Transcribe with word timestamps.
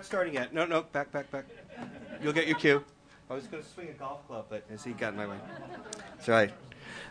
not 0.00 0.06
starting 0.06 0.32
yet. 0.32 0.54
No, 0.54 0.64
no, 0.64 0.80
back, 0.80 1.12
back, 1.12 1.30
back. 1.30 1.44
You'll 2.22 2.32
get 2.32 2.46
your 2.46 2.56
cue. 2.56 2.82
I 3.28 3.34
was 3.34 3.46
going 3.46 3.62
to 3.62 3.68
swing 3.68 3.90
a 3.90 3.92
golf 3.92 4.26
club, 4.26 4.46
but 4.48 4.64
as 4.72 4.82
he 4.82 4.92
got 4.92 5.12
in 5.12 5.18
my 5.18 5.26
way. 5.26 5.36
That's 6.16 6.26
right. 6.26 6.50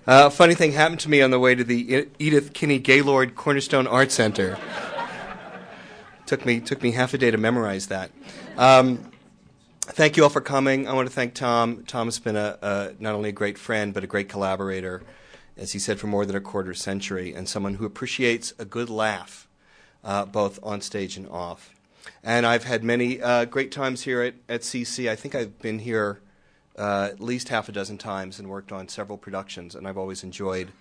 Uh, 0.08 0.32
funny 0.32 0.56
thing 0.56 0.72
happened 0.72 1.00
to 1.02 1.10
me 1.10 1.22
on 1.22 1.30
the 1.30 1.38
way 1.38 1.54
to 1.54 1.64
the 1.64 2.08
Edith 2.18 2.54
Kinney 2.54 2.80
Gaylord 2.80 3.36
Cornerstone 3.36 3.86
Art 3.86 4.12
Center. 4.12 4.58
took 6.26 6.48
me 6.48 6.60
took 6.60 6.82
me 6.82 6.94
half 6.94 7.14
a 7.14 7.20
day 7.20 7.30
to 7.30 7.38
memorize 7.38 7.88
that. 7.88 8.10
Um, 8.58 9.12
thank 9.82 10.18
you 10.18 10.24
all 10.24 10.30
for 10.30 10.42
coming. 10.42 10.88
I 10.88 10.94
want 10.94 11.08
to 11.08 11.14
thank 11.14 11.36
Tom. 11.36 11.84
Tom 11.86 12.08
has 12.08 12.18
been 12.18 12.36
a, 12.36 12.58
a, 12.60 12.94
not 13.00 13.14
only 13.14 13.30
a 13.30 13.34
great 13.34 13.60
friend 13.60 13.94
but 13.94 14.04
a 14.04 14.08
great 14.08 14.30
collaborator, 14.30 15.04
as 15.56 15.74
he 15.74 15.80
said, 15.80 16.00
for 16.00 16.08
more 16.08 16.26
than 16.26 16.36
a 16.36 16.42
quarter 16.42 16.74
century, 16.74 17.36
and 17.36 17.48
someone 17.48 17.76
who 17.76 17.86
appreciates 17.86 18.52
a 18.58 18.66
good 18.66 18.90
laugh, 18.90 19.48
uh, 20.04 20.26
both 20.26 20.58
on 20.64 20.82
stage 20.82 21.18
and 21.18 21.30
off. 21.30 21.76
And 22.24 22.46
I've 22.46 22.64
had 22.64 22.84
many 22.84 23.22
uh, 23.22 23.46
great 23.46 23.72
times 23.72 24.02
here 24.04 24.22
at, 24.22 24.36
at 24.48 24.62
CC. 24.62 25.10
I 25.10 25.16
think 25.16 25.36
I've 25.36 25.60
been 25.60 25.80
here 25.80 26.22
uh, 26.78 27.10
at 27.12 27.20
least 27.20 27.50
half 27.50 27.70
a 27.70 27.72
dozen 27.72 27.98
times 27.98 28.40
and 28.40 28.50
worked 28.50 28.72
on 28.72 28.88
several 28.88 29.18
productions, 29.18 29.76
and 29.76 29.88
I've 29.88 29.98
always 29.98 30.24
enjoyed 30.24 30.72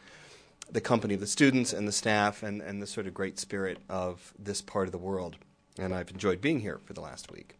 the 0.70 0.80
company 0.80 1.14
of 1.14 1.20
the 1.20 1.26
students 1.26 1.72
and 1.72 1.88
the 1.88 1.92
staff 1.92 2.42
and, 2.42 2.60
and 2.60 2.82
the 2.82 2.86
sort 2.86 3.06
of 3.06 3.14
great 3.14 3.38
spirit 3.38 3.78
of 3.88 4.32
this 4.38 4.60
part 4.60 4.86
of 4.86 4.92
the 4.92 4.98
world. 4.98 5.36
And 5.78 5.94
I've 5.94 6.10
enjoyed 6.10 6.40
being 6.40 6.60
here 6.60 6.80
for 6.84 6.92
the 6.92 7.00
last 7.00 7.32
week. 7.32 7.56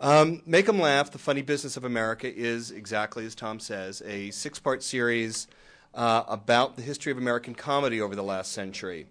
Um, 0.00 0.42
Make 0.46 0.68
'em 0.68 0.80
Laugh, 0.80 1.10
The 1.10 1.18
Funny 1.18 1.42
Business 1.42 1.76
of 1.76 1.84
America 1.84 2.32
is 2.32 2.70
exactly 2.70 3.26
as 3.26 3.34
Tom 3.34 3.58
says, 3.58 4.00
a 4.06 4.30
six 4.30 4.58
part 4.58 4.82
series 4.82 5.48
uh, 5.94 6.22
about 6.28 6.76
the 6.76 6.82
history 6.82 7.10
of 7.10 7.18
American 7.18 7.54
comedy 7.54 8.00
over 8.00 8.14
the 8.14 8.22
last 8.22 8.52
century. 8.52 9.06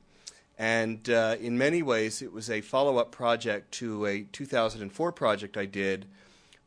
And 0.57 1.07
uh, 1.09 1.35
in 1.39 1.57
many 1.57 1.83
ways, 1.83 2.21
it 2.21 2.33
was 2.33 2.49
a 2.49 2.61
follow 2.61 2.97
up 2.97 3.11
project 3.11 3.71
to 3.73 4.05
a 4.05 4.23
2004 4.23 5.11
project 5.11 5.55
I 5.55 5.65
did 5.65 6.07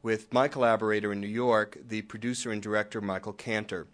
with 0.02 0.32
my 0.32 0.48
collaborator 0.48 1.12
in 1.12 1.20
New 1.20 1.26
York, 1.26 1.76
the 1.88 2.02
producer 2.02 2.52
and 2.52 2.62
director 2.62 3.00
Michael 3.00 3.32
Kantor. 3.32 3.86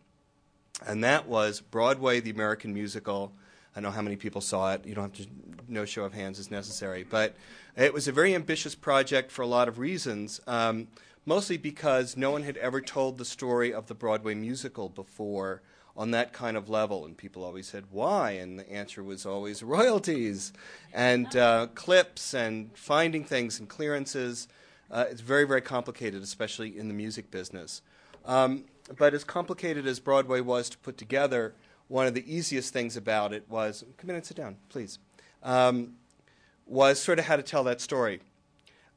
And 0.87 1.03
that 1.03 1.27
was 1.27 1.61
Broadway, 1.61 2.21
the 2.21 2.31
American 2.31 2.75
musical. 2.75 3.33
I 3.75 3.81
know 3.81 3.91
how 3.91 4.03
many 4.03 4.17
people 4.17 4.41
saw 4.41 4.75
it. 4.75 4.87
You 4.87 4.95
don't 4.95 5.17
have 5.17 5.27
to, 5.27 5.33
no 5.69 5.85
show 5.85 6.05
of 6.05 6.13
hands 6.13 6.39
is 6.39 6.51
necessary. 6.51 7.03
But 7.03 7.35
it 7.77 7.95
was 7.95 8.07
a 8.07 8.13
very 8.13 8.35
ambitious 8.35 8.75
project 8.75 9.31
for 9.31 9.43
a 9.43 9.47
lot 9.47 9.69
of 9.69 9.79
reasons, 9.79 10.41
um, 10.47 10.89
mostly 11.25 11.57
because 11.57 12.17
no 12.17 12.31
one 12.31 12.43
had 12.43 12.59
ever 12.59 12.83
told 12.83 13.17
the 13.17 13.25
story 13.25 13.73
of 13.73 13.87
the 13.87 13.95
Broadway 13.95 14.35
musical 14.35 14.91
before 14.91 15.63
on 15.97 16.11
that 16.11 16.33
kind 16.33 16.57
of 16.57 16.69
level. 16.69 17.05
And 17.05 17.17
people 17.17 17.45
always 17.45 17.67
said, 17.67 17.85
why? 17.91 18.33
And 18.33 18.59
the 18.59 18.71
answer 18.71 19.03
was 19.03 19.25
always 19.25 19.63
royalties 19.63 20.53
and 20.93 21.35
uh, 21.35 21.69
clips 21.75 22.35
and 22.35 22.71
finding 22.77 23.25
things 23.25 23.59
and 23.59 23.69
clearances. 23.69 24.49
Uh, 24.91 25.07
it's 25.11 25.21
very, 25.21 25.47
very 25.47 25.63
complicated, 25.63 26.23
especially 26.23 26.79
in 26.79 26.89
the 26.89 26.95
music 26.95 27.31
business. 27.31 27.83
Um, 28.25 28.65
but 28.99 29.15
as 29.15 29.25
complicated 29.25 29.87
as 29.87 29.99
Broadway 29.99 30.41
was 30.41 30.69
to 30.71 30.79
put 30.79 30.97
together, 30.99 31.55
one 31.89 32.07
of 32.07 32.15
the 32.15 32.33
easiest 32.33 32.73
things 32.73 32.97
about 32.97 33.33
it 33.33 33.45
was 33.49 33.85
come 33.97 34.11
in 34.11 34.17
and 34.17 34.25
sit 34.25 34.37
down, 34.37 34.57
please. 34.69 34.99
Um, 35.43 35.95
was 36.67 37.01
sort 37.01 37.19
of 37.19 37.27
how 37.27 37.37
to 37.37 37.43
tell 37.43 37.65
that 37.65 37.81
story. 37.81 38.21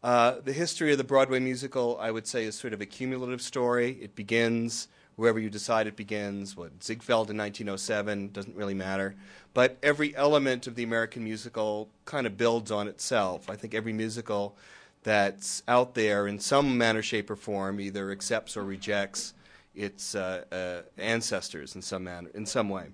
Uh, 0.02 0.36
the 0.44 0.54
history 0.54 0.92
of 0.92 0.98
the 0.98 1.04
Broadway 1.04 1.40
musical, 1.40 1.98
I 2.00 2.10
would 2.10 2.26
say, 2.26 2.46
is 2.46 2.56
sort 2.56 2.74
of 2.74 2.82
a 2.82 2.86
cumulative 2.86 3.42
story. 3.42 3.98
It 4.02 4.16
begins 4.16 4.88
wherever 5.20 5.38
you 5.38 5.50
decide 5.50 5.86
it 5.86 5.98
begins. 5.98 6.56
What 6.56 6.82
Ziegfeld 6.82 7.30
in 7.30 7.38
1907 7.38 8.32
doesn't 8.32 8.56
really 8.56 8.74
matter, 8.74 9.16
but 9.54 9.78
every 9.84 10.16
element 10.16 10.66
of 10.66 10.76
the 10.76 10.84
American 10.84 11.26
musical 11.26 11.90
kind 12.06 12.26
of 12.26 12.38
builds 12.38 12.72
on 12.72 12.88
itself. 12.88 13.50
I 13.50 13.58
think 13.58 13.74
every 13.74 13.92
musical 13.92 14.56
that's 15.04 15.62
out 15.68 15.94
there 15.94 16.26
in 16.26 16.40
some 16.40 16.78
manner, 16.78 17.02
shape, 17.02 17.30
or 17.30 17.36
form 17.36 17.82
either 17.82 18.12
accepts 18.12 18.56
or 18.56 18.64
rejects 18.64 19.34
its 19.76 20.16
uh, 20.16 20.46
uh, 20.54 21.02
ancestors 21.02 21.76
in 21.76 21.82
some 21.82 22.06
manner, 22.06 22.30
in 22.34 22.46
some 22.46 22.70
way. 22.70 22.88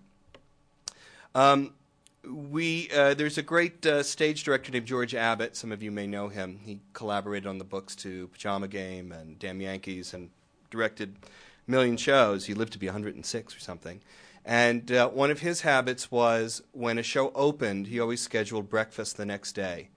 Um, 1.35 1.73
we 2.23 2.89
uh, 2.89 3.13
there's 3.13 3.38
a 3.38 3.44
great 3.44 3.85
uh, 3.85 4.01
stage 4.01 4.44
director 4.44 4.72
named 4.72 4.88
George 4.88 5.13
Abbott. 5.13 5.55
Some 5.55 5.72
of 5.72 5.83
you 5.83 5.91
may 5.91 6.07
know 6.07 6.29
him. 6.29 6.59
He 6.63 6.79
collaborated 6.94 7.45
on 7.45 7.59
the 7.59 7.63
books 7.63 7.95
to 7.97 8.29
Pajama 8.29 8.67
Game 8.67 9.11
and 9.11 9.38
Damn 9.38 9.61
Yankees 9.61 10.16
and 10.16 10.31
directed 10.72 11.16
million 11.67 11.97
shows. 11.97 12.45
He 12.45 12.53
lived 12.53 12.73
to 12.73 12.79
be 12.79 12.87
106 12.87 13.55
or 13.55 13.59
something. 13.59 14.01
And 14.45 14.91
uh, 14.91 15.09
one 15.09 15.31
of 15.31 15.39
his 15.39 15.61
habits 15.61 16.11
was 16.11 16.61
when 16.71 16.99
a 16.99 17.03
show 17.03 17.31
opened, 17.33 17.87
he 17.87 17.99
always 17.99 18.21
scheduled 18.21 18.69
breakfast 18.69 19.17
the 19.17 19.25
next 19.25 19.53
day 19.53 19.89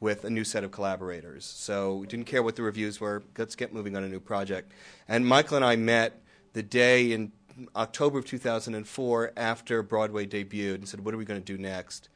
with 0.00 0.24
a 0.24 0.30
new 0.30 0.44
set 0.44 0.64
of 0.64 0.70
collaborators. 0.70 1.46
So 1.46 2.04
didn't 2.04 2.26
care 2.26 2.42
what 2.42 2.56
the 2.56 2.62
reviews 2.62 3.00
were. 3.00 3.22
Let's 3.38 3.56
get 3.56 3.72
moving 3.72 3.96
on 3.96 4.04
a 4.04 4.08
new 4.08 4.20
project. 4.20 4.72
And 5.08 5.26
Michael 5.26 5.56
and 5.56 5.64
I 5.64 5.76
met 5.76 6.20
the 6.52 6.62
day 6.62 7.12
in 7.12 7.32
October 7.74 8.18
of 8.18 8.26
2004 8.26 9.32
after 9.34 9.82
Broadway 9.82 10.26
debuted 10.26 10.74
and 10.74 10.88
said, 10.88 11.04
What 11.04 11.14
are 11.14 11.18
we 11.18 11.24
going 11.24 11.40
to 11.40 11.56
do 11.56 11.60
next? 11.60 12.10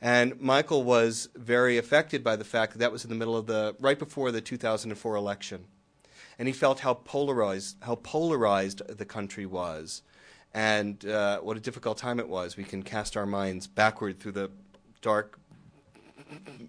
And 0.00 0.40
Michael 0.40 0.84
was 0.84 1.28
very 1.34 1.76
affected 1.76 2.24
by 2.24 2.36
the 2.36 2.44
fact 2.44 2.72
that 2.72 2.78
that 2.78 2.92
was 2.92 3.04
in 3.04 3.10
the 3.10 3.16
middle 3.16 3.36
of 3.36 3.46
the, 3.46 3.76
right 3.80 3.98
before 3.98 4.30
the 4.30 4.40
2004 4.40 5.16
election 5.16 5.64
and 6.38 6.48
he 6.48 6.54
felt 6.54 6.80
how 6.80 6.94
polarized 6.94 7.76
how 7.82 7.96
polarized 7.96 8.82
the 8.88 9.04
country 9.04 9.46
was, 9.46 10.02
and 10.54 11.04
uh, 11.06 11.40
what 11.40 11.56
a 11.56 11.60
difficult 11.60 11.98
time 11.98 12.20
it 12.20 12.28
was. 12.28 12.56
We 12.56 12.64
can 12.64 12.82
cast 12.82 13.16
our 13.16 13.26
minds 13.26 13.66
backward 13.66 14.20
through 14.20 14.32
the 14.32 14.50
dark 15.00 15.38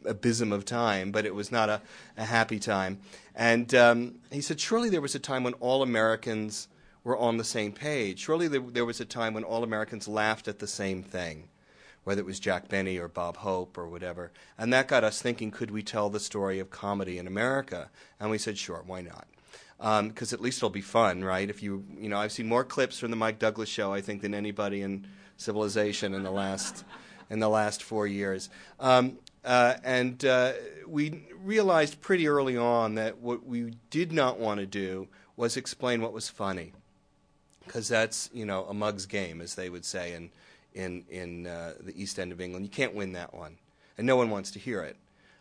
abysm 0.06 0.52
of 0.52 0.66
time, 0.66 1.12
but 1.12 1.26
it 1.26 1.34
was 1.34 1.52
not 1.52 1.70
a, 1.70 1.82
a 2.16 2.26
happy 2.26 2.60
time. 2.60 3.00
And 3.36 3.74
um, 3.74 4.16
he 4.32 4.42
said, 4.42 4.60
surely 4.60 4.90
there 4.90 5.02
was 5.02 5.16
a 5.16 5.20
time 5.20 5.44
when 5.44 5.54
all 5.54 5.82
Americans 5.82 6.68
were 7.04 7.18
on 7.18 7.38
the 7.38 7.44
same 7.44 7.72
page. 7.72 8.20
Surely 8.20 8.48
there, 8.48 8.62
there 8.62 8.86
was 8.86 9.00
a 9.00 9.06
time 9.06 9.34
when 9.34 9.44
all 9.44 9.64
Americans 9.64 10.08
laughed 10.08 10.48
at 10.48 10.60
the 10.60 10.68
same 10.68 11.02
thing 11.02 11.50
whether 12.08 12.22
it 12.22 12.26
was 12.26 12.40
Jack 12.40 12.70
Benny 12.70 12.98
or 12.98 13.10
Bob 13.10 13.36
Hope 13.36 13.78
or 13.78 13.86
whatever. 13.86 14.32
And 14.58 14.72
that 14.72 14.88
got 14.88 15.04
us 15.04 15.22
thinking 15.22 15.52
could 15.52 15.72
we 15.72 15.84
tell 15.84 16.10
the 16.10 16.22
story 16.22 16.58
of 16.58 16.70
comedy 16.70 17.18
in 17.18 17.28
America? 17.28 17.90
And 18.18 18.32
we 18.32 18.38
said, 18.38 18.58
sure, 18.58 18.82
why 18.88 19.02
not? 19.02 19.28
Because 19.78 20.34
um, 20.34 20.36
at 20.36 20.42
least 20.42 20.58
it'll 20.60 20.70
be 20.70 20.82
fun, 20.82 21.24
right? 21.24 21.50
If 21.50 21.62
you, 21.62 21.86
you 22.00 22.10
know, 22.10 22.18
I've 22.18 22.32
seen 22.32 22.48
more 22.48 22.64
clips 22.64 23.00
from 23.00 23.12
the 23.12 23.18
Mike 23.18 23.38
Douglas 23.40 23.70
show, 23.70 23.94
I 23.94 24.02
think, 24.02 24.22
than 24.22 24.34
anybody 24.34 24.82
in 24.82 25.08
civilization 25.38 26.14
in 26.14 26.24
the 26.24 26.32
last 26.32 26.84
in 27.30 27.40
the 27.40 27.50
last 27.50 27.84
four 27.84 28.08
years. 28.08 28.50
Um, 28.80 29.18
uh, 29.44 29.76
and 29.84 30.24
uh, 30.26 30.54
we 30.88 31.24
realized 31.44 32.02
pretty 32.02 32.28
early 32.28 32.58
on 32.58 32.96
that 32.96 33.20
what 33.20 33.46
we 33.46 33.74
did 33.90 34.12
not 34.12 34.40
want 34.40 34.60
to 34.60 34.66
do 34.66 35.08
was 35.36 35.58
explain 35.58 36.02
what 36.02 36.14
was 36.14 36.28
funny, 36.28 36.74
because 37.66 37.88
that's 37.88 38.30
you 38.34 38.46
know 38.46 38.66
a 38.66 38.74
mug's 38.74 39.06
game, 39.06 39.42
as 39.42 39.56
they 39.56 39.70
would 39.70 39.86
say 39.86 40.14
in 40.14 40.30
in 40.74 41.06
in 41.10 41.48
uh, 41.48 41.74
the 41.80 42.02
East 42.02 42.18
End 42.18 42.32
of 42.32 42.42
England. 42.42 42.66
You 42.66 42.72
can't 42.72 42.96
win 42.96 43.14
that 43.14 43.34
one, 43.34 43.58
and 43.98 44.08
no 44.08 44.16
one 44.16 44.30
wants 44.30 44.52
to 44.52 44.60
hear 44.60 44.82
it. 44.82 44.98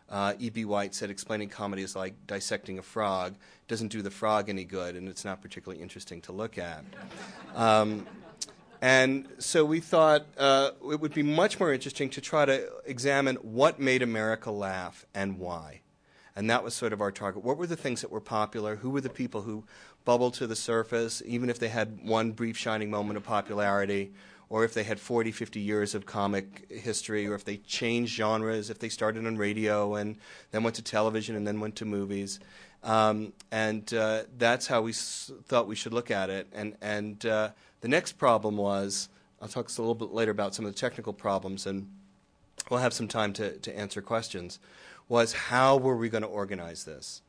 Uh, 0.09 0.33
E.B. 0.39 0.65
White 0.65 0.95
said 0.95 1.09
explaining 1.09 1.49
comedy 1.49 1.81
is 1.81 1.95
like 1.95 2.13
dissecting 2.27 2.79
a 2.79 2.81
frog. 2.81 3.35
Doesn't 3.67 3.89
do 3.89 4.01
the 4.01 4.11
frog 4.11 4.49
any 4.49 4.63
good, 4.63 4.95
and 4.95 5.09
it's 5.09 5.25
not 5.25 5.41
particularly 5.41 5.81
interesting 5.81 6.21
to 6.21 6.31
look 6.31 6.57
at. 6.57 6.83
Um, 7.55 8.05
and 8.81 9.27
so 9.39 9.65
we 9.65 9.79
thought 9.79 10.25
uh, 10.37 10.71
it 10.91 11.01
would 11.01 11.13
be 11.13 11.23
much 11.23 11.59
more 11.59 11.73
interesting 11.73 12.09
to 12.11 12.21
try 12.21 12.45
to 12.45 12.69
examine 12.85 13.35
what 13.37 13.79
made 13.79 14.01
America 14.01 14.51
laugh 14.51 15.05
and 15.13 15.39
why. 15.39 15.81
And 16.35 16.49
that 16.51 16.63
was 16.63 16.75
sort 16.75 16.93
of 16.93 17.01
our 17.01 17.11
target. 17.11 17.43
What 17.43 17.57
were 17.57 17.65
the 17.65 17.75
things 17.75 18.01
that 18.01 18.11
were 18.11 18.21
popular? 18.21 18.75
Who 18.75 18.91
were 18.91 19.01
the 19.01 19.09
people 19.09 19.41
who 19.41 19.65
bubbled 20.05 20.35
to 20.35 20.45
the 20.45 20.55
surface, 20.55 21.23
even 21.25 21.49
if 21.49 21.57
they 21.57 21.69
had 21.69 21.99
one 22.03 22.31
brief 22.31 22.55
shining 22.55 22.91
moment 22.91 23.17
of 23.17 23.23
popularity? 23.23 24.13
Or 24.49 24.63
if 24.63 24.73
they 24.73 24.83
had 24.83 24.99
40, 24.99 25.31
50 25.31 25.59
years 25.59 25.93
of 25.93 26.05
comic 26.05 26.69
history, 26.71 27.27
or 27.27 27.35
if 27.35 27.43
they 27.43 27.57
changed 27.57 28.15
genres, 28.15 28.69
if 28.69 28.79
they 28.79 28.89
started 28.89 29.25
on 29.25 29.37
radio 29.37 29.95
and 29.95 30.17
then 30.51 30.63
went 30.63 30.75
to 30.77 30.81
television 30.81 31.35
and 31.35 31.45
then 31.45 31.59
went 31.59 31.75
to 31.77 31.85
movies. 31.85 32.39
Um, 32.83 33.33
and 33.51 33.93
uh, 33.93 34.23
that's 34.37 34.67
how 34.67 34.81
we 34.81 34.91
s- 34.91 35.31
thought 35.45 35.67
we 35.67 35.75
should 35.75 35.93
look 35.93 36.11
at 36.11 36.29
it. 36.29 36.47
And, 36.53 36.75
and 36.81 37.25
uh, 37.25 37.49
the 37.81 37.87
next 37.87 38.13
problem 38.13 38.57
was 38.57 39.09
I'll 39.41 39.47
talk 39.49 39.69
a 39.69 39.81
little 39.81 39.95
bit 39.95 40.11
later 40.11 40.31
about 40.31 40.55
some 40.55 40.65
of 40.65 40.73
the 40.73 40.79
technical 40.79 41.13
problems, 41.13 41.67
and 41.67 41.89
we'll 42.69 42.79
have 42.79 42.93
some 42.93 43.07
time 43.07 43.33
to, 43.33 43.57
to 43.57 43.77
answer 43.77 44.01
questions. 44.01 44.59
Was 45.09 45.33
how 45.33 45.77
were 45.77 45.95
we 45.95 46.09
going 46.09 46.23
to 46.23 46.27
organize 46.27 46.85
this? 46.85 47.21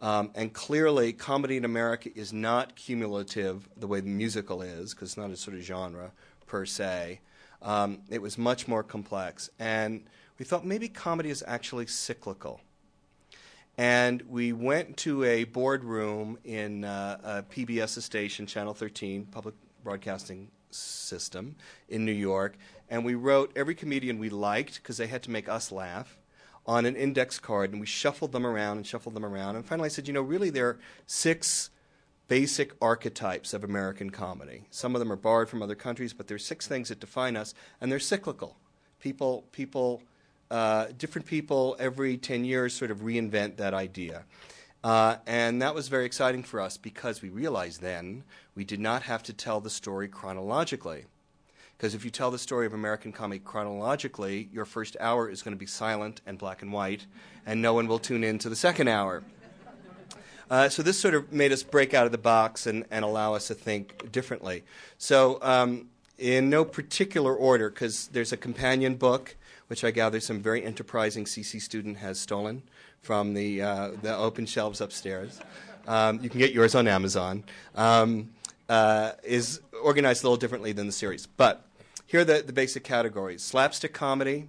Um, 0.00 0.30
and 0.34 0.52
clearly, 0.52 1.12
comedy 1.12 1.58
in 1.58 1.64
America 1.64 2.08
is 2.14 2.32
not 2.32 2.74
cumulative 2.74 3.68
the 3.76 3.86
way 3.86 4.00
the 4.00 4.08
musical 4.08 4.62
is, 4.62 4.94
because 4.94 5.10
it's 5.10 5.16
not 5.18 5.30
a 5.30 5.36
sort 5.36 5.56
of 5.56 5.62
genre 5.62 6.12
per 6.50 6.66
se. 6.66 7.20
Um, 7.62 8.00
it 8.10 8.20
was 8.20 8.36
much 8.36 8.66
more 8.66 8.82
complex. 8.82 9.50
And 9.60 10.02
we 10.36 10.44
thought 10.44 10.66
maybe 10.66 10.88
comedy 10.88 11.30
is 11.30 11.44
actually 11.46 11.86
cyclical. 11.86 12.60
And 13.78 14.20
we 14.22 14.52
went 14.52 14.96
to 14.98 15.22
a 15.22 15.44
boardroom 15.44 16.38
in 16.44 16.84
uh, 16.84 17.18
a 17.22 17.54
PBS 17.54 18.02
station, 18.02 18.46
Channel 18.46 18.74
13, 18.74 19.26
Public 19.26 19.54
Broadcasting 19.84 20.48
System 20.72 21.54
in 21.88 22.04
New 22.04 22.12
York, 22.12 22.58
and 22.88 23.04
we 23.04 23.14
wrote 23.14 23.52
every 23.54 23.76
comedian 23.76 24.18
we 24.18 24.28
liked 24.28 24.74
because 24.82 24.96
they 24.96 25.06
had 25.06 25.22
to 25.22 25.30
make 25.30 25.48
us 25.48 25.70
laugh 25.70 26.18
on 26.66 26.84
an 26.84 26.96
index 26.96 27.38
card, 27.38 27.70
and 27.70 27.80
we 27.80 27.86
shuffled 27.86 28.32
them 28.32 28.44
around 28.44 28.76
and 28.76 28.86
shuffled 28.86 29.14
them 29.14 29.24
around. 29.24 29.54
And 29.54 29.64
finally, 29.64 29.86
I 29.86 29.90
said, 29.90 30.08
you 30.08 30.14
know, 30.14 30.22
really, 30.22 30.50
there 30.50 30.68
are 30.68 30.78
six 31.06 31.69
basic 32.30 32.70
archetypes 32.80 33.52
of 33.52 33.64
American 33.64 34.08
comedy. 34.08 34.62
Some 34.70 34.94
of 34.94 35.00
them 35.00 35.10
are 35.10 35.16
borrowed 35.16 35.48
from 35.48 35.64
other 35.64 35.74
countries, 35.74 36.12
but 36.12 36.28
there's 36.28 36.46
six 36.46 36.68
things 36.68 36.88
that 36.88 37.00
define 37.00 37.36
us, 37.36 37.54
and 37.80 37.90
they're 37.90 37.98
cyclical. 37.98 38.56
People, 39.00 39.42
people, 39.50 40.00
uh, 40.48 40.86
different 40.96 41.26
people 41.26 41.74
every 41.80 42.16
10 42.16 42.44
years 42.44 42.72
sort 42.72 42.92
of 42.92 42.98
reinvent 42.98 43.56
that 43.56 43.74
idea. 43.74 44.22
Uh, 44.84 45.16
and 45.26 45.60
that 45.60 45.74
was 45.74 45.88
very 45.88 46.06
exciting 46.06 46.44
for 46.44 46.60
us 46.60 46.76
because 46.76 47.20
we 47.20 47.30
realized 47.30 47.82
then 47.82 48.22
we 48.54 48.62
did 48.62 48.78
not 48.78 49.02
have 49.02 49.24
to 49.24 49.32
tell 49.32 49.60
the 49.60 49.68
story 49.68 50.06
chronologically. 50.06 51.06
Because 51.76 51.96
if 51.96 52.04
you 52.04 52.12
tell 52.12 52.30
the 52.30 52.38
story 52.38 52.64
of 52.64 52.72
American 52.72 53.10
comedy 53.10 53.40
chronologically, 53.40 54.48
your 54.52 54.66
first 54.66 54.96
hour 55.00 55.28
is 55.28 55.42
going 55.42 55.56
to 55.56 55.58
be 55.58 55.66
silent 55.66 56.20
and 56.26 56.38
black 56.38 56.62
and 56.62 56.72
white, 56.72 57.06
and 57.44 57.60
no 57.60 57.74
one 57.74 57.88
will 57.88 57.98
tune 57.98 58.22
in 58.22 58.38
to 58.38 58.48
the 58.48 58.54
second 58.54 58.86
hour. 58.86 59.24
Uh, 60.50 60.68
so 60.68 60.82
this 60.82 60.98
sort 60.98 61.14
of 61.14 61.32
made 61.32 61.52
us 61.52 61.62
break 61.62 61.94
out 61.94 62.06
of 62.06 62.12
the 62.12 62.18
box 62.18 62.66
and, 62.66 62.84
and 62.90 63.04
allow 63.04 63.34
us 63.34 63.46
to 63.46 63.54
think 63.54 64.10
differently. 64.10 64.64
So 64.98 65.38
um, 65.42 65.86
in 66.18 66.50
no 66.50 66.64
particular 66.64 67.34
order, 67.34 67.70
because 67.70 68.08
there's 68.08 68.32
a 68.32 68.36
companion 68.36 68.96
book, 68.96 69.36
which 69.68 69.84
I 69.84 69.92
gather 69.92 70.18
some 70.18 70.40
very 70.40 70.64
enterprising 70.64 71.24
CC 71.24 71.60
student 71.60 71.98
has 71.98 72.18
stolen 72.18 72.62
from 73.00 73.34
the, 73.34 73.62
uh, 73.62 73.90
the 74.02 74.16
open 74.16 74.44
shelves 74.44 74.80
upstairs. 74.80 75.40
Um, 75.86 76.20
you 76.20 76.28
can 76.28 76.40
get 76.40 76.52
yours 76.52 76.74
on 76.74 76.88
Amazon. 76.88 77.44
Um, 77.76 78.30
uh, 78.68 79.12
is 79.24 79.60
organized 79.82 80.22
a 80.22 80.26
little 80.26 80.36
differently 80.36 80.72
than 80.72 80.86
the 80.86 80.92
series. 80.92 81.26
But 81.26 81.64
here 82.06 82.20
are 82.20 82.24
the, 82.24 82.42
the 82.46 82.52
basic 82.52 82.84
categories 82.84 83.42
slapstick 83.42 83.92
comedy, 83.92 84.48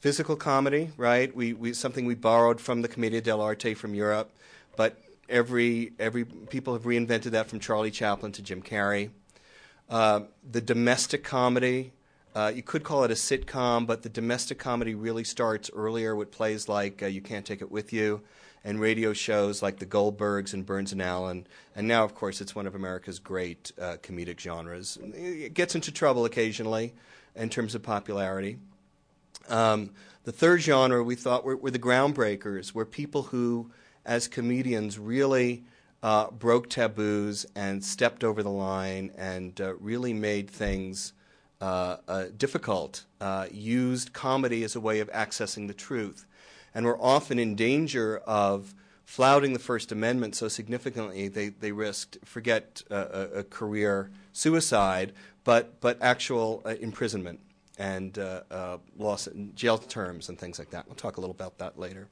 physical 0.00 0.36
comedy, 0.36 0.90
right? 0.96 1.34
We, 1.34 1.54
we, 1.54 1.72
something 1.72 2.04
we 2.04 2.14
borrowed 2.14 2.60
from 2.60 2.82
the 2.82 2.88
Commedia 2.88 3.22
dell'arte 3.22 3.74
from 3.74 3.94
Europe, 3.94 4.30
but 4.76 4.96
every, 5.28 5.92
every 5.98 6.24
people 6.24 6.72
have 6.74 6.84
reinvented 6.84 7.32
that 7.32 7.48
from 7.48 7.60
Charlie 7.60 7.90
Chaplin 7.90 8.32
to 8.32 8.42
Jim 8.42 8.62
Carrey. 8.62 9.10
Uh, 9.88 10.20
the 10.48 10.60
domestic 10.60 11.24
comedy, 11.24 11.92
uh, 12.34 12.52
you 12.54 12.62
could 12.62 12.84
call 12.84 13.04
it 13.04 13.10
a 13.10 13.14
sitcom, 13.14 13.86
but 13.86 14.02
the 14.02 14.08
domestic 14.08 14.58
comedy 14.58 14.94
really 14.94 15.24
starts 15.24 15.70
earlier 15.74 16.14
with 16.14 16.30
plays 16.30 16.68
like 16.68 17.02
uh, 17.02 17.06
You 17.06 17.20
Can't 17.20 17.46
Take 17.46 17.62
It 17.62 17.70
With 17.70 17.92
You 17.92 18.22
and 18.64 18.80
radio 18.80 19.12
shows 19.12 19.62
like 19.62 19.78
The 19.78 19.86
Goldbergs 19.86 20.52
and 20.52 20.66
Burns 20.66 20.92
and 20.92 21.00
Allen. 21.00 21.46
And 21.74 21.88
now, 21.88 22.04
of 22.04 22.14
course, 22.14 22.40
it's 22.40 22.54
one 22.54 22.66
of 22.66 22.74
America's 22.74 23.18
great 23.18 23.72
uh, 23.80 23.96
comedic 24.02 24.40
genres. 24.40 24.98
It 25.14 25.54
gets 25.54 25.74
into 25.74 25.92
trouble 25.92 26.24
occasionally 26.24 26.92
in 27.34 27.48
terms 27.48 27.74
of 27.74 27.82
popularity. 27.82 28.58
Um, 29.48 29.90
the 30.24 30.32
third 30.32 30.60
genre 30.60 31.02
we 31.02 31.14
thought 31.14 31.44
were, 31.44 31.56
were 31.56 31.70
the 31.70 31.78
groundbreakers, 31.78 32.74
were 32.74 32.84
people 32.84 33.22
who 33.22 33.70
as 34.08 34.26
comedians, 34.26 34.98
really 34.98 35.62
uh, 36.02 36.30
broke 36.30 36.70
taboos 36.70 37.44
and 37.54 37.84
stepped 37.84 38.24
over 38.24 38.42
the 38.42 38.50
line 38.50 39.12
and 39.16 39.60
uh, 39.60 39.74
really 39.76 40.14
made 40.14 40.50
things 40.50 41.12
uh, 41.60 41.96
uh 42.06 42.24
difficult, 42.36 43.04
uh, 43.20 43.46
used 43.50 44.12
comedy 44.12 44.62
as 44.62 44.76
a 44.76 44.80
way 44.80 45.00
of 45.00 45.10
accessing 45.10 45.66
the 45.66 45.74
truth, 45.74 46.24
and 46.74 46.86
were 46.86 47.00
often 47.02 47.38
in 47.38 47.54
danger 47.54 48.18
of 48.18 48.74
flouting 49.04 49.52
the 49.54 49.58
First 49.58 49.90
Amendment 49.90 50.36
so 50.36 50.48
significantly 50.48 51.28
they, 51.28 51.48
they 51.48 51.72
risked, 51.72 52.18
forget 52.24 52.82
a, 52.90 53.40
a 53.40 53.44
career 53.44 54.10
suicide, 54.32 55.12
but, 55.44 55.80
but 55.80 55.98
actual 56.00 56.62
uh, 56.64 56.74
imprisonment 56.80 57.40
and 57.78 58.18
loss, 58.96 59.28
jail 59.54 59.78
terms 59.78 60.28
and 60.28 60.38
things 60.38 60.58
like 60.58 60.70
that. 60.70 60.86
We'll 60.86 60.94
talk 60.94 61.16
a 61.16 61.20
little 61.20 61.34
about 61.34 61.58
that 61.58 61.78
later. 61.78 62.08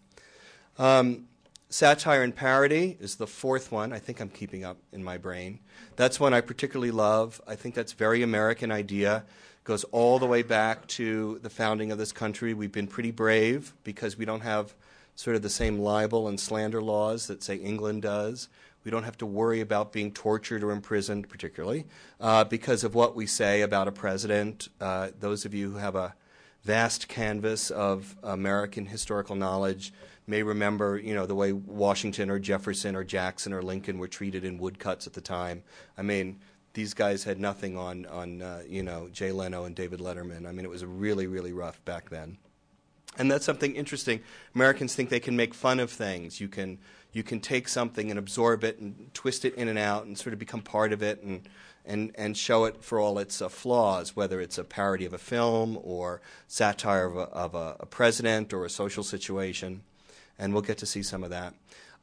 Um, 0.79 1.29
Satire 1.69 2.23
and 2.23 2.35
parody 2.35 2.97
is 3.01 3.17
the 3.17 3.27
fourth 3.27 3.73
one. 3.73 3.93
I 3.93 3.99
think 3.99 4.21
I'm 4.21 4.29
keeping 4.29 4.65
up 4.65 4.77
in 4.93 5.03
my 5.03 5.19
brain. 5.19 5.59
That's 5.97 6.21
one 6.21 6.33
I 6.33 6.41
particularly 6.41 6.93
love. 6.93 7.41
I 7.47 7.57
think 7.57 7.75
that's 7.75 7.93
very 7.93 8.23
American 8.23 8.71
idea. 8.71 9.25
Goes 9.65 9.83
all 9.85 10.21
the 10.21 10.27
way 10.27 10.43
back 10.43 10.87
to 10.89 11.41
the 11.43 11.51
founding 11.51 11.91
of 11.91 11.99
this 11.99 12.13
country. 12.13 12.55
We've 12.55 12.71
been 12.71 12.87
pretty 12.87 13.11
brave 13.11 13.75
because 13.83 14.17
we 14.17 14.25
don't 14.25 14.43
have 14.43 14.75
sort 15.17 15.35
of 15.35 15.43
the 15.43 15.51
same 15.51 15.81
libel 15.81 16.29
and 16.29 16.39
slander 16.39 16.81
laws 16.81 17.27
that 17.27 17.43
say 17.43 17.57
England 17.57 18.03
does. 18.03 18.49
We 18.85 18.93
don't 18.93 19.03
have 19.03 19.19
to 19.19 19.27
worry 19.27 19.61
about 19.61 19.93
being 19.93 20.13
tortured 20.13 20.63
or 20.63 20.71
imprisoned, 20.71 21.29
particularly 21.29 21.87
uh, 22.21 22.45
because 22.45 22.85
of 22.85 22.95
what 22.95 23.17
we 23.17 23.27
say 23.27 23.63
about 23.63 23.89
a 23.89 23.93
president. 23.93 24.69
Uh, 24.81 25.09
those 25.19 25.45
of 25.45 25.53
you 25.53 25.73
who 25.73 25.79
have 25.79 25.97
a 25.97 26.15
vast 26.63 27.09
canvas 27.09 27.71
of 27.73 28.15
American 28.23 28.87
historical 28.87 29.35
knowledge 29.35 29.93
may 30.27 30.43
remember, 30.43 30.99
you 30.99 31.15
know, 31.15 31.27
the 31.27 31.35
way 31.35 31.53
Washington 31.53 32.31
or 32.31 32.39
Jefferson 32.39 32.97
or 32.97 33.05
Jackson 33.05 33.53
or 33.53 33.63
Lincoln 33.63 33.99
were 33.99 34.09
treated 34.09 34.45
in 34.45 34.59
woodcuts 34.59 35.07
at 35.07 35.13
the 35.13 35.21
time. 35.21 35.63
I 35.97 36.03
mean, 36.03 36.41
these 36.77 36.95
guys 36.95 37.25
had 37.25 37.41
nothing 37.41 37.77
on 37.77 38.07
on 38.07 38.43
uh, 38.43 38.63
you 38.69 38.83
know 38.83 39.09
Jay 39.11 39.33
Leno 39.33 39.65
and 39.65 39.75
David 39.75 39.99
Letterman. 39.99 40.47
I 40.47 40.53
mean, 40.53 40.65
it 40.65 40.71
was 40.71 40.85
really 40.85 41.27
really 41.27 41.53
rough 41.53 41.83
back 41.85 42.11
then. 42.11 42.39
And 43.19 43.31
that's 43.31 43.47
something 43.47 43.75
interesting. 43.75 44.21
Americans 44.55 44.95
think 44.95 45.09
they 45.09 45.21
can 45.21 45.37
make 45.37 45.55
fun 45.55 45.81
of 45.81 45.91
things. 45.91 46.39
You 46.39 46.49
can 46.49 46.79
you 47.13 47.23
can 47.23 47.41
take 47.41 47.67
something 47.67 48.11
and 48.11 48.19
absorb 48.19 48.63
it 48.63 48.79
and 48.79 49.11
twist 49.15 49.47
it 49.47 49.55
in 49.55 49.69
and 49.69 49.79
out 49.79 50.05
and 50.05 50.19
sort 50.19 50.35
of 50.35 50.39
become 50.39 50.61
part 50.61 50.93
of 50.93 51.03
it 51.03 51.23
and 51.23 51.49
and 51.87 52.13
and 52.17 52.37
show 52.37 52.67
it 52.67 52.85
for 52.85 53.01
all 53.01 53.19
its 53.19 53.41
uh, 53.41 53.49
flaws, 53.49 54.15
whether 54.15 54.39
it's 54.39 54.59
a 54.59 54.65
parody 54.65 55.07
of 55.07 55.15
a 55.15 55.19
film 55.19 55.79
or 55.83 56.21
satire 56.47 57.07
of 57.07 57.17
a, 57.17 57.21
of 57.21 57.55
a, 57.55 57.77
a 57.81 57.87
president 57.87 58.53
or 58.53 58.67
a 58.67 58.71
social 58.71 59.03
situation 59.03 59.81
and 60.39 60.53
we'll 60.53 60.63
get 60.63 60.79
to 60.79 60.87
see 60.87 61.03
some 61.03 61.23
of 61.23 61.31
that. 61.31 61.55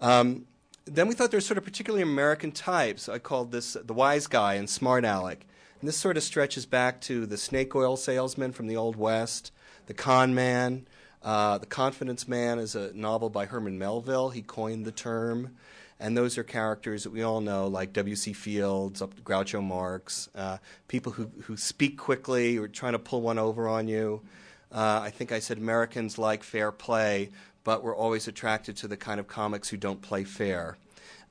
Um, 0.01 0.45
then 0.85 1.07
we 1.07 1.13
thought 1.13 1.31
there 1.31 1.37
were 1.37 1.41
sort 1.41 1.57
of 1.57 1.63
particularly 1.63 2.03
American 2.03 2.51
types. 2.51 3.07
I 3.07 3.19
called 3.19 3.51
this 3.51 3.73
the 3.73 3.93
wise 3.93 4.27
guy 4.27 4.55
and 4.55 4.69
smart 4.69 5.05
aleck. 5.05 5.45
And 5.79 5.87
this 5.87 5.97
sort 5.97 6.17
of 6.17 6.23
stretches 6.23 6.65
back 6.65 7.01
to 7.01 7.25
the 7.25 7.37
snake 7.37 7.75
oil 7.75 7.97
salesman 7.97 8.51
from 8.53 8.67
the 8.67 8.77
Old 8.77 8.95
West, 8.95 9.51
the 9.87 9.93
con 9.93 10.33
man. 10.33 10.87
Uh, 11.21 11.57
the 11.57 11.65
Confidence 11.65 12.27
Man 12.27 12.59
is 12.59 12.75
a 12.75 12.91
novel 12.93 13.29
by 13.29 13.45
Herman 13.45 13.79
Melville. 13.79 14.29
He 14.31 14.41
coined 14.41 14.85
the 14.85 14.91
term. 14.91 15.55
And 15.99 16.17
those 16.17 16.37
are 16.37 16.43
characters 16.43 17.03
that 17.03 17.11
we 17.11 17.23
all 17.23 17.39
know, 17.39 17.67
like 17.67 17.93
W.C. 17.93 18.33
Fields, 18.33 19.01
up 19.01 19.13
to 19.13 19.21
Groucho 19.21 19.63
Marx, 19.63 20.27
uh, 20.35 20.57
people 20.89 21.13
who, 21.13 21.31
who 21.43 21.55
speak 21.55 21.97
quickly 21.97 22.57
or 22.57 22.67
trying 22.67 22.91
to 22.91 22.99
pull 22.99 23.21
one 23.21 23.39
over 23.39 23.69
on 23.69 23.87
you. 23.87 24.21
Uh, 24.69 24.99
I 25.03 25.11
think 25.11 25.31
I 25.31 25.39
said 25.39 25.59
Americans 25.59 26.17
like 26.17 26.43
fair 26.43 26.71
play, 26.73 27.29
but 27.63 27.83
we're 27.83 27.95
always 27.95 28.27
attracted 28.27 28.75
to 28.77 28.87
the 28.87 28.97
kind 28.97 29.19
of 29.19 29.27
comics 29.27 29.69
who 29.69 29.77
don't 29.77 30.01
play 30.01 30.23
fair. 30.23 30.77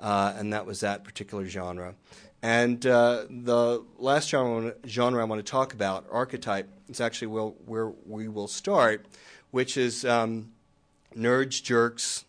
Uh, 0.00 0.34
and 0.36 0.52
that 0.52 0.66
was 0.66 0.80
that 0.80 1.04
particular 1.04 1.46
genre. 1.46 1.94
And 2.42 2.84
uh, 2.86 3.26
the 3.30 3.84
last 3.98 4.30
genre, 4.30 4.74
genre 4.86 5.20
I 5.20 5.24
want 5.24 5.44
to 5.44 5.48
talk 5.48 5.72
about, 5.72 6.06
archetype, 6.10 6.68
is 6.88 7.00
actually 7.00 7.28
where, 7.28 7.44
where 7.44 7.92
we 8.06 8.26
will 8.26 8.48
start, 8.48 9.06
which 9.52 9.76
is 9.76 10.04
um, 10.04 10.50
nerds, 11.16 11.62
jerks, 11.62 12.24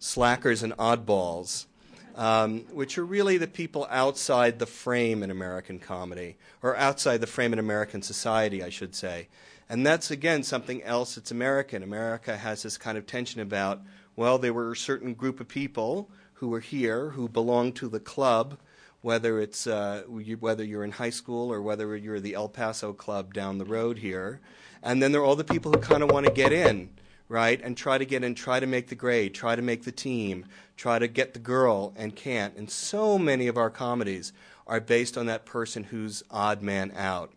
slackers, 0.00 0.64
and 0.64 0.72
oddballs. 0.76 1.66
Um, 2.14 2.66
which 2.72 2.98
are 2.98 3.06
really 3.06 3.38
the 3.38 3.46
people 3.46 3.86
outside 3.88 4.58
the 4.58 4.66
frame 4.66 5.22
in 5.22 5.30
American 5.30 5.78
comedy, 5.78 6.36
or 6.62 6.76
outside 6.76 7.22
the 7.22 7.26
frame 7.26 7.54
in 7.54 7.58
American 7.58 8.02
society, 8.02 8.62
I 8.62 8.68
should 8.68 8.94
say. 8.94 9.28
And 9.68 9.86
that's, 9.86 10.10
again, 10.10 10.42
something 10.42 10.82
else 10.82 11.14
that's 11.14 11.30
American. 11.30 11.82
America 11.82 12.36
has 12.36 12.62
this 12.62 12.76
kind 12.76 12.98
of 12.98 13.06
tension 13.06 13.40
about, 13.40 13.80
well, 14.16 14.38
there 14.38 14.52
were 14.52 14.72
a 14.72 14.76
certain 14.76 15.14
group 15.14 15.40
of 15.40 15.48
people 15.48 16.10
who 16.34 16.48
were 16.48 16.60
here 16.60 17.10
who 17.10 17.28
belonged 17.28 17.76
to 17.76 17.88
the 17.88 18.00
club, 18.00 18.58
whether 19.00 19.40
it's 19.40 19.66
uh, 19.66 20.02
whether 20.40 20.64
you're 20.64 20.84
in 20.84 20.92
high 20.92 21.10
school 21.10 21.52
or 21.52 21.62
whether 21.62 21.96
you're 21.96 22.20
the 22.20 22.34
El 22.34 22.48
Paso 22.48 22.92
club 22.92 23.32
down 23.32 23.58
the 23.58 23.64
road 23.64 23.98
here. 23.98 24.40
And 24.82 25.02
then 25.02 25.12
there 25.12 25.20
are 25.20 25.24
all 25.24 25.36
the 25.36 25.44
people 25.44 25.72
who 25.72 25.78
kind 25.78 26.02
of 26.02 26.10
want 26.10 26.26
to 26.26 26.32
get 26.32 26.52
in, 26.52 26.90
right? 27.28 27.60
And 27.62 27.76
try 27.76 27.98
to 27.98 28.04
get 28.04 28.24
in, 28.24 28.34
try 28.34 28.60
to 28.60 28.66
make 28.66 28.88
the 28.88 28.94
grade, 28.94 29.34
try 29.34 29.56
to 29.56 29.62
make 29.62 29.84
the 29.84 29.92
team, 29.92 30.46
try 30.76 30.98
to 30.98 31.08
get 31.08 31.32
the 31.32 31.38
girl, 31.38 31.94
and 31.96 32.14
can't. 32.14 32.56
And 32.56 32.70
so 32.70 33.18
many 33.18 33.46
of 33.46 33.56
our 33.56 33.70
comedies 33.70 34.32
are 34.66 34.80
based 34.80 35.16
on 35.16 35.26
that 35.26 35.46
person 35.46 35.84
who's 35.84 36.22
odd 36.30 36.62
man 36.62 36.92
out. 36.96 37.32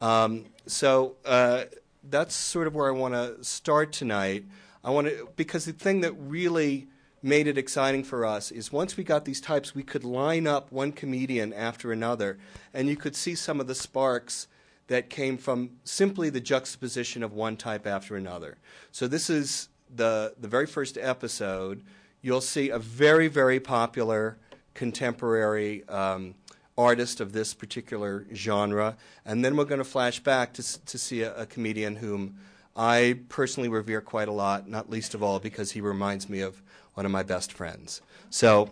Um, 0.00 0.46
so 0.66 1.16
uh, 1.24 1.64
that's 2.08 2.34
sort 2.34 2.66
of 2.66 2.74
where 2.74 2.88
I 2.88 2.92
want 2.92 3.14
to 3.14 3.42
start 3.44 3.92
tonight. 3.92 4.44
I 4.84 4.90
want 4.90 5.08
to 5.08 5.28
because 5.36 5.64
the 5.64 5.72
thing 5.72 6.00
that 6.00 6.12
really 6.12 6.88
made 7.22 7.46
it 7.46 7.56
exciting 7.56 8.02
for 8.02 8.26
us 8.26 8.50
is 8.50 8.72
once 8.72 8.96
we 8.96 9.04
got 9.04 9.24
these 9.24 9.40
types, 9.40 9.74
we 9.74 9.82
could 9.82 10.04
line 10.04 10.46
up 10.46 10.72
one 10.72 10.92
comedian 10.92 11.52
after 11.52 11.92
another, 11.92 12.38
and 12.74 12.88
you 12.88 12.96
could 12.96 13.14
see 13.14 13.34
some 13.34 13.60
of 13.60 13.66
the 13.66 13.74
sparks 13.74 14.48
that 14.88 15.08
came 15.08 15.38
from 15.38 15.70
simply 15.84 16.28
the 16.30 16.40
juxtaposition 16.40 17.22
of 17.22 17.32
one 17.32 17.56
type 17.56 17.86
after 17.86 18.16
another. 18.16 18.58
So 18.90 19.06
this 19.06 19.30
is 19.30 19.68
the 19.94 20.34
the 20.38 20.48
very 20.48 20.66
first 20.66 20.98
episode. 20.98 21.82
You'll 22.20 22.40
see 22.40 22.70
a 22.70 22.78
very 22.78 23.28
very 23.28 23.60
popular 23.60 24.38
contemporary 24.74 25.86
um, 25.88 26.34
artist 26.76 27.20
of 27.20 27.32
this 27.32 27.54
particular 27.54 28.26
genre, 28.34 28.96
and 29.24 29.44
then 29.44 29.56
we're 29.56 29.64
going 29.64 29.78
to 29.78 29.84
flash 29.84 30.20
back 30.20 30.52
to, 30.54 30.84
to 30.84 30.98
see 30.98 31.22
a, 31.22 31.34
a 31.36 31.46
comedian 31.46 31.96
whom 31.96 32.36
I 32.74 33.20
personally 33.28 33.68
revere 33.68 34.00
quite 34.00 34.28
a 34.28 34.32
lot, 34.32 34.68
not 34.68 34.88
least 34.88 35.14
of 35.14 35.22
all 35.22 35.38
because 35.38 35.72
he 35.72 35.80
reminds 35.80 36.28
me 36.28 36.40
of 36.40 36.62
one 36.94 37.04
of 37.04 37.12
my 37.12 37.22
best 37.22 37.52
friends. 37.52 38.00
So, 38.30 38.70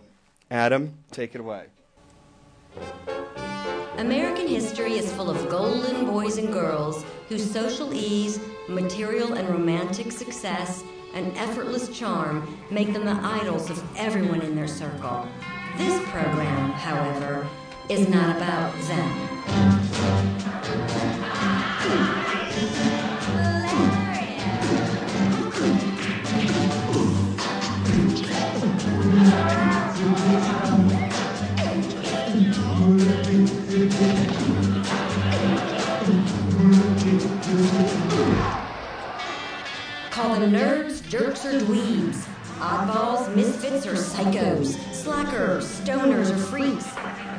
Adam, 0.49 0.95
take 1.11 1.35
it 1.35 1.41
away. 1.41 1.65
American 3.97 4.47
history 4.47 4.93
is 4.93 5.11
full 5.13 5.29
of 5.29 5.49
golden 5.49 6.05
boys 6.05 6.37
and 6.37 6.51
girls 6.51 7.05
whose 7.29 7.49
social 7.49 7.93
ease, 7.93 8.39
material 8.67 9.33
and 9.33 9.47
romantic 9.49 10.11
success, 10.11 10.83
and 11.13 11.35
effortless 11.37 11.89
charm 11.89 12.57
make 12.71 12.93
them 12.93 13.05
the 13.05 13.19
idols 13.21 13.69
of 13.69 13.83
everyone 13.97 14.41
in 14.41 14.55
their 14.55 14.67
circle. 14.67 15.27
This 15.77 16.01
program, 16.09 16.71
however, 16.71 17.47
is 17.91 18.07
not 18.07 18.37
about 18.37 18.73
them. 18.83 19.17
Call 40.11 40.39
them 40.39 40.53
nerds, 40.53 41.05
jerks, 41.09 41.45
or 41.45 41.59
dweebs, 41.59 42.25
oddballs, 42.59 43.35
misfits, 43.35 43.85
or 43.85 43.95
psychos, 43.95 44.77
slackers, 44.93 45.81
stoners, 45.81 46.31
or 46.31 46.37
freaks. 46.37 46.90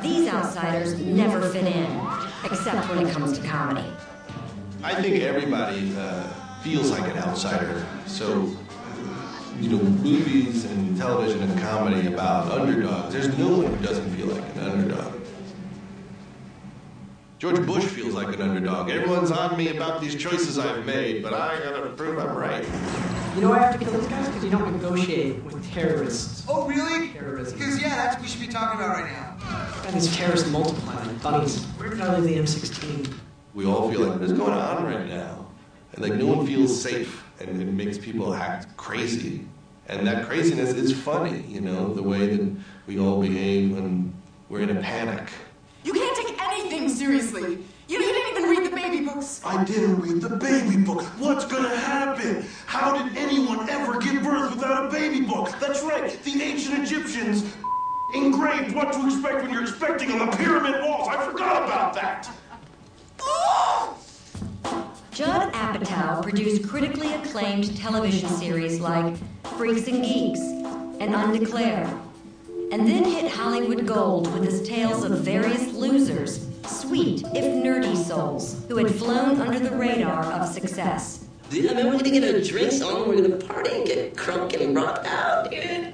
These 0.03 0.27
outsiders 0.27 0.99
never 0.99 1.49
fit 1.49 1.65
in, 1.65 1.85
except 2.43 2.89
when 2.89 3.07
it 3.07 3.13
comes 3.13 3.39
to 3.39 3.47
comedy. 3.47 3.87
I 4.83 5.01
think 5.01 5.23
everybody 5.23 5.95
uh, 5.97 6.27
feels 6.61 6.91
like 6.91 7.09
an 7.09 7.17
outsider. 7.19 7.85
So, 8.05 8.53
you 9.61 9.69
know, 9.69 9.81
movies 9.81 10.65
and 10.65 10.97
television 10.97 11.41
and 11.41 11.57
comedy 11.61 12.07
about 12.07 12.51
underdogs, 12.51 13.13
there's 13.13 13.37
no 13.37 13.59
one 13.59 13.73
who 13.73 13.85
doesn't 13.85 14.13
feel 14.15 14.27
like 14.27 14.43
an 14.55 14.59
underdog. 14.59 15.13
George 17.39 17.65
Bush 17.65 17.85
feels 17.85 18.13
like 18.13 18.35
an 18.35 18.41
underdog. 18.41 18.89
Everyone's 18.89 19.31
on 19.31 19.57
me 19.57 19.69
about 19.69 20.01
these 20.01 20.15
choices 20.15 20.59
I've 20.59 20.85
made, 20.85 21.23
but 21.23 21.33
I 21.33 21.59
gotta 21.59 21.89
prove 21.91 22.17
I'm 22.17 22.35
right. 22.35 22.65
You 23.35 23.41
know 23.41 23.49
why 23.49 23.59
I 23.59 23.61
have 23.63 23.79
to 23.79 23.83
kill 23.83 23.93
these 23.99 24.07
guys? 24.07 24.27
Because 24.27 24.43
you 24.43 24.49
don't 24.49 24.71
negotiate 24.71 25.43
with 25.43 25.73
terrorists. 25.73 26.45
Oh, 26.47 26.67
really? 26.67 27.09
Terrorism. 27.09 27.57
Because, 27.57 27.81
yeah, 27.81 27.95
that's 27.95 28.15
what 28.15 28.21
we 28.23 28.27
should 28.27 28.41
be 28.41 28.47
talking 28.47 28.79
about 28.79 28.95
right 28.95 29.11
now. 29.11 29.32
And 29.85 29.95
these 29.95 30.15
terrorists 30.15 30.49
multiplying 30.49 31.07
like 31.07 31.21
bunnies. 31.21 31.63
Where 31.77 31.89
did 31.89 32.01
I 32.01 32.17
leave 32.17 32.35
the 32.35 32.41
M16? 32.41 33.13
We 33.53 33.65
all 33.65 33.91
feel 33.91 34.01
like, 34.01 34.19
what's 34.19 34.33
going 34.33 34.53
on 34.53 34.83
right 34.85 35.07
now? 35.07 35.45
And 35.93 36.01
like, 36.01 36.15
no 36.15 36.25
one 36.25 36.47
feels 36.47 36.81
safe, 36.81 37.23
and 37.39 37.61
it 37.61 37.65
makes 37.65 37.97
people 37.97 38.33
act 38.33 38.75
crazy. 38.77 39.45
And 39.87 40.07
that 40.07 40.25
craziness 40.25 40.73
is 40.73 40.93
funny, 40.93 41.41
you 41.47 41.61
know, 41.61 41.93
the 41.93 42.01
way 42.01 42.35
that 42.35 42.55
we 42.87 42.99
all 42.99 43.21
behave 43.21 43.73
when 43.75 44.13
we're 44.49 44.61
in 44.61 44.75
a 44.75 44.81
panic. 44.81 45.29
You 45.83 45.93
can't 45.93 46.15
take 46.15 46.41
anything 46.41 46.89
seriously. 46.89 47.59
You 47.87 47.99
didn't 47.99 48.37
even 48.37 48.49
read 48.49 48.71
the 48.71 48.75
baby 48.75 49.05
books. 49.05 49.41
I 49.45 49.63
didn't 49.65 49.99
read 49.99 50.21
the 50.21 50.35
baby 50.37 50.77
book. 50.77 51.03
What's 51.19 51.45
gonna 51.45 51.75
happen? 51.75 52.45
How 52.65 52.97
did 52.97 53.15
anyone 53.17 53.69
ever 53.69 53.99
give 53.99 54.23
birth 54.23 54.55
without 54.55 54.85
a 54.85 54.89
baby 54.89 55.21
book? 55.21 55.53
That's 55.59 55.83
right, 55.83 56.17
the 56.23 56.41
ancient 56.41 56.79
Egyptians 56.79 57.53
engraved 58.13 58.75
what 58.75 58.93
to 58.93 59.05
expect 59.05 59.41
when 59.41 59.51
you're 59.51 59.63
expecting 59.63 60.11
on 60.11 60.29
the 60.29 60.37
pyramid 60.37 60.81
walls. 60.83 61.07
I 61.07 61.25
forgot 61.25 61.63
about 61.63 61.93
that. 61.95 62.29
Judd 65.11 65.53
Apatow 65.53 66.23
produced 66.23 66.67
critically 66.67 67.13
acclaimed 67.13 67.77
television 67.77 68.27
series 68.29 68.79
like 68.79 69.15
Freaks 69.57 69.87
and 69.87 70.03
Geeks 70.03 70.39
and 70.39 71.13
Undeclared, 71.13 71.87
and 72.71 72.87
then 72.87 73.03
hit 73.03 73.31
Hollywood 73.31 73.85
gold 73.85 74.33
with 74.33 74.43
his 74.43 74.67
tales 74.67 75.03
of 75.03 75.19
various 75.19 75.71
losers, 75.73 76.47
sweet 76.65 77.21
if 77.35 77.45
nerdy 77.63 77.95
souls, 77.95 78.65
who 78.67 78.77
had 78.77 78.93
flown 78.93 79.39
under 79.39 79.59
the 79.59 79.75
radar 79.75 80.23
of 80.33 80.47
success. 80.47 81.25
Dude, 81.51 81.69
I 81.69 81.75
mean, 81.75 81.85
we're 81.85 81.99
gonna 81.99 82.09
get 82.09 82.33
our 82.33 82.41
drinks 82.41 82.81
on, 82.81 83.07
we're 83.07 83.21
gonna 83.21 83.35
party 83.35 83.71
and 83.71 83.85
get 83.85 84.15
crunk 84.15 84.59
and 84.59 84.75
rock 84.75 85.05
out, 85.05 85.51
dude. 85.51 85.92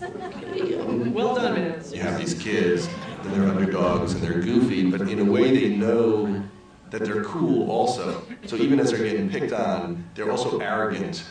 Well 0.00 1.34
done, 1.36 1.54
man. 1.54 1.82
You 1.92 2.00
have 2.00 2.18
these 2.18 2.34
kids, 2.34 2.88
and 3.22 3.32
they're 3.32 3.48
underdogs, 3.48 4.14
and 4.14 4.22
they're 4.22 4.40
goofy, 4.40 4.90
but 4.90 5.02
in 5.02 5.20
a 5.20 5.24
way 5.24 5.56
they 5.56 5.76
know 5.76 6.42
that 6.90 7.04
they're 7.04 7.24
cool 7.24 7.70
also. 7.70 8.22
So 8.46 8.56
even 8.56 8.80
as 8.80 8.90
they're 8.90 9.04
getting 9.04 9.28
picked 9.30 9.52
on, 9.52 10.04
they're 10.14 10.30
also 10.30 10.58
arrogant 10.58 11.24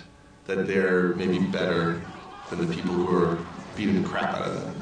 that 0.45 0.67
they're 0.67 1.15
maybe 1.15 1.39
better 1.39 2.01
than 2.49 2.67
the 2.67 2.73
people 2.73 2.93
who 2.93 3.15
are 3.15 3.37
beating 3.75 4.01
the 4.01 4.07
crap 4.07 4.33
out 4.35 4.47
of 4.47 4.61
them. 4.61 4.81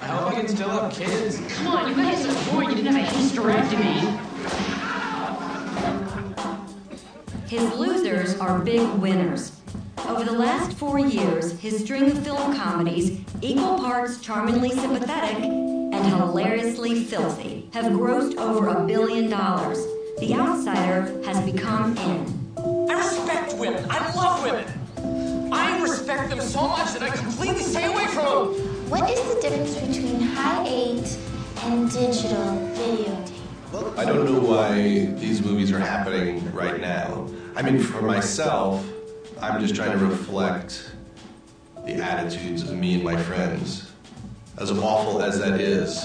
I 0.00 0.06
hope 0.06 0.32
I 0.32 0.34
can 0.34 0.48
still 0.48 0.70
have 0.70 0.92
kids. 0.92 1.40
Come 1.56 1.68
on, 1.68 1.88
you 1.88 1.94
guys 1.94 2.26
are 2.26 2.50
bored. 2.50 2.68
You 2.68 2.74
didn't 2.76 2.94
have 2.94 3.12
a 3.12 3.16
hysterectomy. 3.16 4.27
His 7.48 7.72
losers 7.76 8.38
are 8.40 8.58
big 8.58 8.86
winners. 8.98 9.52
Over 10.06 10.22
the 10.22 10.32
last 10.32 10.76
four 10.76 10.98
years, 10.98 11.58
his 11.58 11.82
string 11.82 12.10
of 12.10 12.22
film 12.22 12.54
comedies, 12.54 13.22
equal 13.40 13.78
parts 13.78 14.20
charmingly 14.20 14.68
sympathetic 14.68 15.42
and 15.42 15.94
hilariously 15.94 17.04
filthy, 17.04 17.70
have 17.72 17.86
grossed 17.86 18.36
over 18.36 18.68
a 18.68 18.86
billion 18.86 19.30
dollars. 19.30 19.78
The 20.20 20.34
Outsider 20.34 21.22
has 21.24 21.40
become 21.50 21.96
in. 21.96 22.54
I 22.90 22.98
respect 22.98 23.54
women. 23.54 23.82
I 23.88 24.14
love 24.14 24.42
women. 24.44 25.50
I 25.50 25.80
respect 25.80 26.28
them 26.28 26.42
so 26.42 26.68
much 26.68 26.92
that 26.92 27.02
I 27.02 27.08
completely 27.08 27.62
stay 27.62 27.86
away 27.86 28.08
from 28.08 28.26
them. 28.26 28.90
What 28.90 29.08
is 29.10 29.34
the 29.34 29.40
difference 29.40 29.74
between 29.74 30.20
high 30.20 30.66
eight 30.68 31.18
and 31.62 31.90
digital 31.90 32.44
videotape? 32.76 33.37
I 33.70 34.06
don't 34.06 34.24
know 34.24 34.40
why 34.40 34.76
these 35.16 35.42
movies 35.42 35.70
are 35.72 35.78
happening 35.78 36.50
right 36.54 36.80
now. 36.80 37.28
I 37.54 37.60
mean, 37.60 37.78
for 37.78 38.00
myself, 38.00 38.86
I'm 39.42 39.60
just 39.60 39.74
trying 39.74 39.90
to 39.90 40.02
reflect 40.02 40.90
the 41.84 41.96
attitudes 41.96 42.62
of 42.62 42.74
me 42.74 42.94
and 42.94 43.04
my 43.04 43.22
friends, 43.22 43.92
as 44.56 44.70
awful 44.70 45.20
as 45.20 45.38
that 45.40 45.60
is. 45.60 46.02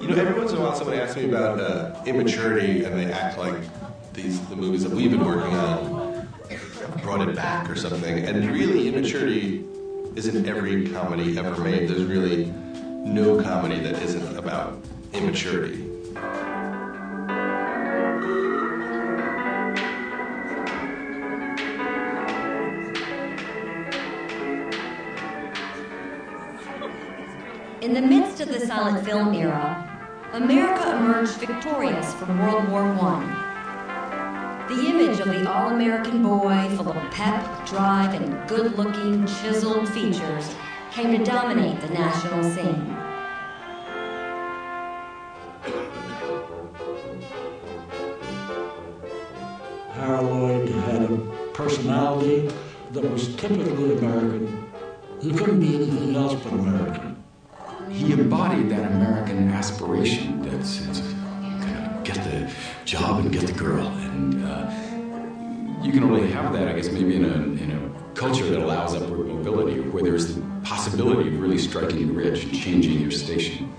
You 0.00 0.14
know, 0.14 0.20
every 0.20 0.38
once 0.38 0.52
in 0.52 0.58
a 0.58 0.60
while, 0.60 0.76
someone 0.76 0.96
asks 0.96 1.16
me 1.16 1.24
about 1.28 1.58
uh, 1.58 2.00
immaturity, 2.06 2.84
and 2.84 2.96
they 2.96 3.10
act 3.10 3.36
like 3.36 3.56
these 4.12 4.40
the 4.46 4.54
movies 4.54 4.84
that 4.84 4.92
we've 4.92 5.10
been 5.10 5.24
working 5.24 5.56
on 5.56 6.05
brought 7.02 7.26
it 7.26 7.34
back 7.34 7.68
or 7.70 7.76
something. 7.76 8.24
And 8.24 8.50
really, 8.50 8.88
immaturity 8.88 9.64
isn't 10.14 10.46
every 10.46 10.88
comedy 10.90 11.38
ever 11.38 11.60
made. 11.62 11.88
There's 11.88 12.04
really 12.04 12.46
no 13.04 13.42
comedy 13.42 13.78
that 13.80 14.02
isn't 14.02 14.36
about 14.36 14.80
immaturity. 15.12 15.82
In 27.82 27.94
the 27.94 28.02
midst 28.02 28.40
of 28.40 28.48
the 28.48 28.58
silent 28.66 29.06
film 29.06 29.32
era, 29.34 29.82
America 30.32 30.96
emerged 30.96 31.34
victorious 31.34 32.12
from 32.14 32.38
World 32.40 32.68
War 32.68 32.82
I. 32.82 33.45
The 34.68 34.84
image 34.84 35.20
of 35.20 35.28
the 35.28 35.48
all 35.48 35.70
American 35.70 36.24
boy, 36.24 36.68
full 36.76 36.88
of 36.88 37.10
pep, 37.12 37.66
drive, 37.66 38.20
and 38.20 38.48
good 38.48 38.76
looking, 38.76 39.24
chiseled 39.24 39.88
features, 39.90 40.56
came 40.90 41.16
to 41.16 41.24
dominate 41.24 41.80
the 41.80 41.90
national 41.90 42.42
scene. 42.42 42.96
Harold 49.92 50.68
had 50.68 51.02
a 51.02 51.16
personality 51.54 52.50
that 52.90 53.08
was 53.08 53.36
typically 53.36 53.96
American. 53.98 54.66
He 55.22 55.30
couldn't 55.30 55.60
be 55.60 55.76
anything 55.76 56.16
else 56.16 56.34
but 56.42 56.52
American. 56.52 57.22
He 57.88 58.12
embodied 58.12 58.68
that 58.70 58.90
American 58.90 59.48
aspiration, 59.50 60.42
that 60.42 60.64
sense 60.66 60.98
of 60.98 61.15
get 62.06 62.22
the 62.24 62.50
job 62.84 63.20
and 63.20 63.32
get 63.32 63.46
the 63.46 63.52
girl. 63.52 63.86
And 63.86 64.44
uh, 64.44 65.82
you 65.82 65.92
can 65.92 66.04
only 66.04 66.30
have 66.30 66.52
that, 66.52 66.68
I 66.68 66.72
guess, 66.74 66.90
maybe 66.90 67.16
in 67.16 67.24
a, 67.24 67.34
in 67.34 67.70
a 67.72 68.14
culture 68.14 68.48
that 68.48 68.60
allows 68.60 68.94
upward 68.94 69.26
mobility, 69.26 69.80
where 69.80 70.02
there's 70.02 70.34
the 70.34 70.42
possibility 70.62 71.28
of 71.28 71.40
really 71.40 71.58
striking 71.58 72.14
rich 72.14 72.44
and 72.44 72.54
changing 72.54 73.00
your 73.00 73.10
station. 73.10 73.72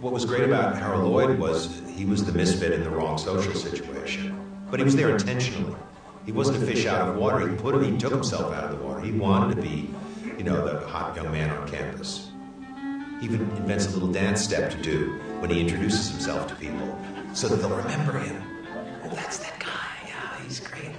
What 0.00 0.12
was 0.12 0.24
great 0.24 0.44
about 0.44 0.76
Harold 0.76 1.10
Lloyd 1.10 1.38
was 1.38 1.82
he 1.88 2.04
was 2.04 2.24
the 2.24 2.32
misfit 2.32 2.72
in 2.72 2.82
the 2.82 2.90
wrong 2.90 3.18
social 3.18 3.54
situation, 3.54 4.36
but 4.70 4.80
he 4.80 4.84
was 4.84 4.96
there 4.96 5.10
intentionally. 5.10 5.76
He 6.26 6.32
wasn't 6.32 6.62
a 6.62 6.66
fish 6.66 6.86
out 6.86 7.08
of 7.08 7.16
water. 7.16 7.48
He 7.48 7.56
put 7.56 7.82
he 7.84 7.96
took 7.96 8.12
himself 8.12 8.52
out 8.54 8.64
of 8.64 8.78
the 8.78 8.84
water. 8.84 9.00
He 9.00 9.12
wanted 9.12 9.56
to 9.56 9.62
be, 9.62 9.94
you 10.38 10.44
know, 10.44 10.66
the 10.66 10.86
hot 10.88 11.14
young 11.16 11.30
man 11.30 11.50
on 11.50 11.68
campus. 11.68 12.30
He 13.20 13.26
even 13.26 13.40
invents 13.56 13.86
a 13.86 13.90
little 13.90 14.10
dance 14.10 14.42
step 14.42 14.70
to 14.70 14.82
do 14.82 15.20
when 15.40 15.50
he 15.50 15.60
introduces 15.60 16.10
himself 16.10 16.48
to 16.48 16.54
people, 16.56 16.98
so 17.34 17.48
that 17.48 17.56
they'll 17.56 17.76
remember 17.76 18.18
him. 18.18 18.42
Oh, 19.04 19.10
that's 19.10 19.38
that 19.38 19.58
guy. 19.58 20.08
Yeah, 20.08 20.42
he's 20.42 20.60
great. 20.60 20.90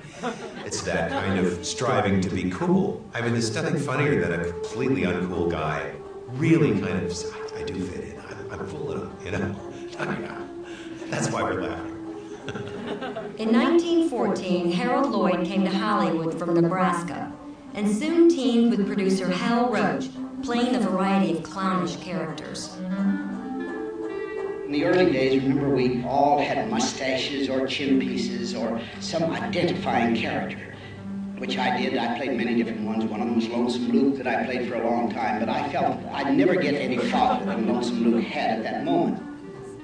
It's 0.65 0.81
that 0.81 1.11
kind 1.11 1.39
of 1.39 1.65
striving 1.65 2.21
to 2.21 2.29
be 2.29 2.49
cool. 2.49 3.03
I 3.13 3.21
mean, 3.21 3.31
there's 3.31 3.53
nothing 3.55 3.79
funnier 3.79 4.21
than 4.21 4.39
a 4.39 4.43
completely 4.51 5.03
uncool 5.03 5.49
guy 5.49 5.93
really 6.27 6.79
kind 6.79 7.03
of, 7.03 7.13
I, 7.55 7.61
I 7.61 7.63
do 7.63 7.85
fit 7.85 8.03
in. 8.03 8.19
I'm, 8.19 8.59
I'm 8.59 8.67
fooling 8.67 8.99
him, 8.99 9.11
you 9.23 9.31
know? 9.31 9.55
That's 11.07 11.31
why 11.31 11.43
we're 11.43 11.61
laughing. 11.61 11.91
In 13.37 13.51
1914, 13.51 14.71
Harold 14.71 15.11
Lloyd 15.11 15.45
came 15.45 15.63
to 15.63 15.69
Hollywood 15.69 16.37
from 16.37 16.53
Nebraska 16.53 17.31
and 17.73 17.89
soon 17.93 18.29
teamed 18.29 18.71
with 18.71 18.87
producer 18.87 19.29
Hal 19.29 19.69
Roach, 19.69 20.09
playing 20.43 20.75
a 20.75 20.79
variety 20.79 21.37
of 21.37 21.43
clownish 21.43 21.97
characters. 21.97 22.75
In 24.65 24.71
the 24.71 24.83
early 24.83 25.11
days, 25.11 25.43
remember, 25.43 25.69
we 25.69 26.03
all 26.05 26.39
had 26.39 26.71
mustaches 26.71 27.49
or 27.49 27.67
chin 27.67 27.99
pieces 27.99 28.55
or 28.55 28.81
some 28.99 29.23
identifying 29.25 30.15
character, 30.15 30.73
which 31.37 31.59
I 31.59 31.79
did. 31.79 31.95
I 31.95 32.17
played 32.17 32.35
many 32.35 32.55
different 32.55 32.81
ones. 32.81 33.05
One 33.05 33.21
of 33.21 33.27
them 33.27 33.35
was 33.35 33.47
Lonesome 33.47 33.89
Luke 33.89 34.17
that 34.17 34.25
I 34.25 34.43
played 34.43 34.67
for 34.67 34.73
a 34.73 34.89
long 34.89 35.13
time, 35.13 35.39
but 35.39 35.49
I 35.49 35.69
felt 35.69 36.03
I'd 36.11 36.33
never 36.35 36.55
get 36.55 36.73
any 36.73 36.97
farther 36.97 37.45
than 37.45 37.67
Lonesome 37.67 38.11
Luke 38.11 38.23
had 38.23 38.57
at 38.57 38.63
that 38.63 38.83
moment. 38.83 39.21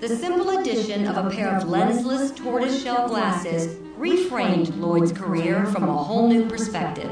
The 0.02 0.10
simple 0.10 0.50
addition 0.58 1.06
of 1.06 1.28
a 1.28 1.30
pair 1.30 1.56
of 1.56 1.66
lensless 1.66 2.36
tortoiseshell 2.36 3.08
glasses 3.08 3.78
reframed 4.00 4.76
Lloyd's 4.80 5.12
career 5.12 5.64
from 5.68 5.84
a 5.84 5.96
whole 5.96 6.28
new 6.28 6.48
perspective. 6.48 7.12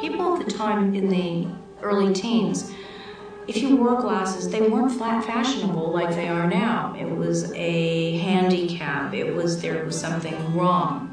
People 0.00 0.36
at 0.36 0.46
the 0.46 0.52
time 0.52 0.94
in 0.94 1.08
the 1.08 1.48
early 1.82 2.14
teens, 2.14 2.72
if 3.48 3.56
you 3.56 3.76
wore 3.76 4.00
glasses, 4.00 4.48
they 4.48 4.60
weren't 4.60 4.92
flat 4.92 5.24
fashionable 5.24 5.92
like 5.92 6.14
they 6.14 6.28
are 6.28 6.46
now. 6.46 6.94
It 6.98 7.10
was 7.10 7.52
a 7.52 8.18
handicap. 8.18 9.12
It 9.14 9.34
was 9.34 9.60
there 9.60 9.84
was 9.84 9.98
something 9.98 10.54
wrong. 10.54 11.08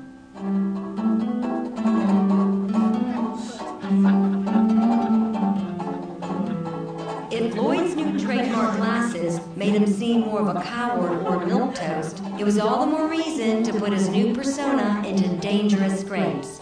If 7.32 7.56
Lloyd's 7.56 7.96
new 7.96 8.20
trademark 8.20 8.76
glasses 8.78 9.40
made 9.56 9.74
him 9.74 9.88
seem 9.88 10.22
more 10.22 10.42
of 10.42 10.56
a 10.56 10.62
coward 10.62 11.26
or 11.26 11.40
milquetoast, 11.46 12.40
it 12.40 12.44
was 12.44 12.60
all 12.60 12.86
the 12.86 12.92
more 12.92 13.08
reason 13.08 13.64
to 13.64 13.74
put 13.74 13.92
his 13.92 14.08
new 14.10 14.36
persona 14.36 15.02
into 15.06 15.28
dangerous 15.38 16.02
scrapes, 16.02 16.62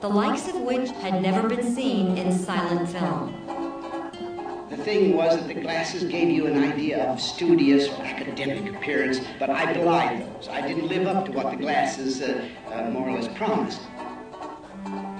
the 0.00 0.08
likes 0.08 0.46
of 0.48 0.60
which 0.60 0.90
had 0.90 1.22
never 1.22 1.48
been 1.48 1.74
seen 1.74 2.16
in 2.16 2.32
silent 2.32 2.88
film. 2.88 3.67
The 4.70 4.76
thing 4.76 5.16
was 5.16 5.34
that 5.36 5.48
the 5.48 5.54
glasses 5.54 6.04
gave 6.04 6.28
you 6.28 6.46
an 6.46 6.62
idea 6.62 7.10
of 7.10 7.22
studious 7.22 7.88
or 7.88 8.02
academic 8.04 8.74
appearance, 8.74 9.18
but 9.38 9.48
I 9.48 9.72
belied 9.72 10.20
those. 10.20 10.48
I 10.48 10.60
didn't 10.60 10.88
live 10.88 11.06
up 11.06 11.24
to 11.24 11.32
what 11.32 11.50
the 11.50 11.56
glasses 11.56 12.20
uh, 12.20 12.46
uh, 12.70 12.90
more 12.90 13.08
or 13.08 13.12
less 13.12 13.28
promised. 13.38 13.80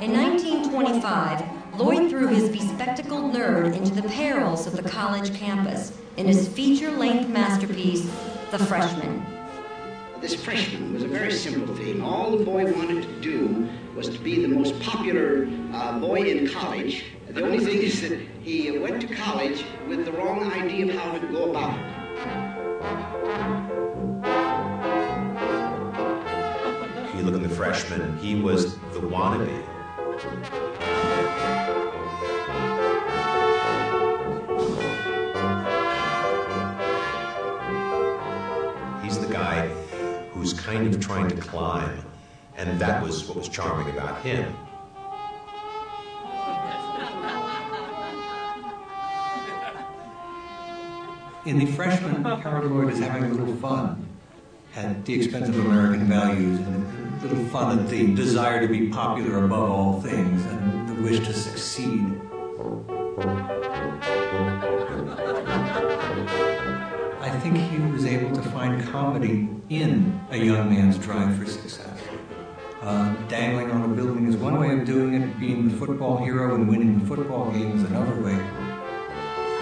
In 0.01 0.13
1925, 0.13 1.79
Lloyd 1.79 2.11
threw 2.11 2.27
his 2.27 2.51
bespectacled 2.51 3.33
nerd 3.33 3.75
into 3.75 3.95
the 3.95 4.07
perils 4.11 4.67
of 4.67 4.77
the 4.77 4.87
college 4.87 5.35
campus 5.35 5.97
in 6.19 6.27
his 6.27 6.47
feature 6.47 6.91
length 6.91 7.31
masterpiece, 7.31 8.05
The 8.51 8.59
Freshman. 8.59 9.25
This 10.21 10.35
freshman 10.35 10.93
was 10.93 11.05
a 11.05 11.09
very 11.09 11.33
simple 11.33 11.75
thing. 11.75 12.03
All 12.03 12.37
the 12.37 12.45
boy 12.45 12.71
wanted 12.73 13.03
to 13.03 13.21
do 13.23 13.69
was 13.95 14.11
to 14.11 14.19
be 14.19 14.43
the 14.43 14.49
most 14.49 14.79
popular 14.81 15.49
uh, 15.73 15.99
boy 15.99 16.17
in 16.17 16.49
college. 16.49 17.05
The 17.39 17.45
only 17.45 17.65
thing 17.65 17.83
is 17.83 18.01
that 18.01 18.19
he 18.43 18.77
went 18.79 19.01
to 19.01 19.07
college 19.15 19.65
with 19.87 20.05
the 20.05 20.11
wrong 20.11 20.51
idea 20.51 20.87
of 20.87 21.01
how 21.01 21.17
to 21.17 21.25
go 21.29 21.51
about 21.51 21.79
it. 21.79 21.85
You 27.17 27.23
look 27.23 27.37
at 27.37 27.49
the 27.49 27.55
freshman, 27.55 28.19
he 28.19 28.41
was 28.43 28.75
the 28.75 28.99
wannabe. 28.99 29.63
He's 39.05 39.21
the 39.21 39.33
guy 39.33 39.69
who's 40.33 40.55
kind 40.55 40.93
of 40.93 41.01
trying 41.01 41.29
to 41.29 41.37
climb, 41.37 42.05
and 42.57 42.81
that 42.81 43.01
was 43.01 43.29
what 43.29 43.37
was 43.37 43.49
charming 43.49 43.97
about 43.97 44.23
him. 44.23 44.53
In 51.49 51.59
the 51.59 51.65
freshman, 51.65 52.23
Harold 52.25 52.71
Lloyd 52.71 52.93
is 52.93 52.99
having 52.99 53.25
a 53.25 53.33
little 53.33 53.57
fun 53.57 54.07
at 54.77 55.03
the 55.07 55.15
expense 55.15 55.49
of 55.49 55.59
American 55.59 56.07
values 56.07 56.59
and 56.61 57.23
a 57.23 57.27
little 57.27 57.43
fun 57.47 57.79
at 57.79 57.89
the 57.89 58.15
desire 58.15 58.61
to 58.61 58.69
be 58.69 58.91
popular 58.91 59.47
above 59.47 59.71
all 59.71 59.99
things 60.03 60.45
and 60.45 60.87
the 60.87 61.03
wish 61.03 61.21
to 61.21 61.33
succeed. 61.33 62.05
I 67.19 67.31
think 67.41 67.57
he 67.57 67.79
was 67.93 68.05
able 68.05 68.37
to 68.37 68.43
find 68.51 68.87
comedy 68.87 69.49
in 69.71 70.21
a 70.31 70.37
young 70.37 70.69
man's 70.69 70.99
drive 70.99 71.35
for 71.39 71.47
success. 71.47 71.99
Uh, 72.83 73.15
dangling 73.29 73.71
on 73.71 73.91
a 73.91 73.95
building 73.95 74.27
is 74.27 74.37
one 74.37 74.61
way 74.61 74.79
of 74.79 74.85
doing 74.85 75.15
it, 75.15 75.41
being 75.41 75.67
the 75.71 75.77
football 75.79 76.19
hero 76.19 76.57
and 76.57 76.69
winning 76.69 76.99
the 76.99 77.07
football 77.07 77.51
game 77.51 77.75
is 77.75 77.85
another 77.85 78.21
way. 78.21 78.39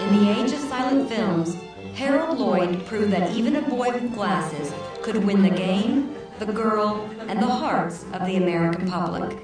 In 0.01 0.19
the 0.19 0.29
age 0.37 0.51
of 0.51 0.59
silent 0.59 1.09
films, 1.09 1.55
Harold 1.97 2.37
Lloyd 2.37 2.85
proved 2.85 3.11
that 3.11 3.31
even 3.35 3.55
a 3.55 3.61
boy 3.63 3.91
with 3.91 4.13
glasses 4.13 4.71
could 5.01 5.25
win 5.25 5.41
the 5.41 5.49
game, 5.49 6.15
the 6.37 6.45
girl, 6.45 7.09
and 7.21 7.41
the 7.41 7.47
hearts 7.47 8.03
of 8.13 8.23
the 8.27 8.35
American 8.35 8.87
public. 8.87 9.35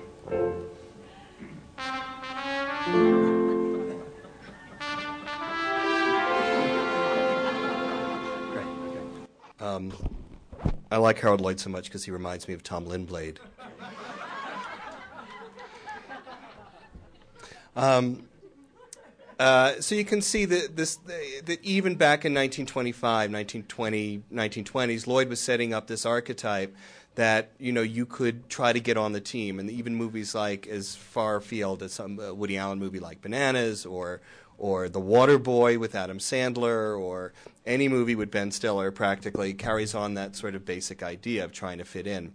Um, 9.59 9.91
I 10.91 10.97
like 10.97 11.19
Harold 11.19 11.41
Lloyd 11.41 11.59
so 11.59 11.71
much 11.71 11.85
because 11.85 12.03
he 12.03 12.11
reminds 12.11 12.47
me 12.47 12.53
of 12.53 12.61
Tom 12.61 12.85
Lindblade. 12.85 13.37
Um, 17.75 18.27
uh, 19.43 19.81
so 19.81 19.93
you 19.93 20.05
can 20.05 20.21
see 20.21 20.45
that 20.45 20.77
this 20.77 20.95
that 21.43 21.59
even 21.63 21.95
back 21.95 22.23
in 22.23 22.33
1925, 22.33 23.29
1920, 23.29 24.23
1920s, 24.31 25.05
Lloyd 25.05 25.27
was 25.27 25.41
setting 25.41 25.73
up 25.73 25.87
this 25.87 26.05
archetype 26.05 26.73
that 27.15 27.51
you 27.59 27.73
know 27.73 27.81
you 27.81 28.05
could 28.05 28.47
try 28.47 28.71
to 28.71 28.79
get 28.79 28.95
on 28.95 29.11
the 29.11 29.19
team, 29.19 29.59
and 29.59 29.69
even 29.69 29.95
movies 29.95 30.33
like 30.33 30.65
as 30.65 30.95
far 30.95 31.35
afield 31.35 31.83
as 31.83 31.91
some 31.91 32.21
uh, 32.21 32.33
Woody 32.33 32.57
Allen 32.57 32.79
movie 32.79 33.01
like 33.01 33.21
Bananas 33.21 33.85
or 33.85 34.21
or 34.57 34.87
The 34.87 35.01
Water 35.01 35.37
Boy 35.37 35.77
with 35.77 35.93
Adam 35.93 36.19
Sandler 36.19 36.97
or 36.97 37.33
any 37.65 37.89
movie 37.89 38.15
with 38.15 38.31
Ben 38.31 38.49
Stiller 38.49 38.91
practically 38.91 39.53
carries 39.53 39.93
on 39.93 40.13
that 40.13 40.37
sort 40.37 40.55
of 40.55 40.63
basic 40.63 41.03
idea 41.03 41.43
of 41.43 41.51
trying 41.51 41.79
to 41.79 41.85
fit 41.85 42.07
in. 42.07 42.31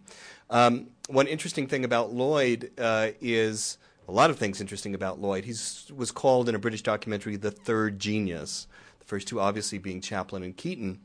Um, 0.51 0.89
one 1.09 1.27
interesting 1.27 1.69
thing 1.69 1.87
about 1.87 2.13
Lloyd 2.13 2.71
uh, 2.77 3.13
is 3.23 3.79
a 4.09 4.13
lot 4.13 4.31
of 4.31 4.39
things 4.39 4.61
interesting 4.61 4.95
about 4.95 5.21
Lloyd. 5.21 5.45
He 5.45 5.55
was 5.95 6.11
called 6.11 6.49
in 6.49 6.55
a 6.55 6.59
British 6.59 6.83
documentary 6.83 7.37
the 7.37 7.51
third 7.51 7.99
genius, 7.99 8.67
the 8.99 9.05
first 9.05 9.29
two 9.29 9.39
obviously 9.39 9.79
being 9.79 10.01
Chaplin 10.01 10.43
and 10.43 10.57
Keaton. 10.57 11.01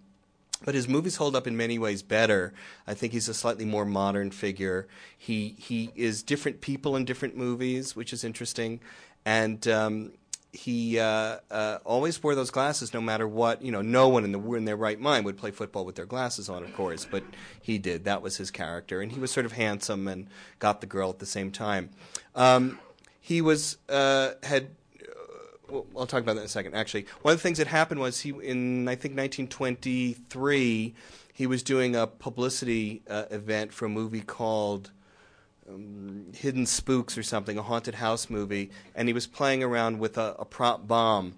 But 0.64 0.76
his 0.76 0.88
movies 0.88 1.18
hold 1.18 1.36
up 1.36 1.46
in 1.46 1.58
many 1.58 1.78
ways 1.78 2.02
better. 2.02 2.54
I 2.88 2.94
think 2.94 3.12
he's 3.12 3.28
a 3.28 3.34
slightly 3.34 3.66
more 3.66 3.84
modern 3.84 4.32
figure. 4.32 4.88
He 5.18 5.56
he 5.60 5.92
is 5.96 6.24
different 6.24 6.62
people 6.62 6.96
in 6.96 7.04
different 7.04 7.36
movies, 7.36 7.98
which 7.98 8.14
is 8.14 8.24
interesting, 8.24 8.80
and 9.26 9.68
um, 9.68 10.14
he 10.54 11.00
uh, 11.00 11.40
uh, 11.52 11.80
always 11.84 12.24
wore 12.24 12.36
those 12.36 12.52
glasses 12.52 12.94
no 12.94 13.02
matter 13.02 13.28
what. 13.28 13.62
You 13.62 13.74
know, 13.74 13.82
no 13.82 14.08
one 14.08 14.24
in 14.24 14.32
the 14.32 14.40
in 14.54 14.64
their 14.64 14.78
right 14.78 14.98
mind 14.98 15.26
would 15.26 15.36
play 15.36 15.52
football 15.52 15.84
with 15.84 15.96
their 15.96 16.06
glasses 16.06 16.48
on, 16.48 16.64
of 16.64 16.74
course, 16.74 17.06
but 17.10 17.24
he 17.62 17.78
did. 17.78 18.06
That 18.06 18.22
was 18.22 18.38
his 18.38 18.50
character, 18.50 19.02
and 19.02 19.12
he 19.12 19.20
was 19.20 19.32
sort 19.32 19.46
of 19.46 19.52
handsome 19.52 20.08
and 20.08 20.28
got 20.60 20.80
the 20.80 20.88
girl 20.88 21.10
at 21.10 21.20
the 21.20 21.26
same 21.26 21.52
time. 21.52 21.90
Um, 22.36 22.80
he 23.24 23.42
was 23.42 23.78
uh, 23.88 24.32
had. 24.44 24.72
Well, 25.70 25.88
I'll 25.98 26.06
talk 26.06 26.22
about 26.22 26.36
that 26.36 26.42
in 26.42 26.46
a 26.46 26.50
second. 26.50 26.76
Actually, 26.76 27.06
one 27.22 27.32
of 27.32 27.40
the 27.40 27.42
things 27.42 27.58
that 27.58 27.68
happened 27.68 28.02
was 28.02 28.20
he 28.20 28.30
in 28.30 28.88
I 28.90 28.96
think 28.96 29.18
1923 29.18 30.94
he 31.32 31.48
was 31.48 31.64
doing 31.64 31.96
a 31.96 32.06
publicity 32.06 33.02
uh, 33.10 33.24
event 33.32 33.74
for 33.74 33.86
a 33.86 33.90
movie 33.90 34.22
called 34.22 34.92
um, 35.68 36.28
Hidden 36.36 36.66
Spooks 36.66 37.18
or 37.18 37.24
something, 37.24 37.58
a 37.58 37.64
haunted 37.64 37.96
house 37.96 38.30
movie, 38.30 38.70
and 38.94 39.08
he 39.08 39.14
was 39.14 39.26
playing 39.26 39.64
around 39.64 40.00
with 40.00 40.18
a, 40.18 40.36
a 40.38 40.46
prop 40.46 40.86
bomb 40.86 41.36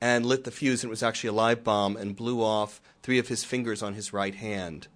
and 0.00 0.24
lit 0.24 0.44
the 0.44 0.52
fuse, 0.52 0.84
and 0.84 0.88
it 0.88 0.90
was 0.90 1.02
actually 1.02 1.28
a 1.28 1.32
live 1.32 1.64
bomb 1.64 1.96
and 1.96 2.14
blew 2.14 2.40
off 2.40 2.80
three 3.02 3.18
of 3.18 3.26
his 3.26 3.42
fingers 3.42 3.82
on 3.82 3.94
his 3.94 4.12
right 4.12 4.36
hand. 4.36 4.86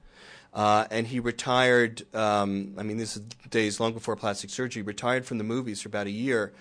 Uh, 0.52 0.86
and 0.90 1.06
he 1.06 1.18
retired, 1.18 2.02
um, 2.14 2.74
I 2.76 2.82
mean, 2.82 2.98
this 2.98 3.16
is 3.16 3.22
days 3.48 3.80
long 3.80 3.92
before 3.94 4.16
plastic 4.16 4.50
surgery, 4.50 4.82
retired 4.82 5.24
from 5.24 5.38
the 5.38 5.44
movies 5.44 5.80
for 5.80 5.88
about 5.88 6.06
a 6.06 6.10
year. 6.10 6.52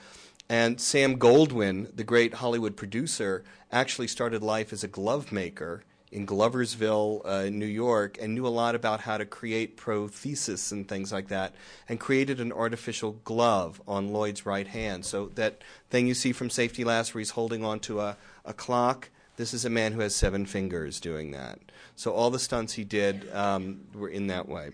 And 0.47 0.79
Sam 0.79 1.17
Goldwyn, 1.17 1.95
the 1.95 2.03
great 2.03 2.35
Hollywood 2.35 2.75
producer, 2.75 3.43
actually 3.71 4.07
started 4.07 4.43
life 4.43 4.73
as 4.73 4.83
a 4.83 4.87
glove 4.87 5.31
maker 5.31 5.83
in 6.11 6.27
Gloversville, 6.27 7.21
uh, 7.23 7.49
New 7.49 7.65
York, 7.65 8.17
and 8.21 8.35
knew 8.35 8.45
a 8.45 8.49
lot 8.49 8.75
about 8.75 9.01
how 9.01 9.17
to 9.17 9.25
create 9.25 9.77
prothesis 9.77 10.71
and 10.73 10.87
things 10.87 11.11
like 11.11 11.29
that, 11.29 11.53
and 11.87 12.01
created 12.01 12.41
an 12.41 12.51
artificial 12.51 13.13
glove 13.23 13.81
on 13.87 14.11
Lloyd's 14.11 14.45
right 14.45 14.67
hand. 14.67 15.05
So 15.05 15.31
that 15.35 15.61
thing 15.89 16.07
you 16.07 16.13
see 16.13 16.33
from 16.33 16.49
Safety 16.49 16.83
Last, 16.83 17.13
where 17.13 17.19
he's 17.19 17.29
holding 17.31 17.63
onto 17.63 18.01
a, 18.01 18.17
a 18.43 18.53
clock, 18.53 19.09
this 19.41 19.55
is 19.55 19.65
a 19.65 19.69
man 19.71 19.91
who 19.91 20.01
has 20.01 20.13
seven 20.13 20.45
fingers 20.45 20.99
doing 20.99 21.31
that. 21.31 21.57
So 21.95 22.11
all 22.11 22.29
the 22.29 22.37
stunts 22.37 22.73
he 22.73 22.83
did 22.83 23.27
um, 23.33 23.81
were 23.95 24.07
in 24.07 24.27
that 24.27 24.47
way. 24.47 24.69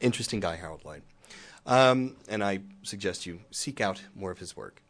Interesting 0.00 0.40
guy, 0.40 0.56
Harold 0.56 0.84
Lloyd. 0.84 1.02
Um, 1.66 2.16
and 2.28 2.42
I 2.42 2.62
suggest 2.82 3.26
you 3.26 3.38
seek 3.52 3.80
out 3.80 4.02
more 4.16 4.32
of 4.32 4.40
his 4.40 4.56
work. 4.56 4.82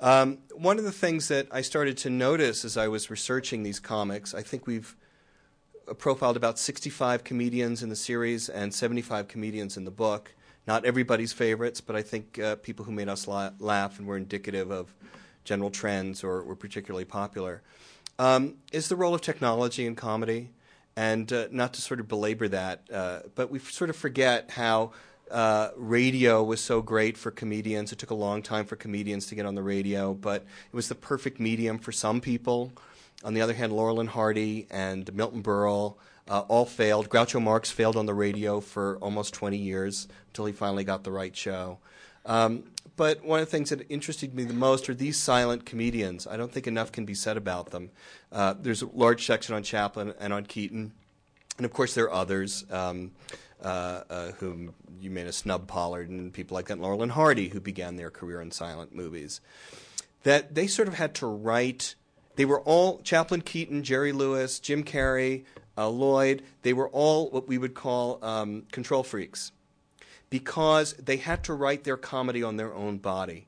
Um, 0.00 0.38
one 0.56 0.76
of 0.76 0.82
the 0.82 0.90
things 0.90 1.28
that 1.28 1.46
I 1.52 1.60
started 1.60 1.96
to 1.98 2.10
notice 2.10 2.64
as 2.64 2.76
I 2.76 2.88
was 2.88 3.10
researching 3.10 3.62
these 3.62 3.78
comics, 3.78 4.34
I 4.34 4.42
think 4.42 4.66
we've 4.66 4.96
uh, 5.88 5.94
profiled 5.94 6.36
about 6.36 6.58
65 6.58 7.22
comedians 7.22 7.84
in 7.84 7.90
the 7.90 7.96
series 7.96 8.48
and 8.48 8.74
75 8.74 9.28
comedians 9.28 9.76
in 9.76 9.84
the 9.84 9.92
book. 9.92 10.34
Not 10.66 10.84
everybody's 10.84 11.32
favorites, 11.32 11.80
but 11.80 11.94
I 11.94 12.02
think 12.02 12.40
uh, 12.40 12.56
people 12.56 12.86
who 12.86 12.92
made 12.92 13.08
us 13.08 13.28
la- 13.28 13.52
laugh 13.60 14.00
and 14.00 14.08
were 14.08 14.16
indicative 14.16 14.72
of 14.72 14.92
general 15.44 15.70
trends 15.70 16.24
or 16.24 16.42
were 16.42 16.56
particularly 16.56 17.04
popular. 17.04 17.62
Um, 18.18 18.54
is 18.72 18.88
the 18.88 18.96
role 18.96 19.14
of 19.14 19.20
technology 19.20 19.86
in 19.86 19.94
comedy, 19.94 20.50
and 20.96 21.30
uh, 21.32 21.48
not 21.50 21.74
to 21.74 21.82
sort 21.82 22.00
of 22.00 22.08
belabor 22.08 22.48
that, 22.48 22.82
uh, 22.92 23.20
but 23.34 23.50
we 23.50 23.58
sort 23.58 23.90
of 23.90 23.96
forget 23.96 24.50
how 24.52 24.92
uh, 25.30 25.70
radio 25.76 26.42
was 26.42 26.60
so 26.60 26.80
great 26.80 27.18
for 27.18 27.30
comedians. 27.30 27.92
It 27.92 27.98
took 27.98 28.10
a 28.10 28.14
long 28.14 28.42
time 28.42 28.64
for 28.64 28.76
comedians 28.76 29.26
to 29.26 29.34
get 29.34 29.44
on 29.44 29.54
the 29.54 29.62
radio, 29.62 30.14
but 30.14 30.42
it 30.42 30.74
was 30.74 30.88
the 30.88 30.94
perfect 30.94 31.40
medium 31.40 31.78
for 31.78 31.92
some 31.92 32.20
people. 32.20 32.72
On 33.24 33.34
the 33.34 33.40
other 33.40 33.54
hand, 33.54 33.72
Laurel 33.72 34.00
and 34.00 34.08
Hardy 34.08 34.66
and 34.70 35.12
Milton 35.14 35.42
Berle 35.42 35.96
uh, 36.28 36.40
all 36.48 36.66
failed. 36.66 37.08
Groucho 37.08 37.42
Marx 37.42 37.70
failed 37.70 37.96
on 37.96 38.06
the 38.06 38.14
radio 38.14 38.60
for 38.60 38.98
almost 38.98 39.34
20 39.34 39.56
years 39.56 40.08
until 40.28 40.46
he 40.46 40.52
finally 40.52 40.84
got 40.84 41.04
the 41.04 41.12
right 41.12 41.36
show. 41.36 41.78
Um, 42.24 42.64
but 42.96 43.24
one 43.24 43.40
of 43.40 43.46
the 43.46 43.50
things 43.50 43.70
that 43.70 43.88
interested 43.90 44.34
me 44.34 44.44
the 44.44 44.54
most 44.54 44.88
are 44.88 44.94
these 44.94 45.18
silent 45.18 45.66
comedians. 45.66 46.26
I 46.26 46.36
don't 46.36 46.50
think 46.50 46.66
enough 46.66 46.92
can 46.92 47.04
be 47.04 47.14
said 47.14 47.36
about 47.36 47.70
them. 47.70 47.90
Uh, 48.32 48.54
there's 48.58 48.82
a 48.82 48.86
large 48.86 49.26
section 49.26 49.54
on 49.54 49.62
Chaplin 49.62 50.14
and 50.18 50.32
on 50.32 50.44
Keaton, 50.44 50.92
and 51.58 51.66
of 51.66 51.72
course 51.72 51.94
there 51.94 52.04
are 52.06 52.12
others. 52.12 52.64
Um, 52.70 53.12
uh, 53.62 54.02
uh, 54.10 54.32
whom 54.32 54.74
you 55.00 55.10
may 55.10 55.22
have 55.22 55.34
Snub 55.34 55.66
Pollard 55.66 56.10
and 56.10 56.30
people 56.30 56.54
like 56.54 56.66
that, 56.66 56.78
Laurel 56.78 57.02
and 57.02 57.12
Hardy, 57.12 57.48
who 57.48 57.58
began 57.58 57.96
their 57.96 58.10
career 58.10 58.42
in 58.42 58.50
silent 58.50 58.94
movies, 58.94 59.40
that 60.24 60.54
they 60.54 60.66
sort 60.66 60.88
of 60.88 60.94
had 60.94 61.14
to 61.14 61.26
write. 61.26 61.94
They 62.34 62.44
were 62.44 62.60
all 62.60 62.98
Chaplin, 62.98 63.40
Keaton, 63.40 63.82
Jerry 63.82 64.12
Lewis, 64.12 64.60
Jim 64.60 64.84
Carrey, 64.84 65.44
uh, 65.78 65.88
Lloyd. 65.88 66.42
They 66.62 66.74
were 66.74 66.90
all 66.90 67.30
what 67.30 67.48
we 67.48 67.56
would 67.56 67.72
call 67.72 68.22
um, 68.22 68.64
control 68.70 69.02
freaks 69.02 69.52
because 70.30 70.94
they 70.94 71.16
had 71.18 71.44
to 71.44 71.54
write 71.54 71.84
their 71.84 71.96
comedy 71.96 72.42
on 72.42 72.56
their 72.56 72.74
own 72.74 72.98
body. 72.98 73.46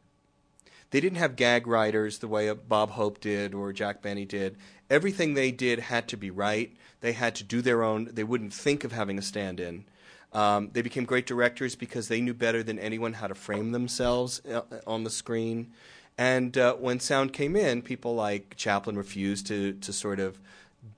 They 0.90 1.00
didn't 1.00 1.18
have 1.18 1.36
gag 1.36 1.66
writers 1.66 2.18
the 2.18 2.28
way 2.28 2.52
Bob 2.52 2.90
Hope 2.90 3.20
did 3.20 3.52
or 3.54 3.72
Jack 3.72 4.00
Benny 4.00 4.24
did. 4.24 4.56
Everything 4.88 5.34
they 5.34 5.50
did 5.50 5.80
had 5.80 6.08
to 6.08 6.16
be 6.16 6.30
right. 6.30 6.74
They 7.00 7.12
had 7.12 7.34
to 7.36 7.44
do 7.44 7.60
their 7.60 7.82
own. 7.82 8.08
They 8.12 8.24
wouldn't 8.24 8.54
think 8.54 8.84
of 8.84 8.92
having 8.92 9.18
a 9.18 9.22
stand 9.22 9.60
in. 9.60 9.84
Um, 10.32 10.70
they 10.72 10.82
became 10.82 11.04
great 11.04 11.26
directors 11.26 11.74
because 11.74 12.08
they 12.08 12.20
knew 12.20 12.34
better 12.34 12.62
than 12.62 12.78
anyone 12.78 13.14
how 13.14 13.26
to 13.26 13.34
frame 13.34 13.72
themselves 13.72 14.42
uh, 14.46 14.62
on 14.86 15.04
the 15.04 15.10
screen. 15.10 15.72
And 16.16 16.56
uh, 16.58 16.74
when 16.74 17.00
sound 17.00 17.32
came 17.32 17.54
in, 17.54 17.82
people 17.82 18.14
like 18.14 18.54
Chaplin 18.56 18.96
refused 18.96 19.46
to, 19.46 19.74
to 19.74 19.92
sort 19.92 20.20
of 20.20 20.38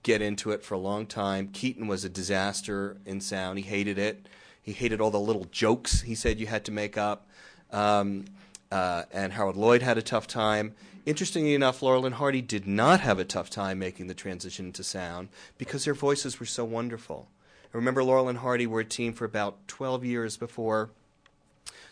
get 0.03 0.23
into 0.23 0.51
it 0.51 0.63
for 0.65 0.75
a 0.75 0.79
long 0.79 1.07
time. 1.07 1.49
Keaton 1.49 1.87
was 1.87 2.05
a 2.05 2.09
disaster 2.09 2.97
in 3.05 3.21
sound. 3.21 3.59
He 3.59 3.65
hated 3.65 3.99
it. 3.99 4.27
He 4.71 4.75
hated 4.75 5.01
all 5.01 5.11
the 5.11 5.19
little 5.19 5.47
jokes 5.51 6.03
he 6.03 6.15
said 6.15 6.39
you 6.39 6.47
had 6.47 6.65
to 6.67 6.71
make 6.71 6.97
up. 6.97 7.27
Um, 7.73 8.27
uh, 8.71 9.03
and 9.11 9.33
Harold 9.33 9.57
Lloyd 9.57 9.83
had 9.83 9.99
a 9.99 10.03
tough 10.03 10.29
time. 10.29 10.77
Interestingly 11.05 11.55
enough, 11.55 11.83
Laurel 11.83 12.07
and 12.07 12.15
Hardy 12.15 12.41
did 12.41 12.69
not 12.69 13.01
have 13.01 13.19
a 13.19 13.25
tough 13.25 13.51
time 13.51 13.81
making 13.81 14.07
the 14.07 14.15
transition 14.15 14.71
to 14.71 14.85
sound 14.85 15.29
because 15.59 15.85
their 15.85 15.95
voices 15.95 16.39
were 16.39 16.47
so 16.47 16.65
wonderful. 16.65 17.27
I 17.75 17.77
remember 17.77 18.05
Laurel 18.05 18.29
and 18.29 18.39
Hardy 18.39 18.65
were 18.65 18.79
a 18.79 18.85
team 18.85 19.13
for 19.13 19.25
about 19.25 19.67
12 19.67 20.05
years 20.05 20.37
before 20.37 20.91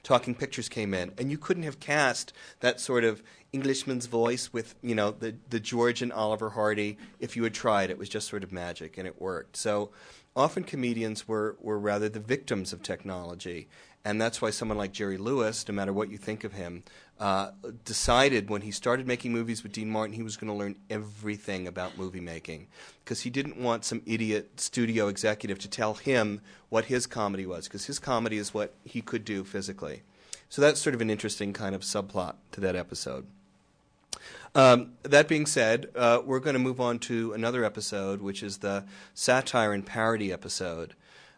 Talking 0.02 0.34
Pictures 0.34 0.68
came 0.68 0.94
in, 0.94 1.12
and 1.18 1.30
you 1.30 1.38
couldn't 1.38 1.62
have 1.64 1.80
cast 1.80 2.32
that 2.60 2.80
sort 2.80 3.04
of 3.04 3.22
Englishman's 3.52 4.06
voice 4.06 4.52
with 4.52 4.74
you 4.82 4.94
know 4.94 5.10
the 5.10 5.36
the 5.48 5.60
George 5.60 6.02
and 6.02 6.12
Oliver 6.12 6.50
Hardy 6.50 6.98
if 7.20 7.36
you 7.36 7.44
had 7.44 7.54
tried. 7.54 7.90
It 7.90 7.98
was 7.98 8.08
just 8.08 8.28
sort 8.28 8.44
of 8.44 8.52
magic, 8.52 8.98
and 8.98 9.06
it 9.06 9.20
worked. 9.20 9.56
So 9.56 9.90
often 10.36 10.64
comedians 10.64 11.26
were 11.26 11.56
were 11.60 11.78
rather 11.78 12.08
the 12.08 12.20
victims 12.20 12.72
of 12.72 12.82
technology, 12.82 13.68
and 14.08 14.18
that's 14.18 14.40
why 14.40 14.48
someone 14.48 14.78
like 14.78 14.92
Jerry 14.92 15.18
Lewis, 15.18 15.68
no 15.68 15.74
matter 15.74 15.92
what 15.92 16.10
you 16.10 16.16
think 16.16 16.42
of 16.42 16.54
him, 16.54 16.82
uh, 17.20 17.50
decided 17.84 18.48
when 18.48 18.62
he 18.62 18.70
started 18.70 19.06
making 19.06 19.34
movies 19.34 19.62
with 19.62 19.72
Dean 19.72 19.90
Martin, 19.90 20.14
he 20.14 20.22
was 20.22 20.38
going 20.38 20.50
to 20.50 20.58
learn 20.58 20.76
everything 20.88 21.66
about 21.66 21.98
movie 21.98 22.18
making 22.18 22.68
because 23.04 23.20
he 23.20 23.28
didn't 23.28 23.58
want 23.58 23.84
some 23.84 24.00
idiot 24.06 24.58
studio 24.58 25.08
executive 25.08 25.58
to 25.58 25.68
tell 25.68 25.92
him 25.92 26.40
what 26.70 26.86
his 26.86 27.06
comedy 27.06 27.44
was 27.44 27.68
because 27.68 27.84
his 27.84 27.98
comedy 27.98 28.38
is 28.38 28.54
what 28.54 28.72
he 28.82 29.02
could 29.02 29.26
do 29.26 29.44
physically. 29.44 30.00
So 30.48 30.62
that's 30.62 30.80
sort 30.80 30.94
of 30.94 31.02
an 31.02 31.10
interesting 31.10 31.52
kind 31.52 31.74
of 31.74 31.82
subplot 31.82 32.36
to 32.52 32.62
that 32.62 32.76
episode. 32.76 33.26
Um, 34.54 34.92
that 35.02 35.28
being 35.28 35.44
said, 35.44 35.90
uh, 35.94 36.22
we're 36.24 36.40
going 36.40 36.54
to 36.54 36.60
move 36.60 36.80
on 36.80 36.98
to 37.00 37.34
another 37.34 37.62
episode, 37.62 38.22
which 38.22 38.42
is 38.42 38.58
the 38.58 38.86
satire 39.12 39.74
and 39.74 39.84
parody 39.84 40.32
episode. 40.32 40.94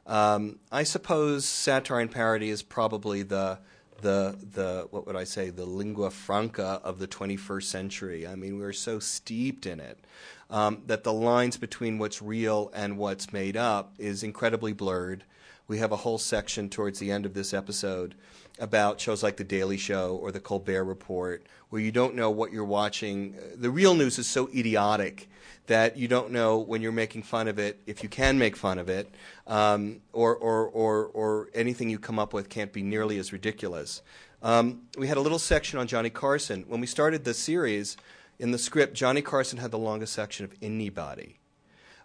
Um, 0.07 0.59
I 0.73 0.83
suppose 0.83 1.45
satire 1.45 2.01
and 2.01 2.11
parody 2.11 2.51
is 2.51 2.63
probably 2.63 3.23
the 3.23 3.59
the 4.01 4.39
the 4.55 4.87
what 4.91 5.07
would 5.07 5.17
I 5.17 5.25
say 5.25 5.51
the 5.51 5.67
lingua 5.67 6.11
franca 6.11 6.81
of 6.83 6.99
the 6.99 7.07
21st 7.07 7.65
century. 7.65 8.27
I 8.27 8.35
mean, 8.35 8.59
we're 8.59 8.73
so 8.73 8.99
steeped 8.99 9.67
in 9.67 9.81
it 9.81 9.99
um, 10.49 10.83
that 10.87 11.05
the 11.05 11.13
lines 11.13 11.57
between 11.57 11.99
what's 11.99 12.23
real 12.23 12.71
and 12.75 12.99
what's 12.99 13.33
made 13.33 13.57
up 13.57 13.95
is 13.99 14.23
incredibly 14.23 14.73
blurred. 14.73 15.25
We 15.69 15.79
have 15.79 15.93
a 15.93 15.97
whole 15.97 16.19
section 16.19 16.69
towards 16.69 16.99
the 16.99 17.13
end 17.13 17.27
of 17.27 17.35
this 17.35 17.55
episode 17.55 18.15
about 18.61 19.01
shows 19.01 19.23
like 19.23 19.37
The 19.37 19.44
Daily 19.44 19.77
Show 19.77 20.16
or 20.23 20.31
The 20.31 20.40
Colbert 20.40 20.85
Report, 20.85 21.44
where 21.70 21.83
you 21.83 21.90
don't 21.90 22.14
know 22.14 22.31
what 22.31 22.53
you're 22.53 22.64
watching. 22.64 23.35
The 23.57 23.70
real 23.70 23.94
news 23.94 24.18
is 24.18 24.27
so 24.27 24.49
idiotic 24.55 25.29
that 25.66 25.96
you 25.96 26.09
don't 26.09 26.31
know 26.31 26.59
when 26.59 26.83
you're 26.83 26.92
making 26.92 27.23
fun 27.23 27.49
of 27.49 27.59
it, 27.59 27.81
if 27.87 28.03
you 28.03 28.09
can 28.09 28.38
make 28.38 28.57
fun 28.57 28.79
of 28.79 28.88
it, 28.88 29.12
um, 29.46 30.01
or, 30.12 30.37
or, 30.37 30.66
or, 30.68 31.07
or 31.07 31.49
anything 31.55 31.88
you 31.88 31.99
come 31.99 32.18
up 32.18 32.33
with 32.33 32.49
can't 32.49 32.73
be 32.73 32.83
nearly 32.83 33.18
as 33.18 33.33
ridiculous. 33.33 34.03
Um, 34.42 34.83
we 34.99 35.07
had 35.07 35.16
a 35.16 35.20
little 35.20 35.38
section 35.38 35.79
on 35.79 35.87
Johnny 35.87 36.11
Carson. 36.11 36.64
When 36.66 36.81
we 36.81 36.87
started 36.87 37.25
the 37.25 37.35
series, 37.35 37.96
in 38.40 38.53
the 38.53 38.59
script, 38.59 38.94
Johnny 38.94 39.20
Carson 39.20 39.59
had 39.59 39.70
the 39.70 39.79
longest 39.79 40.14
section 40.14 40.44
of 40.44 40.55
anybody. 40.62 41.37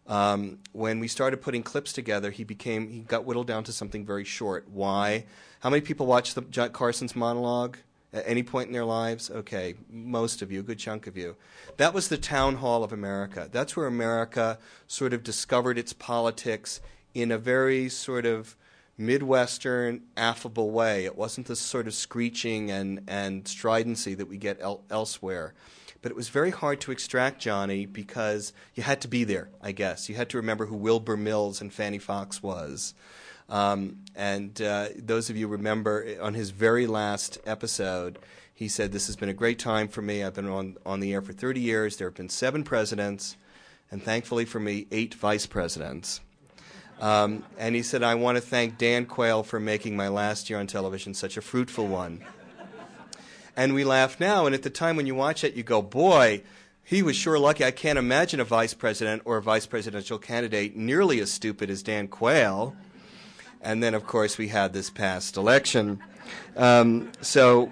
Um, 0.05 0.59
when 0.73 0.99
we 0.99 1.07
started 1.07 1.37
putting 1.41 1.63
clips 1.63 1.93
together, 1.93 2.29
he 2.29 2.43
became 2.43 2.89
he 2.89 2.99
got 2.99 3.25
whittled 3.25 3.47
down 3.47 3.63
to 3.63 3.71
something 3.71 4.05
very 4.05 4.25
short. 4.25 4.67
Why? 4.69 5.25
How 5.65 5.71
many 5.71 5.81
people 5.81 6.05
watched 6.05 6.35
the 6.35 6.41
John 6.41 6.69
Carson's 6.69 7.15
monologue 7.15 7.77
at 8.13 8.23
any 8.27 8.43
point 8.43 8.67
in 8.67 8.73
their 8.73 8.85
lives? 8.85 9.31
Okay, 9.31 9.73
most 9.89 10.43
of 10.43 10.51
you, 10.51 10.59
a 10.59 10.63
good 10.63 10.77
chunk 10.77 11.07
of 11.07 11.17
you. 11.17 11.37
That 11.77 11.91
was 11.91 12.07
the 12.07 12.19
town 12.19 12.57
hall 12.57 12.83
of 12.83 12.93
America. 12.93 13.49
That's 13.51 13.75
where 13.75 13.87
America 13.87 14.59
sort 14.85 15.11
of 15.11 15.23
discovered 15.23 15.79
its 15.79 15.91
politics 15.91 16.81
in 17.15 17.31
a 17.31 17.39
very 17.39 17.89
sort 17.89 18.27
of 18.27 18.55
Midwestern, 18.95 20.03
affable 20.15 20.69
way. 20.69 21.03
It 21.05 21.17
wasn't 21.17 21.47
the 21.47 21.55
sort 21.55 21.87
of 21.87 21.95
screeching 21.95 22.69
and, 22.69 23.01
and 23.07 23.47
stridency 23.47 24.13
that 24.13 24.27
we 24.27 24.37
get 24.37 24.61
el- 24.61 24.83
elsewhere. 24.91 25.55
But 26.03 26.11
it 26.11 26.15
was 26.15 26.29
very 26.29 26.51
hard 26.51 26.79
to 26.81 26.91
extract 26.91 27.41
Johnny 27.41 27.87
because 27.87 28.53
you 28.75 28.83
had 28.83 29.01
to 29.01 29.07
be 29.07 29.23
there, 29.23 29.49
I 29.63 29.71
guess. 29.71 30.09
You 30.09 30.13
had 30.13 30.29
to 30.29 30.37
remember 30.37 30.67
who 30.67 30.75
Wilbur 30.75 31.17
Mills 31.17 31.59
and 31.59 31.73
Fanne 31.73 31.97
Foxe 31.97 32.43
was. 32.43 32.93
Um, 33.49 33.97
and 34.15 34.59
uh, 34.61 34.87
those 34.95 35.29
of 35.29 35.37
you 35.37 35.47
remember 35.47 36.17
on 36.21 36.33
his 36.33 36.49
very 36.49 36.87
last 36.87 37.37
episode, 37.45 38.19
he 38.53 38.67
said, 38.67 38.91
This 38.91 39.07
has 39.07 39.15
been 39.15 39.29
a 39.29 39.33
great 39.33 39.59
time 39.59 39.87
for 39.87 40.01
me. 40.01 40.23
I've 40.23 40.33
been 40.33 40.47
on, 40.47 40.77
on 40.85 40.99
the 40.99 41.13
air 41.13 41.21
for 41.21 41.33
30 41.33 41.59
years. 41.59 41.97
There 41.97 42.07
have 42.07 42.15
been 42.15 42.29
seven 42.29 42.63
presidents, 42.63 43.35
and 43.91 44.01
thankfully 44.01 44.45
for 44.45 44.59
me, 44.59 44.87
eight 44.91 45.13
vice 45.13 45.45
presidents. 45.45 46.21
Um, 47.01 47.43
and 47.57 47.75
he 47.75 47.83
said, 47.83 48.03
I 48.03 48.15
want 48.15 48.37
to 48.37 48.41
thank 48.41 48.77
Dan 48.77 49.05
Quayle 49.05 49.43
for 49.43 49.59
making 49.59 49.97
my 49.97 50.07
last 50.07 50.49
year 50.49 50.59
on 50.59 50.67
television 50.67 51.13
such 51.13 51.35
a 51.35 51.41
fruitful 51.41 51.87
one. 51.87 52.23
and 53.57 53.73
we 53.73 53.83
laugh 53.83 54.19
now, 54.19 54.45
and 54.45 54.55
at 54.55 54.63
the 54.63 54.69
time 54.69 54.95
when 54.95 55.05
you 55.05 55.15
watch 55.15 55.43
it, 55.43 55.55
you 55.55 55.63
go, 55.63 55.81
Boy, 55.81 56.41
he 56.83 57.03
was 57.03 57.17
sure 57.17 57.37
lucky. 57.37 57.65
I 57.65 57.71
can't 57.71 57.99
imagine 57.99 58.39
a 58.39 58.45
vice 58.45 58.73
president 58.73 59.23
or 59.25 59.37
a 59.37 59.41
vice 59.41 59.65
presidential 59.65 60.17
candidate 60.17 60.77
nearly 60.77 61.19
as 61.19 61.31
stupid 61.31 61.69
as 61.69 61.83
Dan 61.83 62.07
Quayle. 62.07 62.75
And 63.61 63.81
then, 63.81 63.93
of 63.93 64.05
course, 64.05 64.37
we 64.37 64.49
had 64.49 64.73
this 64.73 64.89
past 64.89 65.37
election. 65.37 65.99
Um, 66.55 67.11
so, 67.21 67.71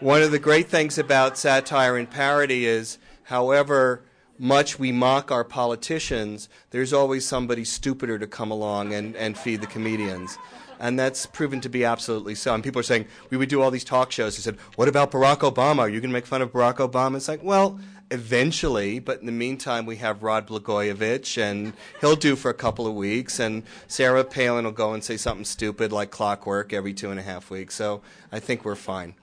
one 0.00 0.22
of 0.22 0.30
the 0.30 0.38
great 0.38 0.68
things 0.68 0.98
about 0.98 1.38
satire 1.38 1.96
and 1.96 2.10
parody 2.10 2.66
is, 2.66 2.98
however 3.24 4.02
much 4.38 4.78
we 4.78 4.92
mock 4.92 5.30
our 5.30 5.44
politicians, 5.44 6.48
there's 6.70 6.92
always 6.92 7.24
somebody 7.26 7.64
stupider 7.64 8.18
to 8.18 8.26
come 8.26 8.50
along 8.50 8.92
and, 8.92 9.16
and 9.16 9.38
feed 9.38 9.60
the 9.60 9.66
comedians. 9.66 10.38
And 10.80 10.98
that's 10.98 11.24
proven 11.24 11.60
to 11.62 11.68
be 11.68 11.84
absolutely 11.84 12.34
so. 12.34 12.52
And 12.52 12.62
people 12.62 12.80
are 12.80 12.84
saying, 12.84 13.06
we 13.30 13.36
would 13.36 13.48
do 13.48 13.62
all 13.62 13.70
these 13.70 13.84
talk 13.84 14.10
shows. 14.10 14.36
He 14.36 14.42
said, 14.42 14.58
what 14.74 14.88
about 14.88 15.12
Barack 15.12 15.38
Obama? 15.38 15.78
Are 15.78 15.88
you 15.88 16.00
going 16.00 16.10
to 16.10 16.14
make 16.14 16.26
fun 16.26 16.42
of 16.42 16.52
Barack 16.52 16.76
Obama? 16.76 17.16
It's 17.16 17.28
like, 17.28 17.42
well, 17.44 17.78
eventually, 18.14 18.98
but 18.98 19.20
in 19.20 19.26
the 19.26 19.32
meantime, 19.32 19.84
we 19.84 19.96
have 19.96 20.22
Rod 20.22 20.46
Blagojevich, 20.46 21.36
and 21.36 21.74
he'll 22.00 22.16
do 22.16 22.36
for 22.36 22.50
a 22.50 22.54
couple 22.54 22.86
of 22.86 22.94
weeks, 22.94 23.38
and 23.38 23.64
Sarah 23.88 24.24
Palin 24.24 24.64
will 24.64 24.72
go 24.72 24.94
and 24.94 25.04
say 25.04 25.16
something 25.16 25.44
stupid 25.44 25.92
like 25.92 26.10
clockwork 26.10 26.72
every 26.72 26.94
two 26.94 27.10
and 27.10 27.20
a 27.20 27.22
half 27.22 27.50
weeks. 27.50 27.74
So 27.74 28.00
I 28.32 28.40
think 28.40 28.64
we're 28.64 28.76
fine. 28.76 29.14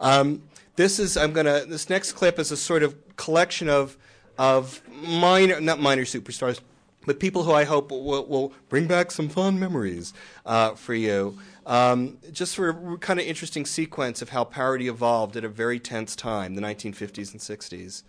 Um, 0.00 0.42
this 0.76 0.98
is, 0.98 1.16
I'm 1.16 1.34
to, 1.34 1.66
this 1.68 1.88
next 1.88 2.12
clip 2.12 2.38
is 2.38 2.50
a 2.50 2.56
sort 2.56 2.82
of 2.82 2.96
collection 3.16 3.68
of, 3.68 3.96
of 4.38 4.80
minor, 4.88 5.60
not 5.60 5.78
minor 5.80 6.04
superstars, 6.04 6.60
but 7.04 7.20
people 7.20 7.44
who 7.44 7.52
I 7.52 7.64
hope 7.64 7.90
will, 7.90 8.26
will 8.26 8.52
bring 8.68 8.86
back 8.86 9.10
some 9.10 9.28
fond 9.28 9.60
memories 9.60 10.12
uh, 10.46 10.74
for 10.74 10.94
you. 10.94 11.38
Um, 11.68 12.16
just 12.32 12.56
for 12.56 12.94
a 12.94 12.98
kind 12.98 13.20
of 13.20 13.26
interesting 13.26 13.66
sequence 13.66 14.22
of 14.22 14.30
how 14.30 14.44
parody 14.44 14.88
evolved 14.88 15.36
at 15.36 15.44
a 15.44 15.50
very 15.50 15.78
tense 15.78 16.16
time, 16.16 16.54
the 16.54 16.62
1950s 16.62 17.32
and 17.32 17.40
60s. 17.40 18.04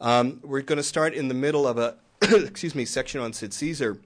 Um, 0.00 0.40
we're 0.42 0.62
going 0.62 0.76
to 0.78 0.82
start 0.82 1.14
in 1.14 1.28
the 1.28 1.34
middle 1.34 1.66
of 1.66 1.78
a, 1.78 1.96
excuse 2.22 2.74
me, 2.74 2.84
section 2.84 3.20
on 3.20 3.32
Sid 3.32 3.52
Caesar, 3.54 3.98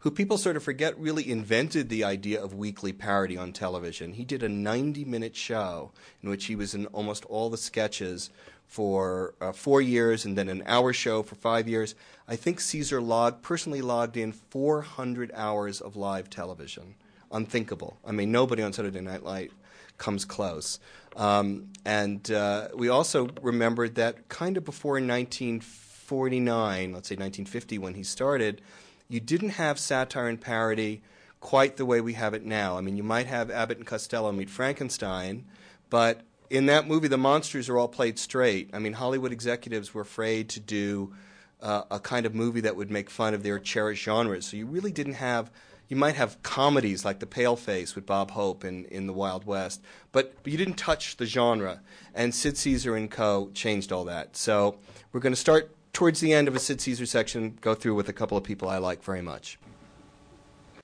who 0.00 0.10
people 0.10 0.36
sort 0.36 0.56
of 0.56 0.62
forget 0.62 0.98
really 0.98 1.30
invented 1.30 1.88
the 1.88 2.02
idea 2.02 2.42
of 2.42 2.54
weekly 2.54 2.92
parody 2.92 3.36
on 3.36 3.52
television. 3.52 4.14
He 4.14 4.24
did 4.24 4.42
a 4.42 4.48
90 4.48 5.04
minute 5.04 5.36
show 5.36 5.92
in 6.22 6.28
which 6.28 6.46
he 6.46 6.56
was 6.56 6.74
in 6.74 6.86
almost 6.86 7.24
all 7.26 7.50
the 7.50 7.56
sketches 7.56 8.30
for 8.66 9.34
uh, 9.40 9.52
four 9.52 9.80
years 9.80 10.24
and 10.24 10.36
then 10.36 10.48
an 10.48 10.62
hour 10.66 10.92
show 10.92 11.22
for 11.22 11.34
five 11.34 11.68
years. 11.68 11.94
I 12.26 12.36
think 12.36 12.58
Caesar 12.58 13.00
logged, 13.00 13.42
personally 13.42 13.82
logged 13.82 14.16
in 14.16 14.32
400 14.32 15.30
hours 15.34 15.80
of 15.80 15.94
live 15.94 16.30
television. 16.30 16.94
Unthinkable. 17.30 17.98
I 18.04 18.12
mean, 18.12 18.32
nobody 18.32 18.62
on 18.62 18.72
Saturday 18.72 19.00
Night 19.00 19.22
Live 19.22 19.54
comes 19.98 20.24
close. 20.24 20.80
Um, 21.16 21.68
and 21.84 22.30
uh, 22.30 22.68
we 22.74 22.88
also 22.88 23.28
remembered 23.42 23.96
that 23.96 24.28
kind 24.28 24.56
of 24.56 24.64
before 24.64 24.94
1949, 24.94 26.92
let's 26.92 27.08
say 27.08 27.14
1950, 27.14 27.78
when 27.78 27.94
he 27.94 28.02
started, 28.02 28.62
you 29.08 29.20
didn't 29.20 29.50
have 29.50 29.78
satire 29.78 30.28
and 30.28 30.40
parody 30.40 31.02
quite 31.40 31.76
the 31.76 31.84
way 31.84 32.00
we 32.00 32.14
have 32.14 32.34
it 32.34 32.44
now. 32.44 32.78
I 32.78 32.80
mean, 32.80 32.96
you 32.96 33.02
might 33.02 33.26
have 33.26 33.50
Abbott 33.50 33.78
and 33.78 33.86
Costello 33.86 34.32
meet 34.32 34.48
Frankenstein, 34.48 35.44
but 35.90 36.22
in 36.48 36.66
that 36.66 36.86
movie, 36.86 37.08
the 37.08 37.18
monsters 37.18 37.68
are 37.68 37.78
all 37.78 37.88
played 37.88 38.18
straight. 38.18 38.70
I 38.72 38.78
mean, 38.78 38.92
Hollywood 38.92 39.32
executives 39.32 39.92
were 39.92 40.02
afraid 40.02 40.48
to 40.50 40.60
do 40.60 41.14
uh, 41.60 41.82
a 41.90 41.98
kind 41.98 42.26
of 42.26 42.34
movie 42.34 42.60
that 42.60 42.76
would 42.76 42.90
make 42.90 43.10
fun 43.10 43.34
of 43.34 43.42
their 43.42 43.58
cherished 43.58 44.04
genres. 44.04 44.46
So 44.46 44.56
you 44.56 44.66
really 44.66 44.92
didn't 44.92 45.14
have. 45.14 45.50
You 45.92 45.96
might 45.96 46.14
have 46.14 46.42
comedies 46.42 47.04
like 47.04 47.18
The 47.18 47.26
Pale 47.26 47.56
Face 47.56 47.94
with 47.94 48.06
Bob 48.06 48.30
Hope 48.30 48.64
in, 48.64 48.86
in 48.86 49.06
the 49.06 49.12
Wild 49.12 49.44
West, 49.44 49.82
but, 50.10 50.42
but 50.42 50.50
you 50.50 50.56
didn't 50.56 50.78
touch 50.78 51.18
the 51.18 51.26
genre. 51.26 51.82
And 52.14 52.34
Sid 52.34 52.56
Caesar 52.56 52.96
and 52.96 53.10
Co. 53.10 53.50
changed 53.52 53.92
all 53.92 54.06
that. 54.06 54.34
So 54.34 54.78
we're 55.12 55.20
going 55.20 55.34
to 55.34 55.38
start 55.38 55.76
towards 55.92 56.20
the 56.20 56.32
end 56.32 56.48
of 56.48 56.56
a 56.56 56.58
Sid 56.58 56.80
Caesar 56.80 57.04
section, 57.04 57.58
go 57.60 57.74
through 57.74 57.94
with 57.94 58.08
a 58.08 58.14
couple 58.14 58.38
of 58.38 58.42
people 58.42 58.70
I 58.70 58.78
like 58.78 59.02
very 59.02 59.20
much. 59.20 59.58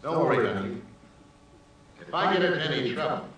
Don't 0.02 0.18
worry, 0.26 0.46
honey. 0.46 0.76
If 2.02 2.12
I 2.12 2.34
get 2.34 2.44
into 2.44 2.62
any 2.62 2.92
trouble, 2.92 3.28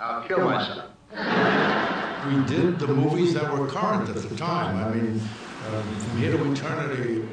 I'll 0.00 0.26
kill 0.26 0.40
myself. 0.40 0.90
We 2.26 2.44
did 2.44 2.78
the 2.78 2.86
movies 2.86 3.34
that 3.34 3.52
were 3.52 3.66
current 3.66 4.08
at 4.08 4.22
the 4.22 4.36
time. 4.36 4.76
I 4.76 4.94
mean, 4.94 5.20
um, 5.68 5.82
From 5.96 6.18
Here 6.18 6.30
to 6.32 6.52
Eternity, 6.52 7.26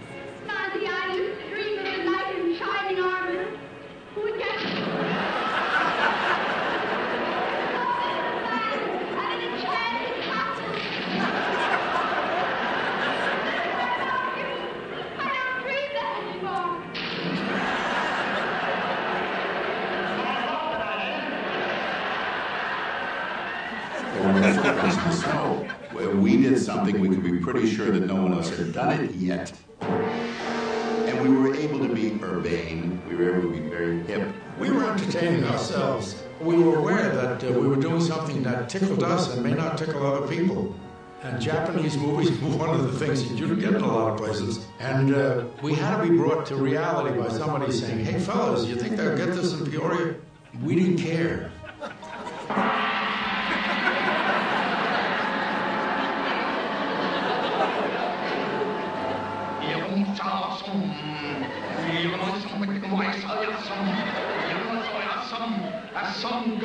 Nancy, 0.45 0.87
I 0.87 1.13
used 1.13 1.41
to 1.41 1.49
dream 1.49 1.79
of 1.79 1.85
a 1.85 2.03
knight 2.03 2.35
in 2.35 2.55
shining 2.57 2.99
armor 3.03 3.45
who 4.15 4.21
would 4.21 4.37
get 4.37 4.49
an 4.55 4.65
enchanted 9.41 10.15
castle. 10.23 10.73
I 15.19 15.21
don't 15.35 15.61
dream 15.63 15.89
that 15.95 16.11
anymore. 16.31 16.67
When 24.19 24.33
we 24.33 24.39
were 24.41 24.53
footprints 24.53 24.97
in 24.97 25.03
the 25.03 25.11
snow, 25.11 25.67
where 25.91 26.11
we 26.11 26.37
did 26.37 26.57
something 26.87 27.09
we 27.09 27.15
could 27.15 27.23
be 27.23 27.39
pretty 27.39 27.69
sure 27.69 27.91
that 27.91 28.05
no 28.05 28.15
one 28.15 28.33
else 28.33 28.49
had 28.55 28.73
done 28.73 29.03
it 29.03 29.13
yet. 29.15 29.51
And 29.81 31.21
we 31.21 31.29
were 31.29 31.53
able 31.55 31.85
to 31.85 31.93
be 31.93 32.17
urbane, 32.23 33.01
we 33.09 33.15
were 33.15 33.37
able 33.37 33.49
to 33.49 33.61
be 33.61 33.67
very 33.67 34.01
hip. 34.03 34.27
we 34.57 34.71
were 34.71 34.89
entertaining 34.89 35.43
ourselves. 35.43 36.23
We 36.39 36.57
were 36.57 36.77
aware 36.77 37.09
that 37.09 37.43
uh, 37.43 37.51
we 37.51 37.67
were 37.67 37.75
doing 37.75 37.99
something 37.99 38.41
that 38.43 38.69
tickled 38.69 39.03
us 39.03 39.33
and 39.33 39.43
may 39.43 39.53
not 39.53 39.77
tickle 39.77 40.05
other 40.05 40.27
people. 40.27 40.75
And 41.23 41.41
Japanese 41.41 41.97
movies 41.97 42.39
were 42.39 42.55
one 42.55 42.69
of 42.69 42.83
the 42.83 43.05
things 43.05 43.27
that 43.27 43.35
you 43.35 43.47
don't 43.47 43.59
get 43.59 43.73
in 43.73 43.81
a 43.81 43.87
lot 43.87 44.11
of 44.11 44.17
places. 44.17 44.65
And 44.79 45.13
uh, 45.13 45.45
we 45.61 45.73
had 45.73 46.01
to 46.01 46.09
be 46.09 46.15
brought 46.15 46.45
to 46.47 46.55
reality 46.55 47.19
by 47.19 47.29
somebody 47.29 47.71
saying, 47.71 48.05
hey, 48.05 48.19
fellas, 48.19 48.67
you 48.67 48.75
think 48.75 48.95
they'll 48.95 49.17
get 49.17 49.33
this 49.35 49.51
in 49.53 49.69
Peoria? 49.69 50.15
We 50.61 50.75
didn't 50.75 50.99
care. 50.99 51.46
When 66.17 66.59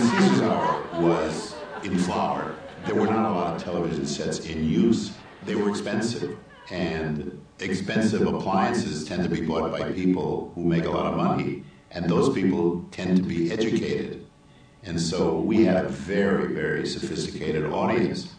Caesar's 0.00 0.40
Hour 0.42 0.86
was 1.00 1.56
in 1.82 1.98
flower, 1.98 2.54
there 2.86 2.94
were 2.94 3.06
not 3.06 3.28
a 3.28 3.34
lot 3.34 3.56
of 3.56 3.62
television 3.64 4.06
sets 4.06 4.46
in 4.46 4.62
use. 4.68 5.10
They 5.44 5.56
were 5.56 5.68
expensive, 5.68 6.38
and 6.70 7.44
expensive 7.58 8.24
appliances 8.24 9.04
tend 9.04 9.24
to 9.24 9.28
be 9.28 9.40
bought 9.40 9.72
by 9.72 9.90
people 9.90 10.52
who 10.54 10.62
make 10.62 10.84
a 10.84 10.90
lot 10.90 11.06
of 11.06 11.16
money, 11.16 11.64
and 11.90 12.08
those 12.08 12.32
people 12.32 12.84
tend 12.92 13.16
to 13.16 13.22
be 13.24 13.50
educated. 13.50 14.24
And 14.84 15.00
so 15.00 15.40
we 15.40 15.64
had 15.64 15.84
a 15.84 15.88
very, 15.88 16.54
very 16.54 16.86
sophisticated 16.86 17.64
audience. 17.64 18.31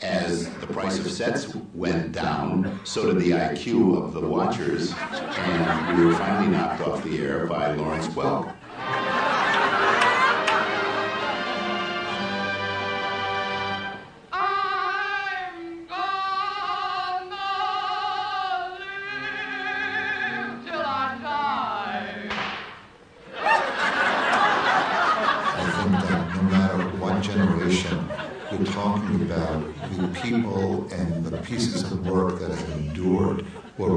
As 0.00 0.48
the 0.58 0.66
price 0.68 0.98
of 1.00 1.10
sets 1.10 1.52
went 1.74 2.12
down, 2.12 2.78
so 2.84 3.12
did 3.12 3.20
the 3.20 3.30
IQ 3.32 4.00
of 4.00 4.14
the 4.14 4.20
watchers, 4.20 4.92
and 4.96 5.98
we 5.98 6.04
were 6.04 6.14
finally 6.14 6.52
knocked 6.52 6.82
off 6.82 7.02
the 7.02 7.18
air 7.18 7.46
by 7.46 7.74
Lawrence 7.74 8.06
Welk. 8.08 8.54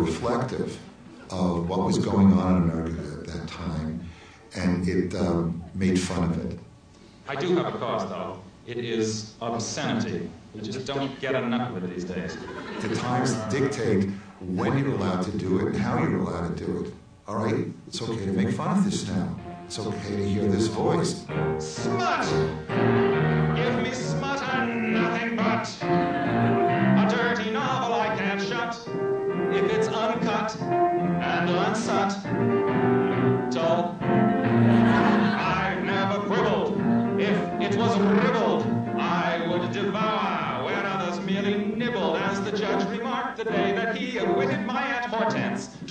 Reflective 0.02 0.78
of 1.30 1.70
what 1.70 1.80
was 1.80 1.98
going 1.98 2.34
on 2.34 2.64
in 2.64 2.70
America 2.70 3.20
at 3.20 3.28
that 3.28 3.48
time, 3.48 4.04
and 4.56 4.88
it 4.88 5.16
um, 5.16 5.64
made 5.76 6.00
fun 6.00 6.24
of 6.24 6.46
it. 6.46 6.60
I 7.28 7.36
do 7.36 7.56
have 7.56 7.74
a 7.74 7.78
cause, 7.78 8.10
though. 8.10 8.40
It 8.68 8.78
is 8.78 9.36
obscenity. 9.42 10.30
You 10.54 10.62
just 10.62 10.86
don't 10.86 11.20
get 11.22 11.36
enough 11.36 11.76
of 11.76 11.84
it 11.84 11.90
these 11.94 12.04
days. 12.04 12.38
The 12.82 12.96
times 12.96 13.34
dictate 13.50 14.10
when 14.42 14.78
you're 14.78 14.94
allowed 14.96 15.24
to 15.24 15.32
do 15.38 15.60
it 15.60 15.68
and 15.68 15.78
how 15.78 16.02
you're 16.02 16.20
allowed 16.20 16.58
to 16.58 16.66
do 16.66 16.86
it. 16.86 16.94
All 17.28 17.38
right, 17.38 17.68
it's 17.88 18.02
okay 18.02 18.26
to 18.26 18.34
make 18.34 18.54
fun 18.54 18.78
of 18.78 18.84
this 18.84 19.08
now. 19.08 19.36
It's 19.66 19.80
okay 19.80 20.16
to 20.18 20.28
hear 20.28 20.44
this 20.48 20.68
voice. 20.68 21.26
Smut! 21.60 22.28
Give 23.56 23.76
me 23.82 23.94
smut 23.94 24.42
and 24.44 24.94
nothing 24.94 25.38
but 25.38 26.01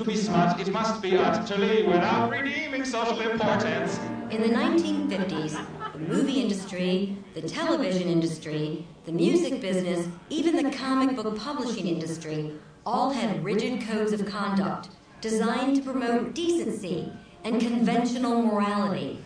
To 0.00 0.06
be 0.06 0.16
smut, 0.16 0.58
it 0.58 0.72
must 0.72 1.02
be 1.02 1.18
utterly 1.18 1.82
without 1.82 2.30
redeeming 2.30 2.86
social 2.86 3.20
importance. 3.20 4.00
In 4.30 4.40
the 4.40 4.48
1950s, 4.48 5.62
the 5.92 5.98
movie 5.98 6.40
industry, 6.40 7.18
the 7.34 7.42
television 7.42 8.08
industry, 8.08 8.86
the 9.04 9.12
music 9.12 9.60
business, 9.60 10.08
even 10.30 10.56
the 10.56 10.74
comic 10.74 11.16
book 11.16 11.36
publishing 11.36 11.86
industry 11.86 12.50
all 12.86 13.10
had 13.10 13.44
rigid 13.44 13.82
codes 13.82 14.12
of 14.12 14.24
conduct 14.24 14.88
designed 15.20 15.76
to 15.76 15.82
promote 15.82 16.34
decency 16.34 17.12
and 17.44 17.60
conventional 17.60 18.40
morality. 18.40 19.22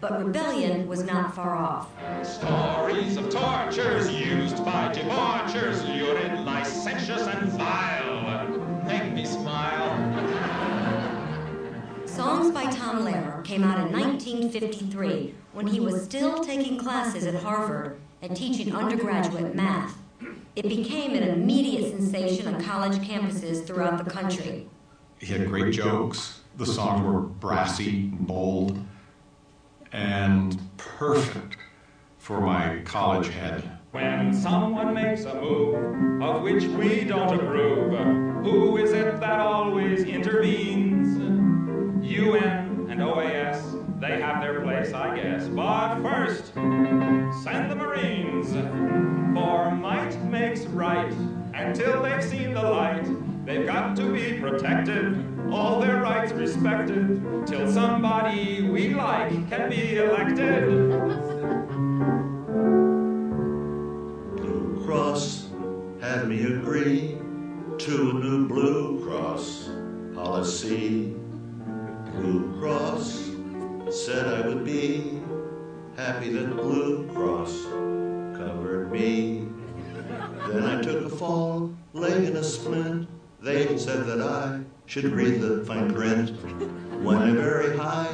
But 0.00 0.24
rebellion 0.24 0.88
was 0.88 1.04
not 1.04 1.34
far 1.34 1.54
off. 1.54 1.90
Stories 2.26 3.18
of 3.18 3.28
tortures 3.28 4.10
used 4.10 4.64
by 4.64 4.90
debauchers, 4.90 5.86
lurid, 5.86 6.46
licentious, 6.46 7.26
and 7.26 7.52
vile. 7.52 8.04
Make 8.86 9.14
me 9.14 9.24
smile. 9.24 10.13
Songs 12.14 12.52
by 12.52 12.70
Tom 12.70 13.04
Lehrer 13.04 13.42
came 13.42 13.64
out 13.64 13.84
in 13.84 13.92
1953 13.92 15.34
when 15.52 15.66
he 15.66 15.80
was 15.80 16.04
still 16.04 16.44
taking 16.44 16.78
classes 16.78 17.26
at 17.26 17.34
Harvard 17.34 17.98
and 18.22 18.36
teaching 18.36 18.72
undergraduate 18.72 19.56
math. 19.56 19.98
It 20.54 20.68
became 20.68 21.16
an 21.16 21.24
immediate 21.24 21.90
sensation 21.90 22.46
on 22.46 22.62
college 22.62 22.98
campuses 22.98 23.66
throughout 23.66 24.04
the 24.04 24.08
country. 24.08 24.68
He 25.18 25.26
had 25.26 25.48
great 25.48 25.74
jokes. 25.74 26.42
The 26.56 26.66
songs 26.66 27.04
were 27.04 27.20
brassy, 27.20 28.12
bold, 28.20 28.78
and 29.90 30.56
perfect 30.76 31.56
for 32.18 32.40
my 32.40 32.78
college 32.84 33.26
head. 33.26 33.68
When 33.90 34.32
someone 34.32 34.94
makes 34.94 35.24
a 35.24 35.34
move 35.34 36.22
of 36.22 36.42
which 36.42 36.62
we 36.62 37.02
don't 37.02 37.34
approve, 37.40 37.92
who 38.44 38.76
is 38.76 38.92
it 38.92 39.18
that 39.18 39.40
always 39.40 40.04
intervenes? 40.04 41.23
UN 42.14 42.86
and 42.90 43.00
OAS, 43.00 44.00
they 44.00 44.20
have 44.20 44.40
their 44.40 44.60
place, 44.60 44.92
I 44.92 45.16
guess. 45.16 45.48
But 45.48 46.00
first, 46.00 46.54
send 46.54 47.70
the 47.70 47.74
Marines, 47.74 48.52
for 49.34 49.72
might 49.72 50.16
makes 50.24 50.64
right. 50.66 51.12
Until 51.54 52.02
they've 52.02 52.22
seen 52.22 52.54
the 52.54 52.62
light, 52.62 53.04
they've 53.44 53.66
got 53.66 53.96
to 53.96 54.12
be 54.12 54.38
protected, 54.38 55.26
all 55.50 55.80
their 55.80 56.00
rights 56.02 56.32
respected, 56.32 57.46
till 57.46 57.70
somebody 57.70 58.62
we 58.62 58.94
like 58.94 59.30
can 59.50 59.68
be 59.68 59.96
elected. 59.96 60.68
Blue 64.36 64.84
Cross 64.86 65.48
had 66.00 66.28
me 66.28 66.44
agree 66.44 67.18
to 67.78 68.10
a 68.10 68.14
new 68.14 68.46
Blue 68.46 69.04
Cross 69.04 69.70
policy. 70.14 71.16
Blue 72.16 72.58
Cross 72.58 73.30
said 73.90 74.26
I 74.26 74.46
would 74.46 74.64
be 74.64 75.20
happy 75.96 76.32
that 76.32 76.56
Blue 76.56 77.06
Cross 77.12 77.64
covered 78.36 78.90
me. 78.90 79.48
Then 80.48 80.64
I 80.64 80.82
took 80.82 81.04
a 81.04 81.08
fall, 81.08 81.74
lay 81.92 82.26
in 82.26 82.36
a 82.36 82.44
splint. 82.44 83.08
They 83.40 83.76
said 83.76 84.06
that 84.06 84.20
I 84.20 84.60
should 84.86 85.06
read 85.06 85.40
the 85.40 85.64
fine 85.64 85.92
print. 85.92 86.30
When 87.02 87.22
a 87.22 87.32
very 87.34 87.76
high 87.76 88.12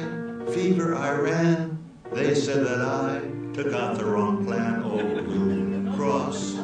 fever 0.51 0.95
I 0.95 1.11
ran, 1.11 1.77
they 2.11 2.35
said 2.35 2.65
that 2.65 2.81
I 2.81 3.21
took 3.53 3.73
out 3.73 3.97
the 3.97 4.05
wrong 4.05 4.45
plan. 4.45 4.81
Oh, 4.83 5.23
Blue 5.23 5.95
Cross, 5.95 6.57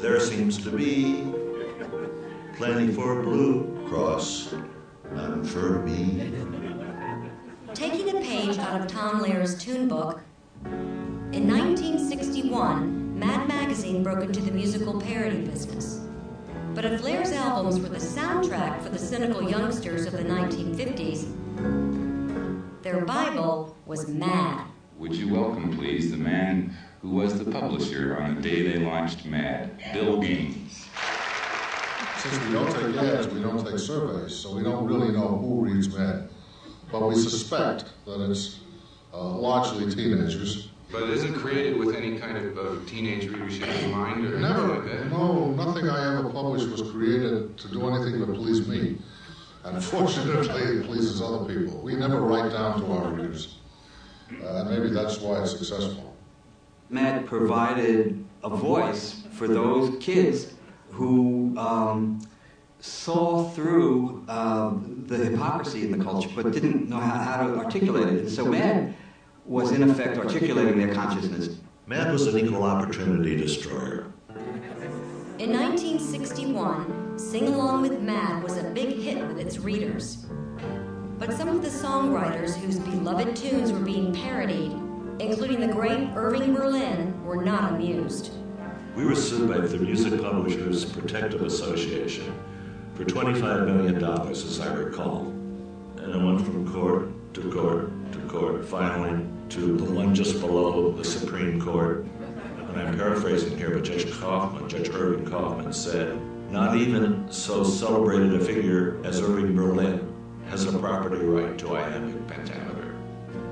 there 0.00 0.20
seems 0.20 0.62
to 0.64 0.70
be 0.70 1.24
plenty 2.56 2.92
for 2.92 3.22
Blue 3.22 3.86
Cross, 3.88 4.54
none 5.12 5.44
for 5.44 5.80
me. 5.80 6.61
Taking 7.74 8.10
a 8.10 8.20
page 8.20 8.58
out 8.58 8.80
of 8.80 8.86
Tom 8.86 9.20
Lehrer's 9.20 9.56
tune 9.56 9.88
book, 9.88 10.20
in 10.64 11.48
1961, 11.48 13.18
Mad 13.18 13.48
Magazine 13.48 14.02
broke 14.02 14.22
into 14.22 14.40
the 14.40 14.50
musical 14.50 15.00
parody 15.00 15.38
business. 15.38 16.00
But 16.74 16.84
if 16.84 17.00
Lehrer's 17.02 17.32
albums 17.32 17.80
were 17.80 17.88
the 17.88 17.96
soundtrack 17.96 18.82
for 18.82 18.90
the 18.90 18.98
cynical 18.98 19.48
youngsters 19.48 20.04
of 20.04 20.12
the 20.12 20.22
1950s, 20.22 21.32
their 22.82 23.06
Bible 23.06 23.74
was 23.86 24.06
Mad. 24.06 24.66
Would 24.98 25.14
you 25.14 25.32
welcome, 25.32 25.74
please, 25.74 26.10
the 26.10 26.18
man 26.18 26.76
who 27.00 27.10
was 27.10 27.38
the 27.42 27.50
publisher 27.50 28.18
on 28.20 28.34
the 28.34 28.42
day 28.42 28.68
they 28.68 28.78
launched 28.80 29.24
Mad, 29.24 29.82
Bill 29.94 30.20
Gaines. 30.20 30.88
Since 32.18 32.38
we 32.44 32.52
don't 32.52 32.70
take 32.70 32.96
ads, 33.02 33.28
we 33.28 33.40
don't 33.40 33.64
take 33.66 33.78
surveys, 33.78 34.36
so 34.36 34.54
we 34.54 34.62
don't 34.62 34.86
really 34.86 35.10
know 35.10 35.38
who 35.38 35.62
reads 35.64 35.88
Mad. 35.96 36.28
But 36.92 37.08
we 37.08 37.14
suspect 37.16 37.86
that 38.06 38.20
it's 38.30 38.60
uh, 39.14 39.24
largely 39.24 39.92
teenagers. 39.92 40.68
But 40.90 41.04
is 41.04 41.24
it 41.24 41.34
created 41.34 41.78
with 41.78 41.96
any 41.96 42.18
kind 42.18 42.36
of 42.36 42.58
uh, 42.58 42.86
teenage 42.86 43.26
readership 43.30 43.66
in 43.66 43.90
mind 43.92 44.26
or 44.26 44.38
Never, 44.38 44.74
like 44.74 44.84
that? 44.84 45.10
no, 45.10 45.50
nothing 45.52 45.88
I 45.88 46.18
ever 46.18 46.28
published 46.28 46.68
was 46.68 46.82
created 46.92 47.56
to 47.56 47.68
do 47.68 47.88
anything 47.88 48.22
but 48.22 48.34
please 48.34 48.68
me. 48.68 48.98
And 49.64 49.82
fortunately, 49.82 50.60
it 50.60 50.84
pleases 50.84 51.22
other 51.22 51.46
people. 51.46 51.80
We 51.80 51.94
never 51.94 52.20
write 52.20 52.52
down 52.52 52.80
to 52.82 52.92
our 52.92 53.08
readers. 53.08 53.56
Uh, 54.42 54.56
and 54.56 54.70
maybe 54.70 54.90
that's 54.92 55.18
why 55.18 55.40
it's 55.40 55.52
successful. 55.52 56.14
Mad 56.90 57.26
provided 57.26 58.22
a 58.44 58.50
voice 58.50 59.22
for 59.32 59.48
those 59.48 59.96
kids 60.02 60.52
who 60.90 61.54
um, 61.56 62.20
saw 62.82 63.48
through 63.50 64.24
um, 64.28 65.04
the 65.06 65.16
hypocrisy 65.16 65.84
in 65.84 65.96
the 65.96 66.04
culture 66.04 66.28
but 66.34 66.50
didn't 66.50 66.88
know 66.88 66.98
how, 66.98 67.16
how 67.16 67.46
to 67.46 67.56
articulate 67.56 68.08
it. 68.08 68.20
And 68.22 68.30
so 68.30 68.44
Mad 68.44 68.96
was 69.46 69.70
in 69.70 69.88
effect 69.88 70.18
articulating 70.18 70.78
their 70.78 70.92
consciousness. 70.92 71.60
Mad 71.86 72.12
was 72.12 72.26
an 72.26 72.36
equal 72.36 72.64
opportunity 72.64 73.36
destroyer. 73.36 74.12
In 75.38 75.52
1961, 75.52 77.18
Sing 77.18 77.46
Along 77.54 77.82
with 77.82 78.00
Mad 78.00 78.42
was 78.42 78.56
a 78.56 78.64
big 78.64 78.96
hit 78.96 79.24
with 79.28 79.38
its 79.38 79.58
readers. 79.58 80.26
But 81.18 81.32
some 81.34 81.48
of 81.48 81.62
the 81.62 81.68
songwriters 81.68 82.56
whose 82.56 82.80
beloved 82.80 83.36
tunes 83.36 83.70
were 83.72 83.78
being 83.78 84.12
parodied, 84.12 84.72
including 85.20 85.60
the 85.60 85.72
great 85.72 86.08
Irving 86.16 86.52
Berlin, 86.52 87.24
were 87.24 87.44
not 87.44 87.74
amused. 87.74 88.32
We 88.96 89.04
were 89.04 89.14
sued 89.14 89.48
by 89.48 89.58
the 89.58 89.78
Music 89.78 90.20
Publishers 90.20 90.84
Protective 90.84 91.42
Association 91.42 92.34
for 93.02 93.08
$25 93.08 93.66
million, 93.66 94.04
as 94.30 94.60
I 94.60 94.72
recall. 94.74 95.26
And 95.96 96.14
I 96.14 96.24
went 96.24 96.40
from 96.44 96.72
court 96.72 97.08
to 97.34 97.50
court 97.50 97.90
to 98.12 98.18
court, 98.28 98.64
finally 98.64 99.26
to 99.48 99.76
the 99.76 99.90
one 99.90 100.14
just 100.14 100.40
below 100.40 100.92
the 100.92 101.04
Supreme 101.04 101.60
Court. 101.60 102.06
And 102.68 102.80
I'm 102.80 102.96
paraphrasing 102.96 103.58
here, 103.58 103.70
but 103.70 103.84
Judge 103.84 104.10
Kaufman, 104.20 104.68
Judge 104.68 104.88
Irving 104.90 105.28
Kaufman 105.28 105.72
said, 105.72 106.18
not 106.50 106.76
even 106.76 107.30
so 107.30 107.64
celebrated 107.64 108.40
a 108.40 108.44
figure 108.44 109.04
as 109.04 109.20
Irving 109.20 109.56
Berlin 109.56 110.08
has 110.48 110.66
a 110.66 110.78
property 110.78 111.24
right 111.24 111.58
to 111.58 111.76
iambic 111.76 112.26
pentameter. 112.28 112.94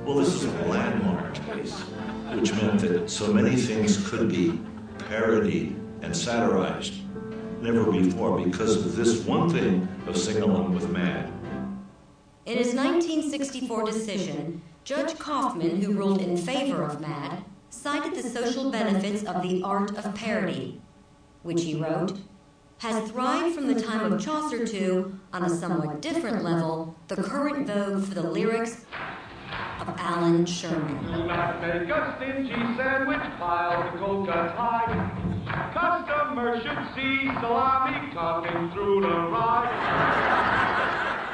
Well, 0.05 0.17
this 0.17 0.35
is 0.35 0.45
a 0.45 0.65
landmark 0.67 1.35
case, 1.47 1.81
which 2.35 2.53
meant 2.53 2.81
that 2.83 3.11
so 3.11 3.33
many 3.33 3.57
things 3.57 4.09
could 4.09 4.29
be 4.29 4.61
parodied 4.99 5.77
and 6.03 6.17
satirized 6.17 6.95
never 7.61 7.91
before 7.91 8.41
because 8.41 8.77
of 8.77 8.97
this 8.97 9.25
one 9.25 9.51
thing 9.51 9.89
of 10.07 10.17
Sing 10.17 10.43
Along 10.43 10.75
with 10.75 10.91
Mad. 10.91 11.31
In 12.47 12.57
his 12.57 12.75
1964 12.75 13.85
decision, 13.85 14.63
Judge 14.85 15.19
Kaufman, 15.19 15.81
who 15.81 15.93
ruled 15.93 16.21
in 16.21 16.37
favor 16.37 16.83
of 16.83 17.01
MAD, 17.01 17.45
cited 17.69 18.15
the 18.15 18.29
social 18.29 18.71
benefits 18.71 19.25
of 19.25 19.43
the 19.43 19.63
art 19.63 19.97
of 19.99 20.15
parody, 20.15 20.81
which 21.43 21.63
he 21.63 21.75
wrote, 21.75 22.19
has 22.79 23.11
thrived 23.11 23.55
from 23.55 23.67
the 23.67 23.81
time 23.81 24.11
of 24.11 24.25
Chaucer 24.25 24.67
to, 24.67 25.19
on 25.35 25.45
a 25.45 25.51
somewhat 25.51 26.01
different 26.01 26.43
level, 26.43 26.97
the 27.09 27.23
current 27.23 27.67
vogue 27.67 28.03
for 28.03 28.15
the 28.15 28.23
lyrics 28.23 28.87
of 29.81 29.95
Allan 29.99 30.45
Sherman. 30.45 31.03
Do 31.05 31.27
not 31.27 31.63
make 31.63 31.89
a 31.89 32.17
stingy 32.17 32.53
sandwich 32.77 33.21
pile 33.39 33.91
the 33.91 33.99
cold 33.99 34.29
cuts 34.29 34.55
high. 34.57 35.11
Customers 35.73 36.63
should 36.63 36.95
see 36.95 37.27
salami 37.41 38.13
coming 38.13 38.71
through 38.73 39.01
the 39.01 39.09
rye. 39.09 39.71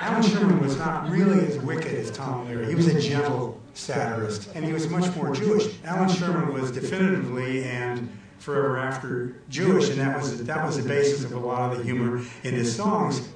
Allan 0.00 0.22
Sherman 0.22 0.60
was 0.60 0.76
not 0.78 1.10
really 1.10 1.44
as 1.46 1.58
wicked 1.58 1.94
as 1.94 2.10
Tom 2.12 2.46
Lehrer. 2.46 2.68
He 2.68 2.74
was 2.76 2.86
a 2.86 3.00
gentle 3.00 3.60
satirist, 3.74 4.54
and 4.54 4.64
he 4.64 4.72
was 4.72 4.88
much 4.88 5.14
more 5.16 5.34
Jewish. 5.34 5.74
Allan 5.84 6.08
Sherman 6.08 6.52
was 6.52 6.70
definitively 6.70 7.64
and 7.64 8.08
forever 8.38 8.78
after 8.78 9.34
Jewish, 9.48 9.90
and 9.90 9.98
that 9.98 10.16
was 10.20 10.44
that 10.44 10.64
was 10.64 10.76
the 10.80 10.88
basis 10.88 11.24
of 11.24 11.32
a 11.32 11.38
lot 11.38 11.72
of 11.72 11.78
the 11.78 11.84
humor 11.84 12.22
in 12.44 12.54
his 12.54 12.74
songs. 12.76 13.28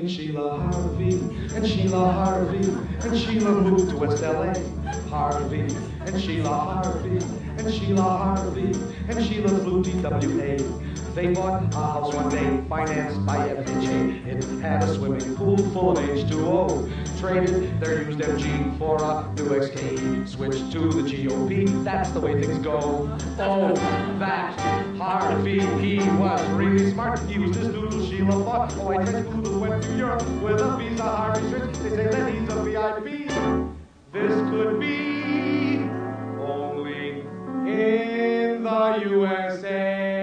And 0.00 0.10
Sheila 0.10 0.58
Harvey 0.58 1.20
and 1.54 1.66
Sheila 1.66 2.10
Harvey 2.10 2.70
and 3.02 3.18
Sheila 3.18 3.50
moved 3.50 3.90
to 3.90 3.98
West 3.98 4.22
LA. 4.22 4.54
Harvey, 5.10 5.66
and 6.06 6.22
Sheila 6.22 6.48
Harvey, 6.48 7.18
and 7.58 7.74
Sheila 7.74 8.02
Harvey, 8.02 8.72
and 9.08 9.26
Sheila 9.26 9.52
Blue 9.58 9.82
TWA. 9.82 10.56
They 11.14 11.34
bought 11.34 11.74
a 11.74 11.76
house 11.76 12.14
one 12.14 12.28
day, 12.28 12.64
financed 12.68 13.26
by 13.26 13.48
FHA. 13.48 14.26
It 14.26 14.44
had 14.62 14.84
a 14.84 14.94
swimming 14.94 15.34
pool 15.34 15.58
full 15.72 15.98
of 15.98 15.98
H2O. 15.98 17.18
Traded 17.18 17.80
their 17.80 18.02
used 18.02 18.20
MG 18.20 18.78
for 18.78 18.96
a 19.02 19.30
new 19.34 19.48
XK. 19.50 20.28
Switched 20.28 20.70
to 20.72 20.88
the 20.92 21.02
GOP, 21.02 21.84
that's 21.84 22.10
the 22.12 22.20
way 22.20 22.40
things 22.40 22.64
go. 22.64 23.18
Oh, 23.38 23.74
that 24.20 24.58
Harvey, 24.96 25.60
he 25.80 25.98
was 25.98 26.40
really 26.50 26.90
smart. 26.92 27.18
He 27.28 27.34
used 27.34 27.58
his 27.58 27.68
noodle 27.68 28.06
Sheila 28.06 28.44
bought. 28.44 28.72
Oh, 28.78 28.96
I 28.96 29.04
said 29.04 29.28
noodle 29.28 29.39
Europe 29.96 30.26
with 30.42 30.60
a 30.60 30.76
visa 30.76 31.02
Harvey 31.02 31.48
switch. 31.48 31.76
They 31.78 31.90
say 31.90 32.06
that 32.08 32.32
he's 32.32 32.48
a 32.48 32.62
VIP. 32.62 33.28
This 34.12 34.50
could 34.50 34.80
be 34.80 35.78
only 36.38 37.20
in 37.66 38.62
the 38.62 39.02
USA. 39.08 40.20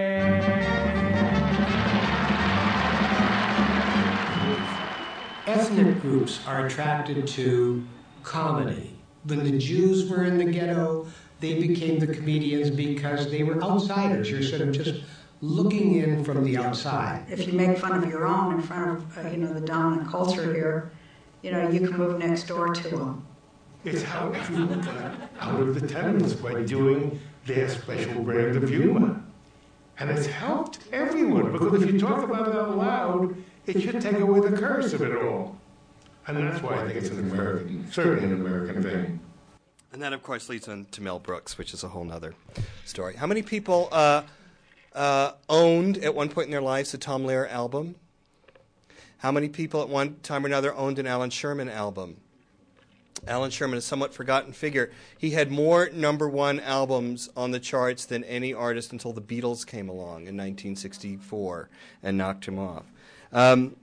ethnic 5.48 6.02
groups 6.02 6.40
are 6.46 6.66
attracted 6.66 7.28
to 7.28 7.86
comedy. 8.24 8.94
When 9.26 9.44
the 9.44 9.58
Jews 9.58 10.10
were 10.10 10.24
in 10.24 10.38
the 10.38 10.46
ghetto, 10.46 11.08
they 11.40 11.62
became 11.62 12.00
the 12.00 12.08
comedians 12.08 12.70
because 12.70 13.30
they 13.30 13.44
were 13.44 13.62
outsiders. 13.64 14.30
You're 14.30 14.44
sort 14.44 14.62
of 14.62 14.72
just 14.72 15.04
looking 15.42 15.96
in 15.96 16.24
from 16.24 16.44
the 16.44 16.58
outside. 16.58 17.26
If 17.30 17.48
you 17.48 17.54
make 17.54 17.78
fun 17.78 18.04
of 18.04 18.10
your 18.10 18.26
own 18.26 18.56
in 18.56 18.62
front 18.62 18.98
of 18.98 19.18
uh, 19.18 19.30
you 19.30 19.38
know 19.38 19.54
the 19.54 19.62
dominant 19.62 20.10
culture 20.10 20.54
here, 20.54 20.92
you 21.42 21.52
know 21.52 21.70
you 21.70 21.80
can 21.80 21.98
move 21.98 22.20
next 22.20 22.44
door 22.48 22.74
to 22.74 22.90
them. 22.90 23.26
It's 23.84 24.04
how 24.04 24.30
people 24.48 24.76
got 24.76 25.30
out 25.40 25.60
of 25.60 25.80
the 25.80 25.88
tenements 25.88 26.34
by 26.34 26.64
doing 26.64 27.20
their 27.46 27.70
special 27.70 28.24
brand 28.24 28.58
of 28.58 28.70
humor. 28.70 29.22
And 30.00 30.12
it's 30.12 30.28
helped 30.28 30.80
everyone 30.92 31.52
because 31.52 31.82
if 31.82 31.92
you 31.92 32.00
talk 32.00 32.24
about 32.24 32.48
it 32.48 32.56
out 32.56 32.78
loud, 32.78 33.36
it 33.66 33.82
should 33.82 34.00
take 34.00 34.20
away 34.20 34.48
the 34.48 34.56
curse 34.56 34.94
of 34.94 35.02
it 35.02 35.16
all. 35.16 35.58
And 36.28 36.38
that's 36.38 36.62
why 36.62 36.76
I 36.76 36.86
think 36.86 36.98
it's 36.98 37.10
an 37.10 37.20
American, 37.20 37.90
certainly 37.92 38.26
an 38.26 38.34
American 38.34 38.84
thing. 38.84 39.20
And 39.94 40.02
that, 40.02 40.14
of 40.14 40.22
course, 40.22 40.50
leads 40.50 40.68
on 40.68 40.86
to 40.92 41.02
Mel 41.02 41.18
Brooks, 41.18 41.58
which 41.58 41.74
is 41.74 41.84
a 41.84 41.88
whole 41.88 42.12
other 42.12 42.36
story. 42.86 43.16
How 43.16 43.26
many 43.26 43.42
people 43.42 43.88
uh, 43.92 44.24
uh, 44.98 45.34
owned 45.48 46.00
at 46.00 46.16
one 46.16 46.30
point 46.30 46.46
in 46.46 46.52
their 46.52 46.62
lives 46.62 46.94
a 46.94 46.98
Tom 46.98 47.24
Lehrer 47.24 47.50
album? 47.50 47.96
How 49.20 49.32
many 49.32 49.48
people 49.48 49.82
at 49.82 49.90
one 49.90 50.18
time 50.24 50.44
or 50.44 50.48
another 50.48 50.74
owned 50.76 51.00
an 51.00 51.08
Allan 51.08 51.30
Sherman 51.30 51.70
album? 51.70 52.18
Allan 53.28 53.52
Sherman, 53.52 53.78
is 53.78 53.84
a 53.84 53.88
somewhat 53.88 54.14
forgotten 54.14 54.54
figure. 54.54 54.92
He 55.18 55.32
had 55.32 55.52
more 55.52 55.90
number 55.92 56.30
one 56.30 56.60
albums 56.60 57.30
on 57.36 57.52
the 57.52 57.60
charts 57.60 58.06
than 58.06 58.24
any 58.24 58.54
artist 58.54 58.92
until 58.92 59.14
the 59.14 59.22
Beatles 59.22 59.66
came 59.66 59.90
along 59.90 60.28
in 60.28 60.38
1964 60.38 61.70
and 62.04 62.18
knocked 62.18 62.46
him 62.46 62.60
off. 62.60 62.84
Um, 63.32 63.76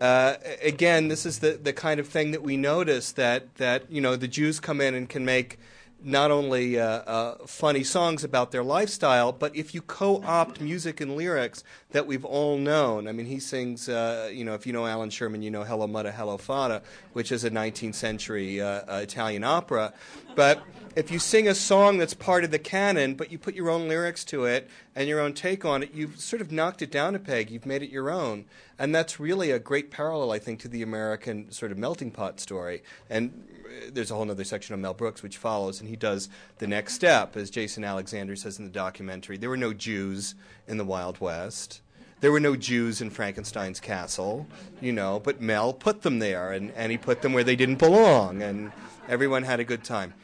uh, 0.00 0.34
again, 0.62 1.08
this 1.08 1.24
is 1.26 1.38
the, 1.38 1.52
the 1.52 1.72
kind 1.72 2.00
of 2.00 2.08
thing 2.08 2.32
that 2.32 2.42
we 2.42 2.56
notice 2.56 3.12
that, 3.12 3.54
that 3.56 3.90
you 3.90 4.00
know 4.00 4.16
the 4.16 4.28
Jews 4.28 4.58
come 4.58 4.80
in 4.80 4.94
and 4.94 5.08
can 5.08 5.24
make 5.24 5.58
not 6.04 6.30
only 6.30 6.78
uh, 6.78 6.84
uh, 6.86 7.46
funny 7.46 7.84
songs 7.84 8.24
about 8.24 8.50
their 8.50 8.64
lifestyle, 8.64 9.32
but 9.32 9.54
if 9.54 9.74
you 9.74 9.82
co-opt 9.82 10.60
music 10.60 11.00
and 11.00 11.16
lyrics 11.16 11.62
that 11.92 12.06
we've 12.06 12.24
all 12.24 12.58
known. 12.58 13.06
I 13.06 13.12
mean, 13.12 13.26
he 13.26 13.38
sings, 13.38 13.88
uh, 13.88 14.30
you 14.32 14.44
know, 14.44 14.54
if 14.54 14.66
you 14.66 14.72
know 14.72 14.86
Allan 14.86 15.10
Sherman, 15.10 15.42
you 15.42 15.50
know 15.50 15.62
Hello 15.64 15.86
Muddah, 15.86 16.12
Hello 16.12 16.38
Faddah, 16.38 16.82
which 17.12 17.30
is 17.30 17.44
a 17.44 17.50
19th 17.50 17.94
century 17.94 18.60
uh, 18.60 18.66
uh, 18.66 19.00
Italian 19.02 19.44
opera. 19.44 19.92
But 20.34 20.62
if 20.96 21.10
you 21.10 21.18
sing 21.18 21.48
a 21.48 21.54
song 21.54 21.98
that's 21.98 22.14
part 22.14 22.44
of 22.44 22.50
the 22.50 22.58
canon, 22.58 23.14
but 23.14 23.30
you 23.30 23.38
put 23.38 23.54
your 23.54 23.70
own 23.70 23.88
lyrics 23.88 24.24
to 24.26 24.44
it 24.44 24.68
and 24.94 25.08
your 25.08 25.20
own 25.20 25.34
take 25.34 25.64
on 25.64 25.82
it, 25.82 25.94
you've 25.94 26.20
sort 26.20 26.42
of 26.42 26.50
knocked 26.50 26.82
it 26.82 26.90
down 26.90 27.14
a 27.14 27.18
peg. 27.18 27.50
You've 27.50 27.66
made 27.66 27.82
it 27.82 27.90
your 27.90 28.10
own. 28.10 28.46
And 28.78 28.94
that's 28.94 29.20
really 29.20 29.50
a 29.50 29.58
great 29.58 29.90
parallel, 29.90 30.32
I 30.32 30.38
think, 30.38 30.60
to 30.60 30.68
the 30.68 30.82
American 30.82 31.50
sort 31.50 31.72
of 31.72 31.78
melting 31.78 32.10
pot 32.10 32.40
story. 32.40 32.82
And 33.10 33.48
uh, 33.64 33.90
there's 33.92 34.10
a 34.10 34.14
whole 34.14 34.30
other 34.30 34.44
section 34.44 34.74
on 34.74 34.80
Mel 34.80 34.94
Brooks 34.94 35.22
which 35.22 35.36
follows, 35.36 35.80
and 35.80 35.88
he 35.88 35.96
does 35.96 36.28
the 36.58 36.66
next 36.66 36.94
step, 36.94 37.36
as 37.36 37.50
Jason 37.50 37.84
Alexander 37.84 38.36
says 38.36 38.58
in 38.58 38.64
the 38.64 38.70
documentary. 38.70 39.36
There 39.36 39.50
were 39.50 39.56
no 39.56 39.72
Jews 39.72 40.34
in 40.66 40.78
the 40.78 40.84
Wild 40.84 41.20
West. 41.20 41.80
There 42.20 42.30
were 42.30 42.40
no 42.40 42.54
Jews 42.54 43.00
in 43.00 43.10
Frankenstein's 43.10 43.80
castle, 43.80 44.46
you 44.80 44.92
know, 44.92 45.18
but 45.18 45.40
Mel 45.40 45.72
put 45.72 46.02
them 46.02 46.20
there, 46.20 46.52
and, 46.52 46.70
and 46.76 46.92
he 46.92 46.98
put 46.98 47.20
them 47.20 47.32
where 47.32 47.42
they 47.42 47.56
didn't 47.56 47.80
belong, 47.80 48.42
and 48.42 48.70
everyone 49.08 49.42
had 49.42 49.58
a 49.58 49.64
good 49.64 49.82
time. 49.82 50.14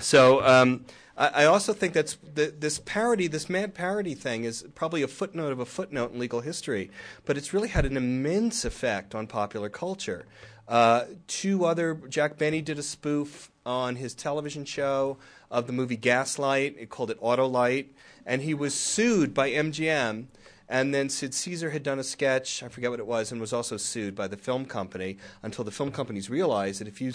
So 0.00 0.44
um, 0.44 0.84
I, 1.20 1.44
also 1.44 1.74
think 1.74 1.92
that's 1.92 2.16
the, 2.34 2.46
this 2.58 2.78
parody, 2.78 3.26
this 3.26 3.50
mad 3.50 3.74
parody 3.74 4.14
thing, 4.14 4.44
is 4.44 4.64
probably 4.74 5.02
a 5.02 5.08
footnote 5.08 5.52
of 5.52 5.60
a 5.60 5.66
footnote 5.66 6.12
in 6.12 6.18
legal 6.18 6.40
history, 6.40 6.90
but 7.26 7.36
it's 7.36 7.52
really 7.52 7.68
had 7.68 7.84
an 7.84 7.98
immense 7.98 8.64
effect 8.64 9.14
on 9.14 9.26
popular 9.26 9.68
culture. 9.68 10.24
Uh, 10.66 11.04
two 11.26 11.66
other, 11.66 11.94
Jack 12.08 12.38
Benny 12.38 12.62
did 12.62 12.78
a 12.78 12.82
spoof 12.82 13.50
on 13.66 13.96
his 13.96 14.14
television 14.14 14.64
show 14.64 15.18
of 15.50 15.66
the 15.66 15.74
movie 15.74 15.96
Gaslight. 15.96 16.78
He 16.78 16.86
called 16.86 17.10
it 17.10 17.20
Autolite, 17.20 17.88
and 18.24 18.40
he 18.40 18.54
was 18.54 18.72
sued 18.72 19.34
by 19.34 19.50
MGM. 19.50 20.26
And 20.70 20.94
then 20.94 21.08
Sid 21.08 21.34
Caesar 21.34 21.70
had 21.70 21.82
done 21.82 21.98
a 21.98 22.04
sketch, 22.04 22.62
I 22.62 22.68
forget 22.68 22.90
what 22.90 23.00
it 23.00 23.06
was, 23.06 23.32
and 23.32 23.40
was 23.40 23.52
also 23.52 23.76
sued 23.76 24.14
by 24.14 24.28
the 24.28 24.36
film 24.36 24.64
company 24.64 25.18
until 25.42 25.64
the 25.64 25.72
film 25.72 25.90
companies 25.90 26.30
realized 26.30 26.80
that 26.80 26.86
if 26.88 27.00
you 27.00 27.12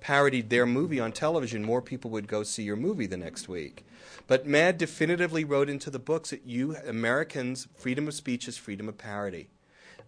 parodied 0.00 0.50
their 0.50 0.66
movie 0.66 1.00
on 1.00 1.12
television, 1.12 1.64
more 1.64 1.82
people 1.82 2.10
would 2.10 2.28
go 2.28 2.42
see 2.42 2.62
your 2.62 2.76
movie 2.76 3.06
the 3.06 3.16
next 3.16 3.48
week. 3.48 3.84
But 4.26 4.46
Mad 4.46 4.78
definitively 4.78 5.44
wrote 5.44 5.68
into 5.68 5.90
the 5.90 5.98
books 5.98 6.30
that 6.30 6.46
you 6.46 6.76
Americans, 6.76 7.68
freedom 7.76 8.08
of 8.08 8.14
speech 8.14 8.48
is 8.48 8.56
freedom 8.56 8.88
of 8.88 8.98
parody. 8.98 9.48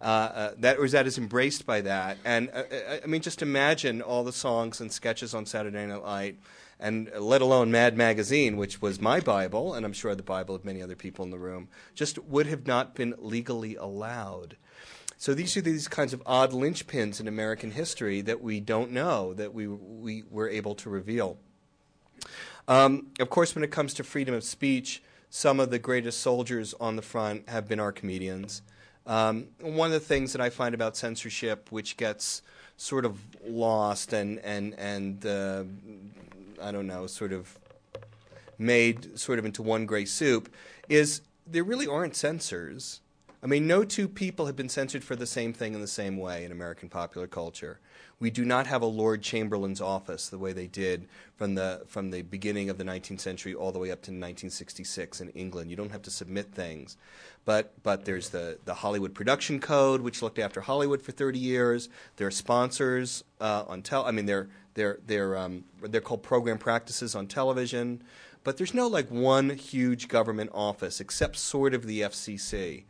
Uh, 0.00 0.04
uh, 0.04 0.54
that 0.58 0.78
or 0.78 0.88
that 0.88 1.08
is 1.08 1.18
embraced 1.18 1.66
by 1.66 1.80
that, 1.80 2.18
and 2.24 2.48
uh, 2.54 2.62
uh 2.72 2.98
I 3.02 3.06
mean, 3.08 3.20
just 3.20 3.42
imagine 3.42 4.00
all 4.00 4.22
the 4.22 4.32
songs 4.32 4.80
and 4.80 4.92
sketches 4.92 5.34
on 5.34 5.44
Saturday 5.44 5.84
Night 5.86 6.04
Live, 6.04 6.36
and 6.78 7.10
let 7.18 7.42
alone 7.42 7.72
Mad 7.72 7.96
Magazine, 7.96 8.56
which 8.56 8.80
was 8.80 9.00
my 9.00 9.18
Bible, 9.18 9.74
and 9.74 9.84
I'm 9.84 9.92
sure 9.92 10.14
the 10.14 10.22
Bible 10.22 10.54
of 10.54 10.64
many 10.64 10.80
other 10.80 10.94
people 10.94 11.24
in 11.24 11.32
the 11.32 11.38
room, 11.38 11.66
just 11.96 12.16
would 12.18 12.46
have 12.46 12.64
not 12.64 12.94
been 12.94 13.14
legally 13.18 13.74
allowed. 13.74 14.56
So 15.20 15.34
these 15.34 15.56
are 15.56 15.60
these 15.60 15.88
kinds 15.88 16.12
of 16.12 16.22
odd 16.24 16.52
linchpins 16.52 17.20
in 17.20 17.26
American 17.26 17.72
history 17.72 18.20
that 18.20 18.40
we 18.40 18.60
don't 18.60 18.92
know 18.92 19.34
that 19.34 19.52
we 19.52 19.66
we 19.66 20.22
were 20.30 20.48
able 20.48 20.76
to 20.76 20.88
reveal. 20.88 21.38
Um, 22.68 23.08
of 23.18 23.28
course, 23.28 23.56
when 23.56 23.64
it 23.64 23.72
comes 23.72 23.94
to 23.94 24.04
freedom 24.04 24.32
of 24.32 24.44
speech, 24.44 25.02
some 25.28 25.58
of 25.58 25.70
the 25.70 25.78
greatest 25.80 26.20
soldiers 26.20 26.72
on 26.78 26.94
the 26.94 27.02
front 27.02 27.48
have 27.48 27.66
been 27.66 27.80
our 27.80 27.90
comedians. 27.90 28.62
Um, 29.06 29.48
one 29.60 29.88
of 29.88 29.92
the 29.92 30.06
things 30.06 30.32
that 30.32 30.40
I 30.40 30.50
find 30.50 30.72
about 30.72 30.96
censorship, 30.96 31.72
which 31.72 31.96
gets 31.96 32.42
sort 32.76 33.04
of 33.04 33.18
lost 33.44 34.12
and 34.12 34.38
and 34.44 34.74
and 34.78 35.26
uh, 35.26 35.64
I 36.62 36.70
don't 36.70 36.86
know, 36.86 37.08
sort 37.08 37.32
of 37.32 37.58
made 38.56 39.18
sort 39.18 39.40
of 39.40 39.44
into 39.44 39.62
one 39.62 39.84
gray 39.84 40.04
soup, 40.04 40.48
is 40.88 41.22
there 41.44 41.64
really 41.64 41.88
aren't 41.88 42.14
censors. 42.14 43.00
I 43.40 43.46
mean, 43.46 43.68
no 43.68 43.84
two 43.84 44.08
people 44.08 44.46
have 44.46 44.56
been 44.56 44.68
censored 44.68 45.04
for 45.04 45.14
the 45.14 45.26
same 45.26 45.52
thing 45.52 45.72
in 45.72 45.80
the 45.80 45.86
same 45.86 46.16
way 46.16 46.44
in 46.44 46.50
American 46.50 46.88
popular 46.88 47.28
culture. 47.28 47.78
We 48.18 48.30
do 48.30 48.44
not 48.44 48.66
have 48.66 48.82
a 48.82 48.86
Lord 48.86 49.22
Chamberlain's 49.22 49.80
office 49.80 50.28
the 50.28 50.38
way 50.38 50.52
they 50.52 50.66
did 50.66 51.06
from 51.36 51.54
the 51.54 51.82
from 51.86 52.10
the 52.10 52.22
beginning 52.22 52.68
of 52.68 52.78
the 52.78 52.84
19th 52.84 53.20
century 53.20 53.54
all 53.54 53.70
the 53.70 53.78
way 53.78 53.92
up 53.92 54.02
to 54.02 54.10
1966 54.10 55.20
in 55.20 55.28
England. 55.30 55.70
You 55.70 55.76
don't 55.76 55.92
have 55.92 56.02
to 56.02 56.10
submit 56.10 56.52
things, 56.52 56.96
but 57.44 57.72
but 57.84 58.04
there's 58.04 58.30
the 58.30 58.58
the 58.64 58.74
Hollywood 58.74 59.14
Production 59.14 59.60
Code, 59.60 60.00
which 60.00 60.20
looked 60.20 60.40
after 60.40 60.60
Hollywood 60.60 61.00
for 61.00 61.12
30 61.12 61.38
years. 61.38 61.88
There 62.16 62.26
are 62.26 62.32
sponsors 62.32 63.22
uh, 63.40 63.62
on 63.68 63.82
tel. 63.82 64.04
I 64.04 64.10
mean, 64.10 64.26
they're 64.26 64.48
they're 64.74 64.98
they're 65.06 65.36
um, 65.36 65.62
they're 65.80 66.00
called 66.00 66.24
program 66.24 66.58
practices 66.58 67.14
on 67.14 67.28
television, 67.28 68.02
but 68.42 68.56
there's 68.56 68.74
no 68.74 68.88
like 68.88 69.12
one 69.12 69.50
huge 69.50 70.08
government 70.08 70.50
office 70.52 71.00
except 71.00 71.36
sort 71.36 71.72
of 71.72 71.86
the 71.86 72.00
FCC. 72.00 72.82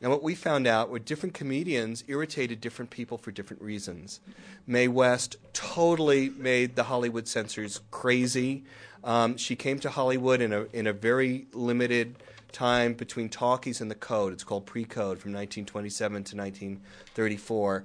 And 0.00 0.10
what 0.10 0.22
we 0.22 0.34
found 0.34 0.66
out 0.66 0.90
were 0.90 0.98
different 0.98 1.34
comedians 1.34 2.04
irritated 2.08 2.60
different 2.60 2.90
people 2.90 3.18
for 3.18 3.30
different 3.30 3.62
reasons. 3.62 4.20
Mae 4.66 4.88
West 4.88 5.36
totally 5.52 6.30
made 6.30 6.76
the 6.76 6.84
Hollywood 6.84 7.28
censors 7.28 7.80
crazy. 7.90 8.64
Um, 9.04 9.36
she 9.36 9.56
came 9.56 9.78
to 9.80 9.90
Hollywood 9.90 10.40
in 10.40 10.52
a 10.52 10.62
in 10.72 10.86
a 10.86 10.92
very 10.92 11.46
limited 11.52 12.16
time 12.52 12.92
between 12.94 13.28
talkies 13.28 13.80
and 13.80 13.90
the 13.90 13.96
code. 13.96 14.32
It's 14.32 14.44
called 14.44 14.66
pre-code 14.66 15.18
from 15.18 15.32
1927 15.32 16.12
to 16.24 16.36
1934. 16.36 17.84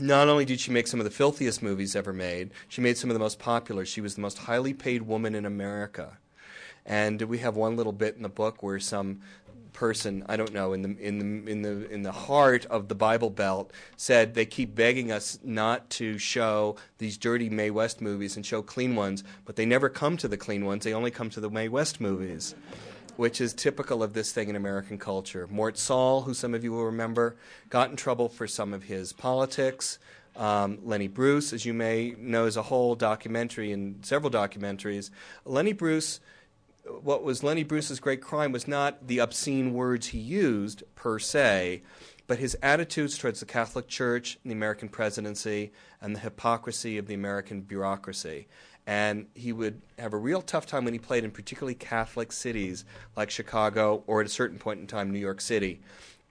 Not 0.00 0.28
only 0.28 0.44
did 0.44 0.60
she 0.60 0.70
make 0.70 0.86
some 0.86 1.00
of 1.00 1.04
the 1.04 1.10
filthiest 1.10 1.62
movies 1.62 1.94
ever 1.94 2.12
made, 2.12 2.50
she 2.68 2.80
made 2.80 2.96
some 2.96 3.10
of 3.10 3.14
the 3.14 3.20
most 3.20 3.38
popular. 3.38 3.84
She 3.84 4.00
was 4.00 4.14
the 4.14 4.22
most 4.22 4.38
highly 4.38 4.72
paid 4.72 5.02
woman 5.02 5.34
in 5.34 5.44
America. 5.44 6.16
And 6.84 7.20
we 7.22 7.38
have 7.38 7.54
one 7.54 7.76
little 7.76 7.92
bit 7.92 8.16
in 8.16 8.22
the 8.22 8.28
book 8.28 8.62
where 8.62 8.80
some 8.80 9.20
person 9.72 10.24
I 10.28 10.36
don't 10.36 10.52
know 10.52 10.72
in 10.72 10.82
the 10.82 10.96
in 10.98 11.18
the 11.18 11.50
in 11.50 11.62
the 11.62 11.90
in 11.90 12.02
the 12.02 12.12
heart 12.12 12.66
of 12.66 12.88
the 12.88 12.94
Bible 12.94 13.30
Belt 13.30 13.72
said 13.96 14.34
they 14.34 14.46
keep 14.46 14.74
begging 14.74 15.10
us 15.10 15.38
not 15.42 15.88
to 15.90 16.18
show 16.18 16.76
these 16.98 17.16
dirty 17.18 17.48
Mae 17.48 17.70
West 17.70 18.00
movies 18.00 18.36
and 18.36 18.44
show 18.44 18.62
clean 18.62 18.94
ones, 18.94 19.24
but 19.44 19.56
they 19.56 19.66
never 19.66 19.88
come 19.88 20.16
to 20.18 20.28
the 20.28 20.36
clean 20.36 20.64
ones. 20.64 20.84
They 20.84 20.94
only 20.94 21.10
come 21.10 21.30
to 21.30 21.40
the 21.40 21.50
Mae 21.50 21.68
West 21.68 22.00
movies, 22.00 22.54
which 23.16 23.40
is 23.40 23.54
typical 23.54 24.02
of 24.02 24.12
this 24.12 24.32
thing 24.32 24.48
in 24.48 24.56
American 24.56 24.98
culture. 24.98 25.46
Mort 25.50 25.78
Sahl, 25.78 26.22
who 26.22 26.34
some 26.34 26.54
of 26.54 26.64
you 26.64 26.72
will 26.72 26.86
remember, 26.86 27.36
got 27.68 27.90
in 27.90 27.96
trouble 27.96 28.28
for 28.28 28.46
some 28.46 28.72
of 28.72 28.84
his 28.84 29.12
politics. 29.12 29.98
Um, 30.34 30.78
Lenny 30.82 31.08
Bruce, 31.08 31.52
as 31.52 31.66
you 31.66 31.74
may 31.74 32.14
know, 32.18 32.46
is 32.46 32.56
a 32.56 32.62
whole 32.62 32.94
documentary 32.94 33.72
and 33.72 34.04
several 34.04 34.30
documentaries. 34.30 35.10
Lenny 35.44 35.74
Bruce 35.74 36.20
what 36.84 37.22
was 37.22 37.42
Lenny 37.42 37.62
Bruce's 37.62 38.00
great 38.00 38.20
crime 38.20 38.52
was 38.52 38.66
not 38.66 39.06
the 39.06 39.18
obscene 39.18 39.72
words 39.72 40.08
he 40.08 40.18
used 40.18 40.82
per 40.94 41.18
se, 41.18 41.82
but 42.26 42.38
his 42.38 42.56
attitudes 42.62 43.18
towards 43.18 43.40
the 43.40 43.46
Catholic 43.46 43.88
Church 43.88 44.38
and 44.42 44.50
the 44.50 44.54
American 44.54 44.88
presidency 44.88 45.72
and 46.00 46.16
the 46.16 46.20
hypocrisy 46.20 46.98
of 46.98 47.06
the 47.06 47.14
American 47.14 47.60
bureaucracy. 47.60 48.48
And 48.86 49.26
he 49.34 49.52
would 49.52 49.80
have 49.98 50.12
a 50.12 50.18
real 50.18 50.42
tough 50.42 50.66
time 50.66 50.84
when 50.84 50.92
he 50.92 50.98
played 50.98 51.22
in 51.22 51.30
particularly 51.30 51.74
Catholic 51.74 52.32
cities 52.32 52.84
like 53.16 53.30
Chicago 53.30 54.02
or 54.08 54.20
at 54.20 54.26
a 54.26 54.30
certain 54.30 54.58
point 54.58 54.80
in 54.80 54.86
time 54.88 55.12
New 55.12 55.20
York 55.20 55.40
City 55.40 55.80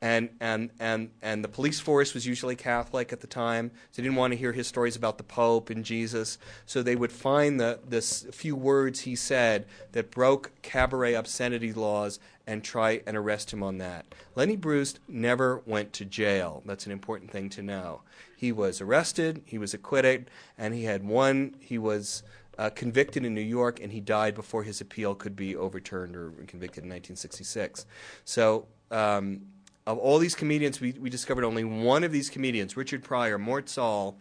and 0.01 0.29
and 0.39 0.71
and 0.79 1.11
and 1.21 1.43
the 1.43 1.47
police 1.47 1.79
force 1.79 2.15
was 2.15 2.25
usually 2.25 2.55
Catholic 2.55 3.13
at 3.13 3.21
the 3.21 3.27
time, 3.27 3.69
so 3.91 4.01
they 4.01 4.03
didn't 4.03 4.17
want 4.17 4.33
to 4.33 4.37
hear 4.37 4.51
his 4.51 4.67
stories 4.67 4.95
about 4.95 5.17
the 5.19 5.23
Pope 5.23 5.69
and 5.69 5.85
Jesus. 5.85 6.39
So 6.65 6.81
they 6.81 6.95
would 6.95 7.11
find 7.11 7.59
the 7.59 7.79
this 7.87 8.25
few 8.31 8.55
words 8.55 9.01
he 9.01 9.15
said 9.15 9.67
that 9.91 10.09
broke 10.09 10.51
cabaret 10.63 11.13
obscenity 11.13 11.71
laws 11.71 12.19
and 12.47 12.63
try 12.63 13.01
and 13.05 13.15
arrest 13.15 13.53
him 13.53 13.61
on 13.61 13.77
that. 13.77 14.05
Lenny 14.35 14.55
Bruce 14.55 14.95
never 15.07 15.61
went 15.67 15.93
to 15.93 16.05
jail. 16.05 16.63
That's 16.65 16.87
an 16.87 16.91
important 16.91 17.29
thing 17.29 17.49
to 17.49 17.61
know. 17.61 18.01
He 18.35 18.51
was 18.51 18.81
arrested, 18.81 19.43
he 19.45 19.59
was 19.59 19.75
acquitted, 19.75 20.31
and 20.57 20.73
he 20.73 20.83
had 20.85 21.03
one. 21.03 21.55
He 21.59 21.77
was. 21.77 22.23
Uh, 22.57 22.69
convicted 22.69 23.25
in 23.25 23.33
New 23.33 23.41
York, 23.41 23.79
and 23.81 23.91
he 23.91 24.01
died 24.01 24.35
before 24.35 24.61
his 24.61 24.81
appeal 24.81 25.15
could 25.15 25.35
be 25.35 25.55
overturned 25.55 26.15
or 26.15 26.31
convicted 26.45 26.83
in 26.83 26.89
1966. 26.89 27.87
So 28.25 28.67
um, 28.91 29.41
of 29.87 29.97
all 29.97 30.19
these 30.19 30.35
comedians, 30.35 30.79
we, 30.79 30.93
we 30.93 31.09
discovered 31.09 31.43
only 31.43 31.63
one 31.63 32.03
of 32.03 32.11
these 32.11 32.29
comedians 32.29 32.77
Richard 32.77 33.03
Pryor, 33.03 33.37
Mort 33.37 33.69
Sahl, 33.69 34.17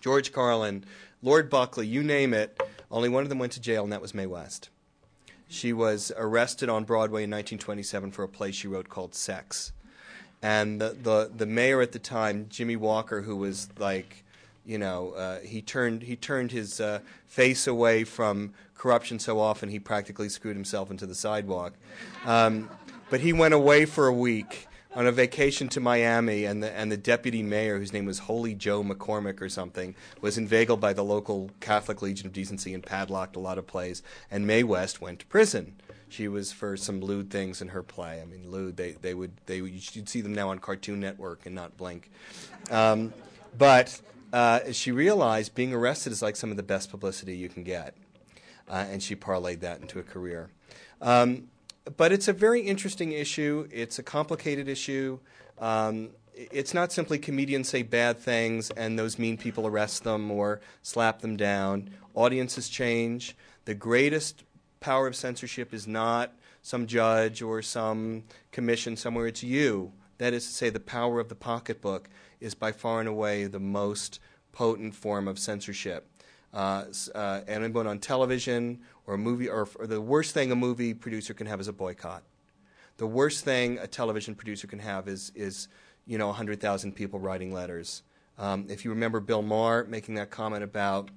George 0.00 0.32
Carlin, 0.32 0.84
Lord 1.22 1.48
Buckley, 1.48 1.86
you 1.86 2.02
name 2.02 2.34
it. 2.34 2.60
Only 2.90 3.08
one 3.08 3.22
of 3.22 3.28
them 3.28 3.38
went 3.38 3.52
to 3.52 3.60
jail, 3.60 3.84
and 3.84 3.92
that 3.92 4.02
was 4.02 4.14
Mae 4.14 4.26
West. 4.26 4.68
She 5.48 5.72
was 5.72 6.12
arrested 6.16 6.68
on 6.68 6.84
Broadway 6.84 7.24
in 7.24 7.30
1927 7.30 8.10
for 8.10 8.22
a 8.22 8.28
play 8.28 8.52
she 8.52 8.68
wrote 8.68 8.88
called 8.88 9.14
Sex. 9.14 9.72
And 10.42 10.80
the, 10.80 10.96
the, 11.00 11.30
the 11.34 11.46
mayor 11.46 11.80
at 11.80 11.92
the 11.92 11.98
time, 11.98 12.46
Jimmy 12.48 12.76
Walker, 12.76 13.22
who 13.22 13.36
was 13.36 13.68
like, 13.78 14.24
you 14.66 14.78
know, 14.78 15.12
uh, 15.12 15.40
he 15.40 15.60
turned 15.62 16.02
he 16.02 16.16
turned 16.16 16.52
his 16.52 16.80
uh, 16.80 17.00
face 17.26 17.66
away 17.66 18.04
from 18.04 18.54
corruption 18.74 19.18
so 19.18 19.38
often 19.40 19.68
he 19.68 19.78
practically 19.78 20.28
screwed 20.28 20.56
himself 20.56 20.90
into 20.90 21.06
the 21.06 21.14
sidewalk. 21.14 21.74
Um, 22.24 22.70
but 23.10 23.20
he 23.20 23.32
went 23.32 23.54
away 23.54 23.84
for 23.84 24.06
a 24.06 24.12
week 24.12 24.68
on 24.94 25.06
a 25.06 25.12
vacation 25.12 25.68
to 25.68 25.80
Miami, 25.80 26.44
and 26.44 26.62
the 26.62 26.70
and 26.72 26.92
the 26.92 26.96
deputy 26.96 27.42
mayor, 27.42 27.78
whose 27.78 27.92
name 27.92 28.06
was 28.06 28.20
Holy 28.20 28.54
Joe 28.54 28.82
McCormick 28.82 29.40
or 29.40 29.48
something, 29.48 29.94
was 30.20 30.36
inveigled 30.38 30.80
by 30.80 30.92
the 30.92 31.04
local 31.04 31.50
Catholic 31.60 32.02
Legion 32.02 32.26
of 32.26 32.32
Decency 32.32 32.74
and 32.74 32.82
padlocked 32.82 33.36
a 33.36 33.40
lot 33.40 33.58
of 33.58 33.66
plays. 33.66 34.02
And 34.30 34.46
Mae 34.46 34.62
West 34.62 35.00
went 35.00 35.20
to 35.20 35.26
prison. 35.26 35.76
She 36.08 36.28
was 36.28 36.52
for 36.52 36.76
some 36.76 37.00
lewd 37.00 37.30
things 37.30 37.62
in 37.62 37.68
her 37.68 37.82
play. 37.82 38.20
I 38.20 38.26
mean, 38.26 38.50
lewd. 38.50 38.76
They 38.76 38.92
they 38.92 39.14
would 39.14 39.32
they 39.46 39.56
you'd 39.56 40.08
see 40.08 40.20
them 40.20 40.34
now 40.34 40.50
on 40.50 40.58
Cartoon 40.58 41.00
Network 41.00 41.46
and 41.46 41.54
not 41.54 41.76
Blink. 41.76 42.10
Um, 42.70 43.14
but 43.56 44.00
uh, 44.32 44.72
she 44.72 44.92
realized 44.92 45.54
being 45.54 45.72
arrested 45.72 46.12
is 46.12 46.22
like 46.22 46.36
some 46.36 46.50
of 46.50 46.56
the 46.56 46.62
best 46.62 46.90
publicity 46.90 47.36
you 47.36 47.48
can 47.48 47.62
get, 47.62 47.96
uh, 48.68 48.84
and 48.90 49.02
she 49.02 49.16
parlayed 49.16 49.60
that 49.60 49.80
into 49.80 49.98
a 49.98 50.02
career. 50.02 50.50
Um, 51.00 51.48
but 51.96 52.12
it's 52.12 52.28
a 52.28 52.32
very 52.32 52.60
interesting 52.60 53.12
issue. 53.12 53.68
It's 53.70 53.98
a 53.98 54.02
complicated 54.02 54.68
issue. 54.68 55.18
Um, 55.58 56.10
it's 56.34 56.72
not 56.72 56.92
simply 56.92 57.18
comedians 57.18 57.68
say 57.68 57.82
bad 57.82 58.18
things 58.18 58.70
and 58.70 58.98
those 58.98 59.18
mean 59.18 59.36
people 59.36 59.66
arrest 59.66 60.04
them 60.04 60.30
or 60.30 60.60
slap 60.82 61.20
them 61.20 61.36
down. 61.36 61.90
Audiences 62.14 62.68
change. 62.68 63.36
The 63.64 63.74
greatest 63.74 64.44
power 64.80 65.06
of 65.06 65.14
censorship 65.14 65.74
is 65.74 65.86
not 65.86 66.32
some 66.62 66.86
judge 66.86 67.42
or 67.42 67.60
some 67.60 68.24
commission 68.50 68.96
somewhere, 68.96 69.26
it's 69.26 69.42
you. 69.42 69.92
That 70.18 70.32
is 70.32 70.46
to 70.46 70.52
say, 70.52 70.70
the 70.70 70.80
power 70.80 71.18
of 71.18 71.28
the 71.28 71.34
pocketbook 71.34 72.08
is 72.40 72.54
by 72.54 72.70
far 72.72 73.00
and 73.00 73.08
away 73.08 73.46
the 73.46 73.60
most 73.60 74.20
potent 74.52 74.94
form 74.94 75.26
of 75.26 75.38
censorship. 75.38 76.08
Uh, 76.52 76.84
uh, 77.14 77.40
anyone 77.48 77.86
on 77.86 77.98
television 77.98 78.80
or 79.06 79.14
a 79.14 79.18
movie, 79.18 79.48
or, 79.48 79.68
or 79.78 79.86
the 79.86 80.00
worst 80.00 80.34
thing 80.34 80.52
a 80.52 80.56
movie 80.56 80.94
producer 80.94 81.34
can 81.34 81.46
have 81.46 81.60
is 81.60 81.68
a 81.68 81.72
boycott. 81.72 82.22
The 82.98 83.06
worst 83.06 83.44
thing 83.44 83.78
a 83.78 83.86
television 83.86 84.34
producer 84.34 84.66
can 84.66 84.78
have 84.78 85.08
is, 85.08 85.32
is 85.34 85.68
you 86.06 86.18
know, 86.18 86.28
100,000 86.28 86.92
people 86.92 87.18
writing 87.18 87.52
letters. 87.52 88.02
Um, 88.38 88.66
if 88.68 88.84
you 88.84 88.90
remember 88.90 89.20
Bill 89.20 89.42
Maher 89.42 89.84
making 89.84 90.14
that 90.16 90.30
comment 90.30 90.62
about 90.62 91.10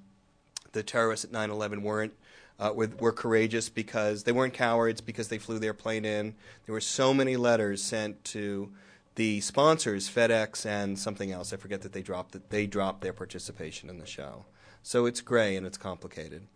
the 0.72 0.82
terrorists 0.82 1.24
at 1.24 1.32
9 1.32 1.50
11 1.50 1.82
weren't. 1.82 2.12
Uh, 2.58 2.72
were, 2.74 2.90
were, 2.98 3.12
courageous 3.12 3.68
because 3.68 4.22
they 4.22 4.32
weren't 4.32 4.54
cowards 4.54 5.02
because 5.02 5.28
they 5.28 5.36
flew 5.36 5.58
their 5.58 5.74
plane 5.74 6.06
in. 6.06 6.34
There 6.64 6.72
were 6.72 6.80
so 6.80 7.12
many 7.12 7.36
letters 7.36 7.82
sent 7.82 8.24
to 8.24 8.70
the 9.16 9.42
sponsors, 9.42 10.08
FedEx 10.08 10.64
and 10.64 10.98
something 10.98 11.32
else. 11.32 11.52
I 11.52 11.56
forget 11.56 11.82
that 11.82 11.92
they 11.92 12.00
dropped 12.00 12.32
that 12.32 12.48
they 12.48 12.66
dropped 12.66 13.02
their 13.02 13.12
participation 13.12 13.90
in 13.90 13.98
the 13.98 14.06
show. 14.06 14.46
So 14.86 15.04
it's 15.06 15.20
gray 15.20 15.56
and 15.56 15.66
it's 15.66 15.76
complicated. 15.76 16.46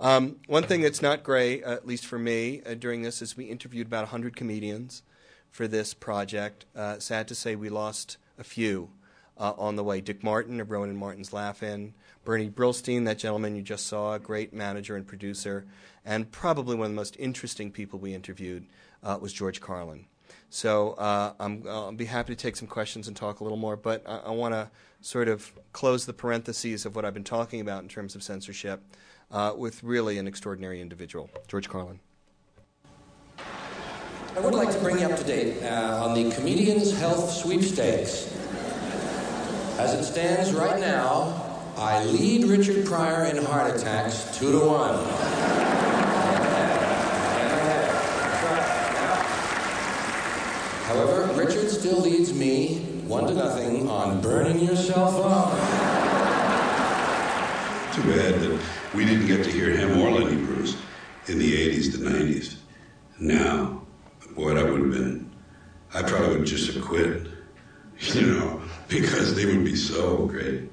Um, 0.00 0.36
one 0.46 0.62
thing 0.62 0.80
that's 0.80 1.02
not 1.02 1.22
gray, 1.22 1.62
uh, 1.62 1.74
at 1.74 1.86
least 1.86 2.06
for 2.06 2.18
me, 2.18 2.62
uh, 2.64 2.72
during 2.72 3.02
this 3.02 3.20
is 3.20 3.36
we 3.36 3.44
interviewed 3.44 3.88
about 3.88 4.04
100 4.04 4.34
comedians 4.34 5.02
for 5.50 5.68
this 5.68 5.92
project. 5.92 6.64
Uh, 6.74 6.98
sad 6.98 7.28
to 7.28 7.34
say, 7.34 7.56
we 7.56 7.68
lost 7.68 8.16
a 8.38 8.42
few 8.42 8.88
uh, 9.36 9.52
on 9.58 9.76
the 9.76 9.84
way. 9.84 10.00
Dick 10.00 10.24
Martin 10.24 10.60
of 10.60 10.70
Rowan 10.70 10.88
and 10.88 10.98
Martin's 10.98 11.34
Laugh-In, 11.34 11.92
Bernie 12.24 12.48
Brillstein, 12.48 13.04
that 13.04 13.18
gentleman 13.18 13.54
you 13.54 13.60
just 13.60 13.86
saw, 13.86 14.14
a 14.14 14.18
great 14.18 14.54
manager 14.54 14.96
and 14.96 15.06
producer, 15.06 15.66
and 16.06 16.32
probably 16.32 16.76
one 16.76 16.86
of 16.86 16.92
the 16.92 16.96
most 16.96 17.16
interesting 17.18 17.70
people 17.70 17.98
we 17.98 18.14
interviewed 18.14 18.64
uh, 19.02 19.18
was 19.20 19.30
George 19.30 19.60
Carlin. 19.60 20.06
So 20.48 20.92
uh, 20.92 21.34
I'm, 21.38 21.64
I'll 21.68 21.92
be 21.92 22.06
happy 22.06 22.34
to 22.34 22.40
take 22.40 22.56
some 22.56 22.68
questions 22.68 23.08
and 23.08 23.16
talk 23.16 23.40
a 23.40 23.42
little 23.44 23.58
more, 23.58 23.76
but 23.76 24.02
I, 24.06 24.20
I 24.20 24.30
want 24.30 24.54
to 24.54 24.70
sort 25.04 25.28
of 25.28 25.52
close 25.74 26.06
the 26.06 26.14
parentheses 26.14 26.86
of 26.86 26.96
what 26.96 27.04
I've 27.04 27.12
been 27.12 27.24
talking 27.24 27.60
about 27.60 27.82
in 27.82 27.88
terms 27.88 28.14
of 28.14 28.22
censorship 28.22 28.82
uh, 29.30 29.52
with 29.54 29.84
really 29.84 30.16
an 30.16 30.26
extraordinary 30.26 30.80
individual, 30.80 31.28
George 31.46 31.68
Carlin. 31.68 32.00
I 34.34 34.40
would 34.40 34.54
like 34.54 34.72
to 34.72 34.78
bring 34.80 34.98
you 34.98 35.06
up 35.06 35.18
to 35.18 35.24
date 35.24 35.62
uh, 35.62 36.04
on 36.04 36.14
the 36.14 36.34
Comedians 36.34 36.98
Health 36.98 37.30
Sweepstakes. 37.30 38.34
As 39.78 39.92
it 39.92 40.04
stands 40.04 40.54
right 40.54 40.80
now, 40.80 41.60
I 41.76 42.02
lead 42.04 42.44
Richard 42.44 42.86
Pryor 42.86 43.26
in 43.26 43.44
heart 43.44 43.76
attacks 43.76 44.38
two 44.38 44.52
to 44.52 44.58
one. 44.58 45.04
However, 50.86 51.32
Richard 51.34 51.70
still 51.70 52.00
leads 52.00 52.32
me 52.32 52.83
one 53.08 53.26
to 53.26 53.34
nothing 53.34 53.88
on 53.88 54.20
burning 54.20 54.60
yourself 54.60 55.14
up. 55.24 55.50
Too 57.94 58.02
bad 58.02 58.40
that 58.40 58.60
we 58.94 59.04
didn't 59.04 59.26
get 59.26 59.44
to 59.44 59.50
hear 59.50 59.70
him 59.70 59.98
or 59.98 60.10
Lenny 60.10 60.36
Bruce 60.36 60.76
in 61.26 61.38
the 61.38 61.70
80s, 61.70 61.92
the 61.92 61.98
90s. 61.98 62.56
Now, 63.20 63.82
boy, 64.34 64.54
that 64.54 64.70
would 64.70 64.80
have 64.80 64.90
been, 64.90 65.30
I 65.92 66.02
probably 66.02 66.28
would 66.28 66.38
have 66.38 66.48
just 66.48 66.72
have 66.72 66.84
quit, 66.84 67.26
you 67.98 68.22
know, 68.22 68.62
because 68.88 69.34
they 69.34 69.46
would 69.46 69.64
be 69.64 69.76
so 69.76 70.26
great. 70.26 70.70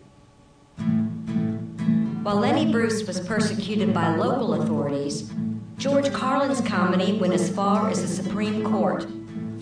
While 2.23 2.37
Lenny 2.37 2.71
Bruce 2.71 3.05
was 3.05 3.19
persecuted 3.19 3.93
by 3.93 4.15
local 4.15 4.53
authorities, 4.61 5.31
George 5.77 6.11
Carlin's 6.13 6.61
comedy 6.61 7.17
went 7.17 7.33
as 7.33 7.49
far 7.49 7.89
as 7.89 8.01
the 8.01 8.07
Supreme 8.07 8.63
Court, 8.63 9.05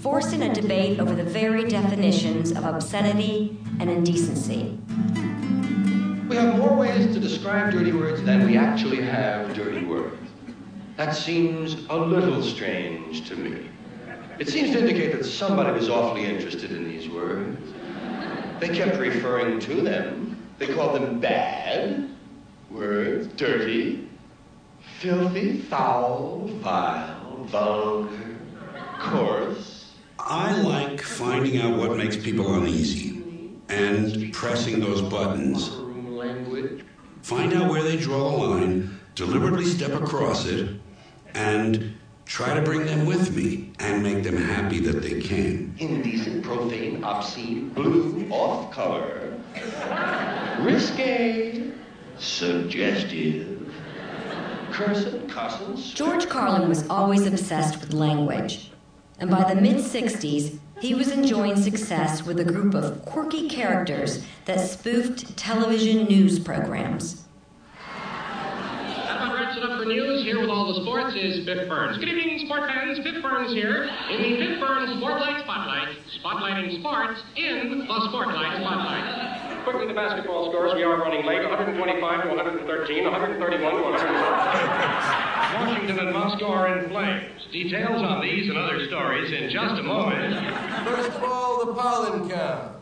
forcing 0.01 0.43
a 0.43 0.53
debate 0.53 0.99
over 0.99 1.13
the 1.13 1.23
very 1.23 1.67
definitions 1.67 2.51
of 2.51 2.63
obscenity 2.63 3.57
and 3.79 3.89
indecency. 3.89 4.77
We 6.29 6.35
have 6.37 6.57
more 6.57 6.73
ways 6.73 7.13
to 7.13 7.19
describe 7.19 7.71
dirty 7.71 7.91
words 7.91 8.23
than 8.23 8.45
we 8.45 8.55
actually 8.55 9.01
have 9.01 9.53
dirty 9.53 9.85
words. 9.85 10.15
That 10.95 11.15
seems 11.15 11.85
a 11.89 11.97
little 11.97 12.41
strange 12.41 13.27
to 13.27 13.35
me. 13.35 13.69
It 14.37 14.47
seems 14.47 14.71
to 14.71 14.79
indicate 14.79 15.11
that 15.17 15.25
somebody 15.25 15.71
was 15.71 15.89
awfully 15.89 16.25
interested 16.25 16.71
in 16.71 16.85
these 16.85 17.09
words. 17.09 17.73
They 18.61 18.69
kept 18.69 18.97
referring 18.97 19.59
to 19.61 19.81
them. 19.81 20.37
They 20.59 20.67
called 20.67 20.95
them 20.95 21.19
bad 21.19 22.09
words, 22.69 23.27
dirty, 23.35 24.07
filthy, 24.99 25.59
foul, 25.59 26.47
vile, 26.61 27.45
vulgar, 27.45 28.37
coarse, 28.99 29.78
I 30.29 30.61
like 30.61 31.01
finding 31.01 31.59
out 31.59 31.79
what 31.79 31.97
makes 31.97 32.15
people 32.15 32.53
uneasy 32.53 33.19
and 33.67 34.31
pressing 34.31 34.79
those 34.79 35.01
buttons. 35.01 35.71
Find 37.23 37.51
out 37.53 37.71
where 37.71 37.81
they 37.81 37.97
draw 37.97 38.29
the 38.29 38.37
line, 38.37 38.99
deliberately 39.15 39.65
step 39.65 39.91
across 39.99 40.45
it, 40.45 40.79
and 41.33 41.95
try 42.25 42.53
to 42.53 42.61
bring 42.61 42.85
them 42.85 43.07
with 43.07 43.35
me 43.35 43.71
and 43.79 44.03
make 44.03 44.23
them 44.23 44.37
happy 44.37 44.77
that 44.81 45.01
they 45.01 45.19
came. 45.19 45.73
Indecent, 45.79 46.43
profane, 46.43 47.03
obscene, 47.03 47.69
blue, 47.69 48.27
off 48.29 48.71
color, 48.71 49.35
risque, 50.59 51.71
suggestive, 52.19 53.73
cursing, 54.71 55.27
cussing, 55.27 55.75
George 55.95 56.29
Carlin 56.29 56.69
was 56.69 56.87
always 56.87 57.25
obsessed 57.25 57.81
with 57.81 57.93
language, 57.93 58.68
and 59.19 59.29
by 59.29 59.53
the 59.53 59.59
mid 59.59 59.77
60s, 59.77 60.59
he 60.79 60.95
was 60.95 61.11
enjoying 61.11 61.57
success 61.57 62.23
with 62.25 62.39
a 62.39 62.45
group 62.45 62.73
of 62.73 63.03
quirky 63.03 63.49
characters 63.49 64.25
that 64.45 64.59
spoofed 64.61 65.35
television 65.35 66.05
news 66.05 66.39
programs. 66.39 67.25
That 67.75 69.17
about 69.17 69.35
wraps 69.35 69.57
it 69.57 69.63
up 69.63 69.77
for 69.77 69.85
news. 69.85 70.23
Here 70.23 70.39
with 70.39 70.49
all 70.49 70.73
the 70.73 70.81
sports 70.81 71.15
is 71.15 71.45
Biff 71.45 71.67
Burns. 71.67 71.97
Good 71.97 72.07
evening, 72.07 72.45
sport 72.45 72.69
fans. 72.69 72.99
Biff 72.99 73.21
Burns 73.21 73.51
here 73.51 73.89
in 74.09 74.21
the 74.21 74.37
Biff 74.37 74.59
Burns 74.59 74.89
Sportlight 75.03 75.43
Spotlight, 75.43 75.97
spotlighting 76.23 76.79
sports 76.79 77.21
in 77.35 77.79
the 77.79 77.85
Sportlight 77.85 78.61
Spotlight. 78.61 79.63
Quickly, 79.65 79.87
the 79.87 79.93
basketball 79.93 80.49
scores. 80.49 80.73
We 80.75 80.83
are 80.83 80.97
running 80.97 81.25
late 81.25 81.43
125 81.43 82.23
to 82.23 82.27
113, 82.29 83.03
131 83.03 83.75
to 83.75 83.81
100. 83.81 85.18
Washington 85.39 85.99
and 85.99 86.13
Moscow 86.13 86.47
are 86.47 86.77
in 86.77 86.89
flames. 86.89 87.47
Details 87.51 88.01
on 88.01 88.21
these 88.21 88.49
and 88.49 88.57
other 88.57 88.85
stories 88.87 89.31
in 89.31 89.49
just 89.49 89.79
a 89.79 89.83
moment. 89.83 90.55
First 90.85 91.09
of 91.09 91.23
all, 91.23 91.65
the 91.65 91.73
pollen 91.73 92.29
count. 92.29 92.75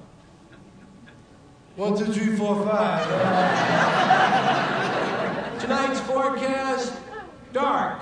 One, 1.75 1.95
two, 1.97 2.11
three, 2.11 2.35
four, 2.35 2.65
five. 2.65 3.07
Tonight's 5.61 5.99
forecast, 6.01 6.93
dark. 7.53 7.99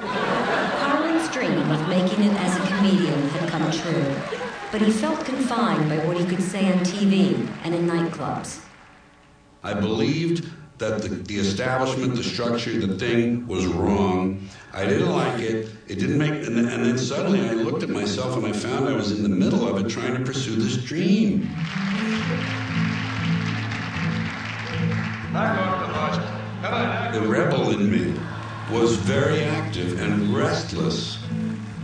Carlin's 0.00 1.28
dream 1.30 1.70
of 1.70 1.88
making 1.88 2.24
it 2.24 2.34
as 2.40 2.56
a 2.56 2.66
comedian 2.74 3.28
had 3.30 3.48
come 3.48 3.70
true, 3.70 4.14
but 4.70 4.82
he 4.82 4.90
felt 4.92 5.24
confined 5.24 5.88
by 5.88 5.98
what 6.06 6.18
he 6.18 6.26
could 6.26 6.42
say 6.42 6.70
on 6.70 6.80
TV 6.80 7.48
and 7.64 7.74
in 7.74 7.86
nightclubs. 7.86 8.60
I 9.62 9.72
believed 9.72 10.50
that 10.78 11.02
the, 11.02 11.08
the 11.08 11.36
establishment, 11.36 12.16
the 12.16 12.24
structure, 12.24 12.72
the 12.84 12.98
thing 12.98 13.46
was 13.46 13.64
wrong. 13.66 14.48
I 14.72 14.84
didn't 14.86 15.10
like 15.10 15.40
it. 15.40 15.68
It 15.86 15.96
didn't 16.00 16.18
make, 16.18 16.32
and, 16.32 16.56
then- 16.56 16.68
and 16.68 16.84
then 16.84 16.98
suddenly 16.98 17.48
I 17.48 17.52
looked 17.52 17.82
at 17.82 17.88
myself 17.90 18.36
and 18.36 18.46
I 18.46 18.52
found 18.52 18.88
I 18.88 18.92
was 18.94 19.12
in 19.12 19.22
the 19.22 19.28
middle 19.28 19.68
of 19.68 19.84
it 19.84 19.88
trying 19.88 20.16
to 20.16 20.24
pursue 20.24 20.56
this 20.56 20.76
dream. 20.76 21.48
The 27.12 27.20
rebel 27.20 27.70
in 27.70 27.90
me 27.90 28.18
was 28.72 28.96
very 28.96 29.44
active 29.44 30.00
and 30.00 30.34
restless. 30.34 31.18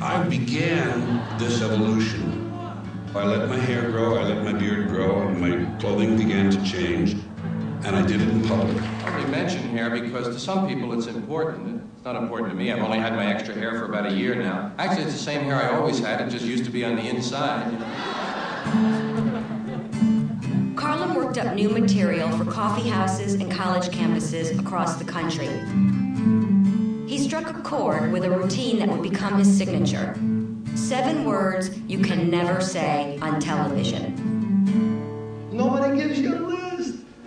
I 0.01 0.23
began 0.25 1.39
this 1.39 1.63
evolution. 1.63 2.51
I 3.15 3.25
let 3.25 3.49
my 3.49 3.57
hair 3.59 3.91
grow, 3.91 4.17
I 4.17 4.23
let 4.23 4.45
my 4.45 4.53
beard 4.53 4.89
grow, 4.89 5.29
and 5.29 5.41
my 5.41 5.79
clothing 5.79 6.17
began 6.17 6.51
to 6.51 6.63
change, 6.65 7.17
and 7.85 7.97
I 7.97 8.07
did 8.07 8.21
it 8.21 8.29
in 8.29 8.47
public. 8.47 8.77
I 8.83 9.17
only 9.17 9.31
mention 9.31 9.63
hair 9.71 9.91
because 9.91 10.27
to 10.29 10.39
some 10.39 10.69
people 10.69 10.93
it's 10.93 11.07
important. 11.07 11.83
It's 11.97 12.05
not 12.05 12.17
important 12.17 12.51
to 12.51 12.55
me. 12.55 12.71
I've 12.71 12.83
only 12.83 12.99
had 12.99 13.15
my 13.15 13.27
extra 13.27 13.55
hair 13.55 13.79
for 13.79 13.87
about 13.87 14.07
a 14.07 14.13
year 14.13 14.35
now. 14.35 14.73
Actually, 14.79 15.05
it's 15.05 15.13
the 15.15 15.19
same 15.19 15.43
hair 15.45 15.57
I 15.57 15.77
always 15.77 15.99
had. 15.99 16.21
It 16.21 16.31
just 16.31 16.45
used 16.45 16.65
to 16.65 16.71
be 16.71 16.85
on 16.85 16.97
the 16.97 17.09
inside. 17.09 17.71
Carlin 20.77 21.15
worked 21.15 21.39
up 21.39 21.55
new 21.55 21.71
material 21.71 22.31
for 22.37 22.45
coffee 22.45 22.89
houses 22.89 23.35
and 23.35 23.51
college 23.51 23.89
campuses 23.89 24.59
across 24.59 24.97
the 24.97 25.05
country. 25.05 25.49
He 27.09 27.19
struck 27.19 27.49
a 27.51 27.61
chord 27.63 28.13
with 28.13 28.25
a 28.25 28.31
routine 28.31 28.79
that 28.79 28.89
would 28.89 29.03
become 29.03 29.39
his 29.39 29.57
signature. 29.57 30.15
Seven 30.75 31.25
words 31.25 31.77
you 31.89 31.99
can 31.99 32.31
never 32.31 32.61
say 32.61 33.19
on 33.21 33.41
television. 33.41 34.29
Nobody 35.51 35.99
gives 35.99 36.21
you 36.21 36.35
a 36.35 36.39
list. 36.39 36.60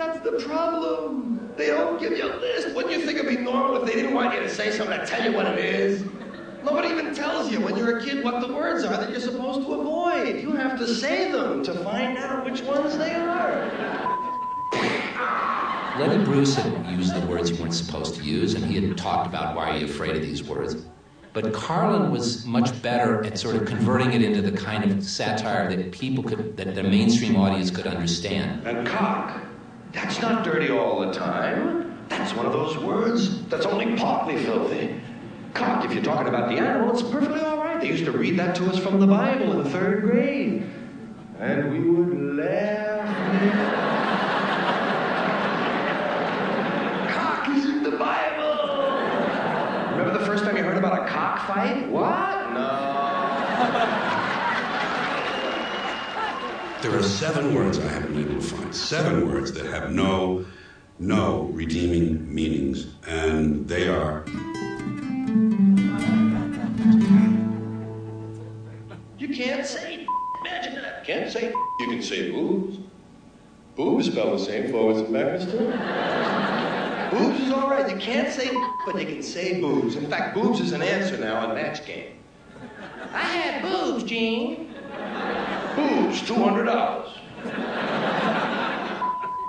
That's 0.05 0.19
the 0.19 0.45
problem. 0.45 1.49
They 1.55 1.67
don't 1.67 1.97
give 1.97 2.11
you 2.11 2.25
a 2.25 2.35
list. 2.35 2.75
Wouldn't 2.75 2.93
you 2.93 3.05
think 3.05 3.19
it'd 3.19 3.37
be 3.37 3.41
normal 3.41 3.77
if 3.77 3.85
they 3.85 3.93
didn't 3.93 4.13
want 4.13 4.33
you 4.33 4.41
to 4.41 4.49
say 4.49 4.69
something 4.69 4.99
to 4.99 5.05
tell 5.05 5.23
you 5.23 5.31
what 5.31 5.45
it 5.45 5.57
is? 5.57 6.03
Nobody 6.61 6.89
even 6.89 7.15
tells 7.15 7.49
you 7.49 7.61
when 7.61 7.77
you're 7.77 7.99
a 7.99 8.03
kid 8.03 8.21
what 8.21 8.45
the 8.45 8.53
words 8.53 8.83
are 8.83 8.97
that 8.97 9.11
you're 9.11 9.21
supposed 9.21 9.61
to 9.61 9.73
avoid. 9.73 10.41
You 10.41 10.51
have 10.57 10.77
to 10.79 10.93
say 10.93 11.31
them 11.31 11.63
to 11.63 11.73
find 11.85 12.17
out 12.17 12.43
which 12.43 12.61
ones 12.63 12.97
they 12.97 13.13
are. 13.13 13.71
Lenny 15.97 16.21
Bruce 16.25 16.55
had 16.55 16.85
used 16.91 17.15
the 17.15 17.25
words 17.25 17.51
you 17.51 17.55
weren't 17.55 17.73
supposed 17.73 18.15
to 18.15 18.23
use, 18.23 18.55
and 18.55 18.65
he 18.65 18.75
had 18.75 18.97
talked 18.97 19.27
about 19.27 19.55
why 19.55 19.69
are 19.69 19.77
you 19.77 19.85
afraid 19.85 20.17
of 20.17 20.21
these 20.21 20.43
words. 20.43 20.75
But 21.31 21.53
Carlin 21.53 22.11
was 22.11 22.45
much 22.45 22.81
better 22.81 23.23
at 23.23 23.39
sort 23.39 23.55
of 23.55 23.65
converting 23.65 24.11
it 24.11 24.21
into 24.21 24.41
the 24.41 24.51
kind 24.51 24.83
of 24.91 25.01
satire 25.01 25.73
that 25.73 25.93
people 25.93 26.25
could, 26.25 26.57
that 26.57 26.75
the 26.75 26.83
mainstream 26.83 27.37
audience 27.37 27.71
could 27.71 27.87
understand. 27.87 28.67
And 28.67 28.85
cock. 28.85 29.52
That's 29.93 30.19
not 30.19 30.43
dirty 30.43 30.69
all 30.71 30.99
the 31.01 31.13
time. 31.13 31.97
That's 32.09 32.33
one 32.35 32.45
of 32.45 32.51
those 32.51 32.77
words 32.77 33.45
that's 33.45 33.65
only 33.65 33.95
partly 33.95 34.43
filthy. 34.43 34.99
Cock, 35.53 35.85
if 35.85 35.93
you're 35.93 36.03
talking 36.03 36.27
about 36.27 36.49
the 36.49 36.57
animal, 36.57 36.91
it's 36.91 37.03
perfectly 37.03 37.39
all 37.41 37.57
right. 37.57 37.79
They 37.79 37.87
used 37.87 38.05
to 38.05 38.11
read 38.11 38.37
that 38.39 38.55
to 38.55 38.65
us 38.65 38.79
from 38.79 38.99
the 38.99 39.05
Bible 39.05 39.61
in 39.61 39.69
third 39.69 40.01
grade. 40.01 40.63
And 41.39 41.71
we 41.71 41.79
would 41.79 42.35
laugh. 42.37 43.07
cock 47.13 47.49
is 47.55 47.65
in 47.65 47.83
the 47.83 47.91
Bible. 47.91 48.55
Remember 49.91 50.17
the 50.17 50.25
first 50.25 50.43
time 50.43 50.57
you 50.57 50.63
heard 50.63 50.77
about 50.77 51.07
a 51.07 51.07
cockfight? 51.07 51.87
What? 51.89 52.51
No. 52.53 54.19
There 56.83 56.99
are 56.99 57.01
seven 57.01 57.55
words 57.55 57.79
I 57.79 57.87
haven't 57.87 58.13
been 58.13 58.29
able 58.29 58.41
to 58.41 58.45
find. 58.45 58.75
Seven 58.75 59.31
words 59.31 59.53
that 59.53 59.65
have 59.67 59.93
no, 59.93 60.45
no 60.99 61.43
redeeming 61.53 62.35
meanings. 62.35 62.87
And 63.07 63.65
they 63.65 63.87
are 63.87 64.25
You 69.17 69.29
can't 69.33 69.65
say 69.65 70.05
imagine 70.41 70.75
that. 70.75 71.05
Can't 71.05 71.31
say 71.31 71.53
you 71.79 71.87
can 71.87 72.01
say 72.01 72.31
boobs. 72.31 72.79
Boobs 73.77 74.11
spell 74.11 74.31
the 74.31 74.43
same 74.43 74.69
forwards 74.69 74.99
and 74.99 75.13
backwards 75.13 75.45
too. 75.45 75.59
boobs 77.17 77.39
is 77.39 77.51
all 77.53 77.69
right. 77.69 77.89
You 77.89 77.95
can't 77.95 78.29
say 78.29 78.51
but 78.85 78.99
you 78.99 79.05
can 79.05 79.23
say 79.23 79.61
boobs. 79.61 79.95
In 79.95 80.09
fact, 80.09 80.35
boobs 80.35 80.59
is 80.59 80.73
an 80.73 80.81
answer 80.81 81.15
now 81.15 81.47
on 81.47 81.55
match 81.55 81.85
game. 81.85 82.17
I 83.13 83.21
had 83.21 83.61
boobs, 83.61 84.03
Gene. 84.03 84.72
Boobs, 85.75 86.21
two 86.21 86.35
hundred 86.35 86.65
dollars. 86.65 87.09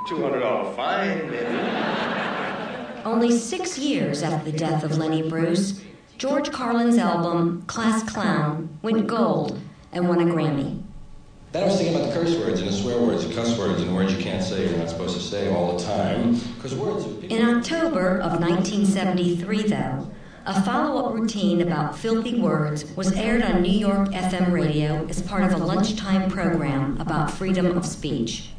Two 0.08 0.22
hundred 0.22 0.40
dollar 0.40 0.72
fine, 0.74 1.30
maybe. 1.30 3.04
Only 3.04 3.30
six 3.32 3.78
years 3.78 4.22
after 4.22 4.50
the 4.50 4.56
death 4.56 4.82
of 4.84 4.96
Lenny 4.98 5.28
Bruce, 5.28 5.82
George 6.18 6.50
Carlin's 6.50 6.98
album, 6.98 7.62
Class 7.66 8.02
Clown, 8.10 8.78
went 8.82 9.06
gold 9.06 9.60
and 9.92 10.08
won 10.08 10.20
a 10.20 10.24
Grammy. 10.24 10.82
That 11.52 11.62
I 11.62 11.66
was 11.66 11.76
thinking 11.76 11.94
about 11.94 12.08
the 12.08 12.14
curse 12.14 12.36
words 12.36 12.60
and 12.60 12.68
the 12.68 12.72
swear 12.72 12.98
words 12.98 13.24
and 13.24 13.32
cuss 13.34 13.56
words 13.58 13.80
and 13.80 13.94
words 13.94 14.12
you 14.12 14.22
can't 14.22 14.42
say 14.42 14.68
you're 14.68 14.76
not 14.78 14.90
supposed 14.90 15.14
to 15.16 15.22
say 15.22 15.54
all 15.54 15.76
the 15.76 15.84
time. 15.84 16.34
Because 16.56 16.74
words 16.74 17.06
are 17.06 17.26
In 17.26 17.48
October 17.56 18.18
of 18.18 18.40
1973, 18.40 19.62
though, 19.68 20.10
a 20.46 20.62
follow 20.62 21.06
up 21.06 21.14
routine 21.14 21.62
about 21.62 21.96
filthy 21.96 22.38
words 22.38 22.84
was 22.96 23.12
aired 23.12 23.42
on 23.42 23.62
New 23.62 23.72
York 23.72 24.10
FM 24.10 24.52
radio 24.52 25.06
as 25.06 25.22
part 25.22 25.42
of 25.42 25.52
a 25.58 25.64
lunchtime 25.64 26.30
program 26.30 27.00
about 27.00 27.30
freedom 27.30 27.78
of 27.78 27.86
speech. 27.86 28.50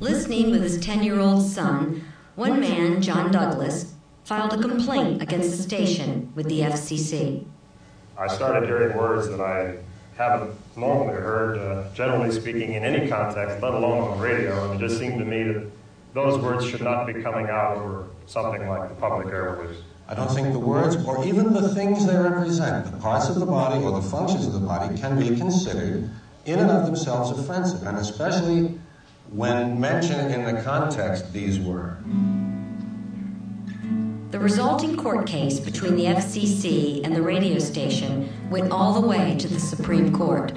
Listening 0.00 0.50
with 0.50 0.62
his 0.62 0.78
10 0.78 1.02
year 1.02 1.18
old 1.18 1.42
son, 1.42 2.04
one 2.34 2.60
man, 2.60 3.00
John 3.00 3.32
Douglas, 3.32 3.94
filed 4.24 4.52
a 4.52 4.60
complaint 4.60 5.22
against 5.22 5.56
the 5.56 5.62
station 5.62 6.30
with 6.34 6.46
the 6.48 6.60
FCC. 6.60 7.46
I 8.18 8.26
started 8.26 8.68
hearing 8.68 8.96
words 8.98 9.28
that 9.30 9.40
I 9.40 9.78
haven't 10.18 10.54
normally 10.76 11.14
heard, 11.14 11.58
uh, 11.58 11.94
generally 11.94 12.30
speaking, 12.32 12.74
in 12.74 12.84
any 12.84 13.08
context, 13.08 13.62
let 13.62 13.72
alone 13.72 14.08
on 14.08 14.18
radio. 14.18 14.70
And 14.70 14.78
it 14.78 14.86
just 14.86 15.00
seemed 15.00 15.18
to 15.20 15.24
me 15.24 15.44
that 15.44 15.66
those 16.12 16.38
words 16.38 16.68
should 16.68 16.82
not 16.82 17.06
be 17.06 17.14
coming 17.22 17.46
out 17.48 17.76
over 17.78 18.08
something 18.26 18.68
like 18.68 18.90
the 18.90 18.94
public 18.96 19.28
airwaves. 19.28 19.76
I 20.08 20.14
don't 20.14 20.30
think 20.30 20.52
the 20.52 20.58
words 20.58 20.96
or 21.04 21.24
even 21.26 21.52
the 21.52 21.74
things 21.74 22.06
they 22.06 22.16
represent, 22.16 22.92
the 22.92 22.96
parts 22.98 23.28
of 23.28 23.40
the 23.40 23.46
body 23.46 23.82
or 23.82 23.90
the 23.90 24.08
functions 24.08 24.46
of 24.46 24.52
the 24.52 24.60
body, 24.60 24.96
can 24.96 25.18
be 25.18 25.36
considered 25.36 26.08
in 26.44 26.60
and 26.60 26.70
of 26.70 26.86
themselves 26.86 27.36
offensive, 27.36 27.84
and 27.84 27.98
especially 27.98 28.78
when 29.30 29.80
mentioned 29.80 30.32
in 30.32 30.44
the 30.44 30.62
context 30.62 31.32
these 31.32 31.58
were. 31.58 31.98
The 34.30 34.38
resulting 34.38 34.96
court 34.96 35.26
case 35.26 35.58
between 35.58 35.96
the 35.96 36.04
FCC 36.04 37.04
and 37.04 37.14
the 37.14 37.22
radio 37.22 37.58
station 37.58 38.30
went 38.48 38.70
all 38.70 39.00
the 39.00 39.06
way 39.06 39.36
to 39.38 39.48
the 39.48 39.58
Supreme 39.58 40.12
Court, 40.12 40.52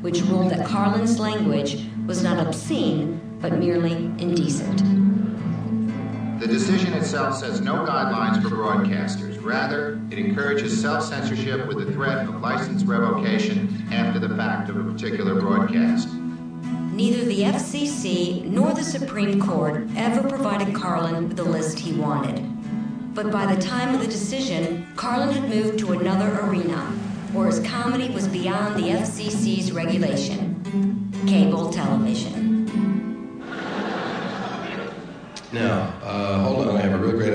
which 0.00 0.22
ruled 0.22 0.50
that 0.50 0.66
Carlin's 0.66 1.18
language 1.18 1.84
was 2.06 2.22
not 2.22 2.38
obscene, 2.38 3.20
but 3.40 3.58
merely 3.58 3.92
indecent. 3.92 5.07
The 6.38 6.46
decision 6.46 6.92
itself 6.92 7.36
sets 7.36 7.58
no 7.58 7.84
guidelines 7.84 8.40
for 8.40 8.50
broadcasters. 8.50 9.42
Rather, 9.44 10.00
it 10.12 10.20
encourages 10.20 10.80
self 10.80 11.02
censorship 11.02 11.66
with 11.66 11.84
the 11.84 11.92
threat 11.92 12.28
of 12.28 12.40
license 12.40 12.84
revocation 12.84 13.88
after 13.90 14.20
the 14.20 14.28
fact 14.36 14.70
of 14.70 14.76
a 14.76 14.84
particular 14.84 15.40
broadcast. 15.40 16.08
Neither 16.92 17.24
the 17.24 17.42
FCC 17.42 18.44
nor 18.44 18.72
the 18.72 18.84
Supreme 18.84 19.40
Court 19.40 19.88
ever 19.96 20.28
provided 20.28 20.72
Carlin 20.76 21.26
with 21.26 21.36
the 21.36 21.42
list 21.42 21.76
he 21.76 21.92
wanted. 21.92 22.40
But 23.16 23.32
by 23.32 23.52
the 23.52 23.60
time 23.60 23.92
of 23.92 24.00
the 24.00 24.06
decision, 24.06 24.86
Carlin 24.94 25.34
had 25.34 25.50
moved 25.50 25.80
to 25.80 25.90
another 25.90 26.38
arena, 26.40 26.78
where 27.32 27.48
his 27.48 27.58
comedy 27.66 28.14
was 28.14 28.28
beyond 28.28 28.76
the 28.76 28.90
FCC's 28.90 29.72
regulation 29.72 30.54
cable 31.26 31.70
television. 31.70 32.48
Now, 35.50 35.94
uh, 36.02 36.42
hold 36.42 36.68
on, 36.68 36.76
I 36.76 36.82
have 36.82 36.92
a 36.92 36.98
real 36.98 37.12
great 37.12 37.32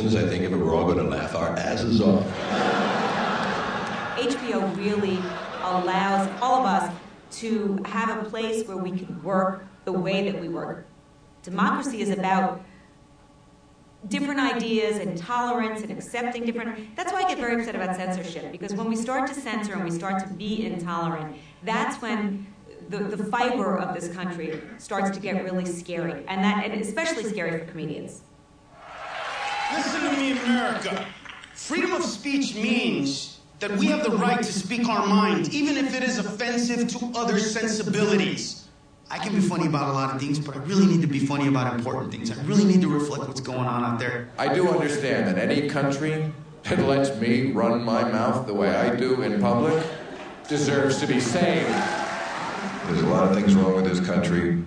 I 0.00 0.26
think 0.26 0.44
it, 0.44 0.50
we're 0.50 0.74
all 0.74 0.84
going 0.84 0.96
to 0.96 1.04
laugh 1.04 1.34
our 1.34 1.50
asses 1.56 2.00
off. 2.00 2.24
HBO 4.16 4.74
really 4.76 5.18
allows 5.62 6.28
all 6.40 6.60
of 6.60 6.66
us 6.66 6.94
to 7.32 7.82
have 7.84 8.24
a 8.24 8.28
place 8.28 8.66
where 8.66 8.78
we 8.78 8.92
can 8.92 9.22
work 9.22 9.66
the 9.84 9.92
way 9.92 10.30
that 10.30 10.40
we 10.40 10.48
work. 10.48 10.86
Democracy 11.42 12.00
is 12.00 12.08
about 12.08 12.62
different 14.08 14.40
ideas 14.40 14.96
and 14.96 15.18
tolerance 15.18 15.82
and 15.82 15.90
accepting 15.90 16.46
different. 16.46 16.96
That's 16.96 17.12
why 17.12 17.24
I 17.24 17.28
get 17.28 17.38
very 17.38 17.60
upset 17.60 17.74
about 17.74 17.94
censorship 17.96 18.50
because 18.52 18.72
when 18.72 18.88
we 18.88 18.96
start 18.96 19.28
to 19.28 19.34
censor 19.34 19.74
and 19.74 19.84
we 19.84 19.90
start 19.90 20.26
to 20.26 20.32
be 20.32 20.64
intolerant, 20.64 21.36
that's 21.62 22.00
when 22.00 22.46
the, 22.88 22.98
the 22.98 23.24
fiber 23.24 23.76
of 23.76 23.94
this 23.94 24.08
country 24.14 24.62
starts 24.78 25.10
to 25.10 25.20
get 25.20 25.44
really 25.44 25.66
scary, 25.66 26.24
and 26.26 26.42
that 26.42 26.64
and 26.64 26.80
especially 26.80 27.24
scary 27.24 27.58
for 27.58 27.66
comedians. 27.66 28.22
Listen 29.72 30.00
to 30.02 30.16
me, 30.16 30.32
America. 30.32 31.06
Freedom 31.54 31.92
of 31.92 32.02
speech 32.02 32.54
means 32.54 33.38
that 33.60 33.70
we 33.76 33.86
have 33.86 34.02
the 34.02 34.16
right 34.16 34.38
to 34.38 34.52
speak 34.52 34.88
our 34.88 35.06
mind, 35.06 35.54
even 35.54 35.76
if 35.76 35.94
it 35.94 36.02
is 36.02 36.18
offensive 36.18 36.88
to 36.88 37.12
other 37.14 37.38
sensibilities. 37.38 38.68
I 39.10 39.18
can 39.18 39.34
be 39.34 39.40
funny 39.40 39.66
about 39.66 39.90
a 39.90 39.92
lot 39.92 40.14
of 40.14 40.20
things, 40.20 40.38
but 40.38 40.56
I 40.56 40.60
really 40.60 40.86
need 40.86 41.02
to 41.02 41.06
be 41.06 41.18
funny 41.18 41.48
about 41.48 41.74
important 41.74 42.10
things. 42.10 42.30
I 42.30 42.42
really 42.44 42.64
need 42.64 42.80
to 42.80 42.88
reflect 42.88 43.28
what's 43.28 43.40
going 43.40 43.66
on 43.66 43.84
out 43.84 43.98
there. 43.98 44.30
I 44.38 44.52
do 44.52 44.68
understand 44.68 45.26
that 45.28 45.38
any 45.38 45.68
country 45.68 46.32
that 46.64 46.78
lets 46.80 47.18
me 47.20 47.52
run 47.52 47.82
my 47.82 48.02
mouth 48.02 48.46
the 48.46 48.54
way 48.54 48.70
I 48.70 48.94
do 48.94 49.22
in 49.22 49.40
public 49.40 49.84
deserves 50.48 50.98
to 51.00 51.06
be 51.06 51.20
saved. 51.20 51.68
There's 52.86 53.02
a 53.02 53.08
lot 53.08 53.28
of 53.28 53.36
things 53.36 53.54
wrong 53.54 53.76
with 53.76 53.84
this 53.84 54.04
country, 54.04 54.64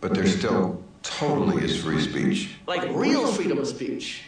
but 0.00 0.14
there 0.14 0.26
still 0.26 0.82
totally 1.02 1.64
is 1.64 1.82
free 1.82 2.00
speech. 2.00 2.56
Like 2.66 2.88
real 2.94 3.26
freedom 3.26 3.58
of 3.58 3.66
speech. 3.66 4.22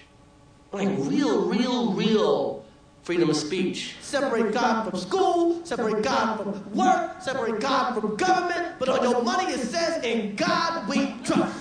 Like 0.73 0.89
real, 0.99 1.47
real, 1.47 1.93
real 1.95 2.65
freedom 3.03 3.31
of 3.31 3.37
speech. 3.37 3.97
Separate 4.01 4.53
God 4.53 4.89
from 4.89 5.01
school, 5.01 5.65
separate 5.65 6.05
God 6.05 6.37
from 6.37 6.73
work, 6.75 7.21
separate 7.21 7.61
God 7.61 7.95
from 7.95 8.17
government, 8.17 8.77
but 8.79 8.89
on 8.89 9.03
your 9.03 9.23
money 9.23 9.53
it 9.53 9.61
says, 9.61 10.05
in 10.05 10.37
God 10.37 10.89
we 10.89 11.15
trust. 11.25 11.59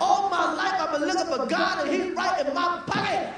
All 0.00 0.28
my 0.30 0.54
life 0.54 0.80
I've 0.80 0.92
been 0.92 1.08
looking 1.08 1.26
for 1.26 1.46
God 1.46 1.86
and 1.86 1.90
He's 1.90 2.12
right 2.14 2.46
in 2.46 2.54
my 2.54 2.82
pocket. 2.86 3.32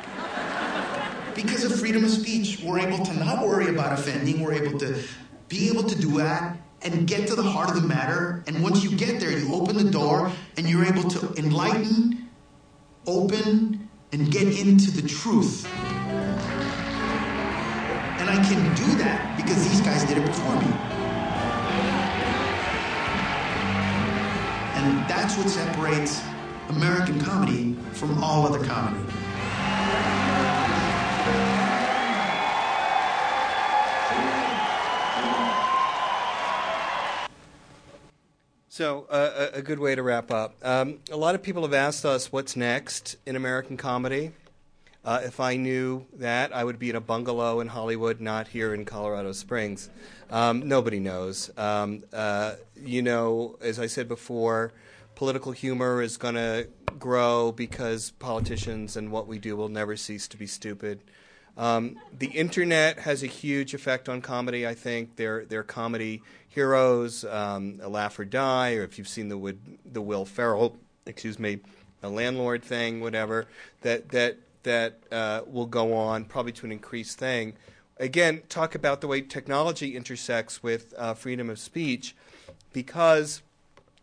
Because 1.35 1.65
of 1.65 1.79
freedom 1.79 2.05
of 2.05 2.11
speech, 2.11 2.61
we're 2.63 2.79
able 2.81 3.05
to 3.05 3.13
not 3.15 3.47
worry 3.47 3.69
about 3.69 3.99
offending, 3.99 4.41
we're 4.41 4.55
able 4.55 4.79
to 4.81 5.03
be 5.49 5.69
able 5.69 5.85
to 5.85 5.99
do 5.99 6.19
that 6.19 6.57
and 6.83 7.07
get 7.07 7.27
to 7.29 7.35
the 7.35 7.43
heart 7.43 7.71
of 7.71 7.81
the 7.81 7.89
matter. 7.89 8.43
And 8.47 8.63
once 8.63 8.83
you 8.83 8.97
get 8.97 9.21
there, 9.21 9.31
you 9.31 9.55
open 9.55 9.77
the 9.77 9.91
door 9.91 10.31
and 10.57 10.69
you're 10.69 10.85
able 10.85 11.09
to 11.09 11.33
enlighten, 11.37 12.29
open, 13.07 13.86
and 14.17 14.33
get 14.33 14.49
into 14.59 14.91
the 14.91 15.07
truth. 15.07 15.67
And 18.19 18.31
I 18.31 18.43
can 18.49 18.75
do 18.75 18.97
that 18.97 19.37
because 19.37 19.63
these 19.69 19.83
guys 19.83 20.05
did 20.05 20.17
it 20.17 20.25
before 20.25 20.55
me. 20.55 20.67
And 24.77 25.07
that's 25.07 25.37
what 25.37 25.51
separates 25.51 26.23
American 26.71 27.21
comedy 27.21 27.77
from 27.93 28.25
all 28.25 28.47
other 28.47 28.65
comedy. 28.65 29.05
So, 38.77 39.07
uh, 39.09 39.53
a 39.55 39.63
good 39.63 39.79
way 39.79 39.95
to 39.95 40.03
wrap 40.03 40.31
up. 40.31 40.55
Um, 40.63 40.99
a 41.11 41.17
lot 41.17 41.35
of 41.35 41.43
people 41.43 41.63
have 41.63 41.73
asked 41.73 42.05
us 42.05 42.31
what's 42.31 42.57
next 42.57 43.17
in 43.25 43.35
American 43.35 43.79
comedy. 43.79 44.33
Uh, 45.03 45.23
if 45.25 45.41
I 45.41 45.57
knew 45.57 46.05
that, 46.13 46.55
I 46.55 46.63
would 46.63 46.79
be 46.79 46.91
in 46.91 46.97
a 46.97 47.01
bungalow 47.01 47.61
in 47.61 47.69
Hollywood, 47.69 48.21
not 48.21 48.49
here 48.49 48.75
in 48.75 48.85
Colorado 48.85 49.33
Springs. 49.33 49.89
Um, 50.29 50.69
nobody 50.69 51.01
knows. 51.01 51.51
Um, 51.57 52.05
uh, 52.13 52.57
you 52.79 53.01
know, 53.01 53.57
as 53.63 53.79
I 53.79 53.87
said 53.87 54.09
before, 54.09 54.75
political 55.15 55.53
humor 55.53 56.03
is 56.03 56.19
going 56.19 56.35
to 56.35 56.69
grow 56.99 57.53
because 57.53 58.11
politicians 58.11 58.95
and 58.95 59.11
what 59.11 59.27
we 59.27 59.39
do 59.39 59.57
will 59.57 59.71
never 59.71 59.97
cease 59.97 60.29
to 60.29 60.37
be 60.37 60.47
stupid. 60.47 61.01
Um, 61.57 61.97
the 62.13 62.27
internet 62.27 62.99
has 62.99 63.23
a 63.23 63.27
huge 63.27 63.73
effect 63.73 64.11
on 64.11 64.21
comedy. 64.21 64.67
I 64.67 64.75
think 64.75 65.17
they're 65.17 65.47
they're 65.47 65.63
comedy 65.63 66.23
heroes, 66.57 67.23
um, 67.27 67.79
a 67.83 67.89
laugh 67.89 68.19
or 68.19 68.25
die, 68.25 68.75
or 68.77 68.83
if 68.83 68.97
you've 68.97 69.07
seen 69.07 69.29
the 69.29 69.37
Wood, 69.37 69.59
the 69.85 70.01
Will 70.01 70.25
Ferrell, 70.25 70.75
excuse 71.05 71.39
me, 71.39 71.61
a 72.03 72.09
landlord 72.09 72.65
thing, 72.65 73.01
whatever 73.01 73.47
that 73.83 74.09
that 74.09 74.39
that 74.63 74.99
uh, 75.13 75.43
will 75.47 75.67
go 75.67 75.93
on 75.93 76.25
probably 76.25 76.53
to 76.53 76.65
an 76.65 76.73
increased 76.73 77.19
thing. 77.19 77.53
Again, 77.99 78.43
talk 78.49 78.75
about 78.75 79.01
the 79.03 79.07
way 79.07 79.21
technology 79.21 79.95
intersects 79.95 80.63
with 80.63 80.95
uh, 80.97 81.13
freedom 81.13 81.51
of 81.51 81.59
speech, 81.59 82.17
because 82.73 83.43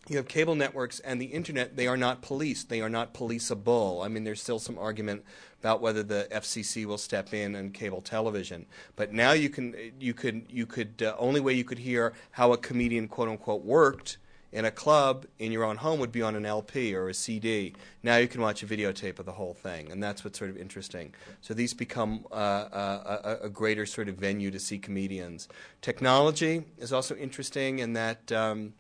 you 0.09 0.17
have 0.17 0.27
cable 0.27 0.55
networks 0.55 0.99
and 0.99 1.21
the 1.21 1.27
internet, 1.27 1.77
they 1.77 1.87
are 1.87 1.97
not 1.97 2.21
policed. 2.21 2.69
They 2.69 2.81
are 2.81 2.89
not 2.89 3.13
policeable. 3.13 4.01
I 4.03 4.09
mean, 4.09 4.23
there's 4.23 4.41
still 4.41 4.59
some 4.59 4.77
argument 4.77 5.23
about 5.59 5.81
whether 5.81 6.03
the 6.03 6.27
FCC 6.31 6.85
will 6.85 6.97
step 6.97 7.33
in 7.33 7.55
and 7.55 7.73
cable 7.73 8.01
television. 8.01 8.65
But 8.97 9.13
now 9.13 9.31
you 9.31 9.49
can, 9.49 9.93
you 9.99 10.13
could, 10.13 10.45
you 10.49 10.65
could, 10.65 11.01
uh, 11.01 11.15
only 11.17 11.39
way 11.39 11.53
you 11.53 11.63
could 11.63 11.79
hear 11.79 12.13
how 12.31 12.51
a 12.51 12.57
comedian, 12.57 13.07
quote 13.07 13.29
unquote, 13.29 13.63
worked 13.63 14.17
in 14.53 14.65
a 14.65 14.71
club 14.71 15.25
in 15.39 15.51
your 15.51 15.63
own 15.63 15.77
home 15.77 15.99
would 15.99 16.11
be 16.11 16.21
on 16.21 16.35
an 16.35 16.45
LP 16.45 16.93
or 16.93 17.09
a 17.09 17.13
CD. 17.13 17.73
Now 18.03 18.17
you 18.17 18.27
can 18.27 18.39
watch 18.39 18.61
a 18.61 18.67
videotape 18.67 19.19
of 19.19 19.25
the 19.25 19.31
whole 19.31 19.55
thing, 19.55 19.91
and 19.91 20.01
that's 20.01 20.23
what's 20.23 20.37
sort 20.37 20.51
of 20.51 20.57
interesting. 20.57 21.15
So 21.41 21.53
these 21.55 21.73
become 21.73 22.25
uh, 22.31 22.35
uh, 22.35 23.37
a, 23.41 23.45
a 23.45 23.49
greater 23.49 23.85
sort 23.87 24.09
of 24.09 24.15
venue 24.15 24.51
to 24.51 24.59
see 24.59 24.77
comedians. 24.77 25.47
Technology 25.81 26.65
is 26.77 26.93
also 26.93 27.15
interesting 27.15 27.79
in 27.79 27.93
that. 27.93 28.31
Um, 28.31 28.73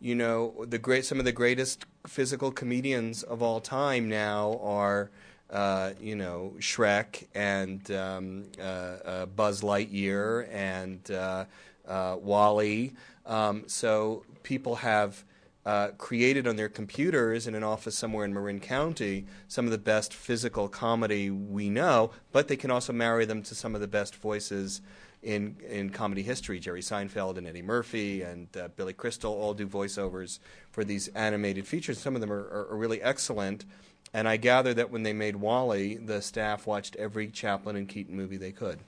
you 0.00 0.14
know, 0.14 0.64
the 0.66 0.78
great 0.78 1.04
some 1.04 1.18
of 1.18 1.24
the 1.24 1.32
greatest 1.32 1.86
physical 2.06 2.50
comedians 2.50 3.22
of 3.22 3.42
all 3.42 3.60
time 3.60 4.08
now 4.08 4.58
are, 4.62 5.10
uh, 5.50 5.92
you 6.00 6.14
know, 6.14 6.54
Shrek 6.58 7.26
and 7.34 7.90
um, 7.90 8.44
uh, 8.58 8.62
uh, 8.62 9.26
Buzz 9.26 9.62
Lightyear 9.62 10.48
and 10.52 11.10
uh, 11.10 11.44
uh, 11.86 12.16
WALL-E. 12.20 12.92
Um, 13.26 13.64
so 13.66 14.24
people 14.42 14.76
have. 14.76 15.24
Uh, 15.66 15.88
created 15.96 16.46
on 16.46 16.56
their 16.56 16.68
computers 16.68 17.46
in 17.46 17.54
an 17.54 17.64
office 17.64 17.96
somewhere 17.96 18.26
in 18.26 18.34
Marin 18.34 18.60
County 18.60 19.24
some 19.48 19.64
of 19.64 19.70
the 19.70 19.78
best 19.78 20.12
physical 20.12 20.68
comedy 20.68 21.30
we 21.30 21.70
know, 21.70 22.10
but 22.32 22.48
they 22.48 22.56
can 22.56 22.70
also 22.70 22.92
marry 22.92 23.24
them 23.24 23.42
to 23.44 23.54
some 23.54 23.74
of 23.74 23.80
the 23.80 23.88
best 23.88 24.14
voices 24.14 24.82
in 25.24 25.56
in 25.68 25.90
comedy 25.90 26.22
history. 26.22 26.60
Jerry 26.60 26.82
Seinfeld 26.82 27.38
and 27.38 27.46
Eddie 27.46 27.62
Murphy 27.62 28.22
and 28.22 28.48
uh, 28.56 28.68
Billy 28.76 28.92
Crystal 28.92 29.32
all 29.32 29.54
do 29.54 29.66
voiceovers 29.66 30.38
for 30.70 30.84
these 30.84 31.08
animated 31.08 31.66
features. 31.66 31.98
Some 31.98 32.14
of 32.14 32.20
them 32.20 32.32
are, 32.32 32.66
are, 32.70 32.76
really 32.76 33.02
excellent. 33.02 33.64
And 34.12 34.28
I 34.28 34.36
gather 34.36 34.74
that 34.74 34.90
when 34.90 35.02
they 35.02 35.12
made 35.12 35.36
WALL-E, 35.36 35.96
the 35.96 36.22
staff 36.22 36.68
watched 36.68 36.94
every 36.96 37.28
Chaplin 37.28 37.74
and 37.74 37.88
Keaton 37.88 38.16
movie 38.16 38.36
they 38.36 38.52
could 38.52 38.78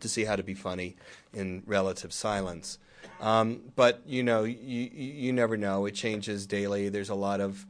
to 0.00 0.08
see 0.08 0.24
how 0.24 0.34
to 0.34 0.42
be 0.42 0.54
funny 0.54 0.96
in 1.32 1.62
relative 1.66 2.12
silence. 2.12 2.78
Um, 3.20 3.60
but 3.76 4.02
you 4.06 4.22
know, 4.22 4.44
you, 4.44 4.90
you 4.92 5.32
never 5.32 5.56
know. 5.56 5.86
It 5.86 5.94
changes 5.94 6.46
daily. 6.46 6.88
There's 6.88 7.10
a 7.10 7.14
lot 7.14 7.40
of 7.40 7.66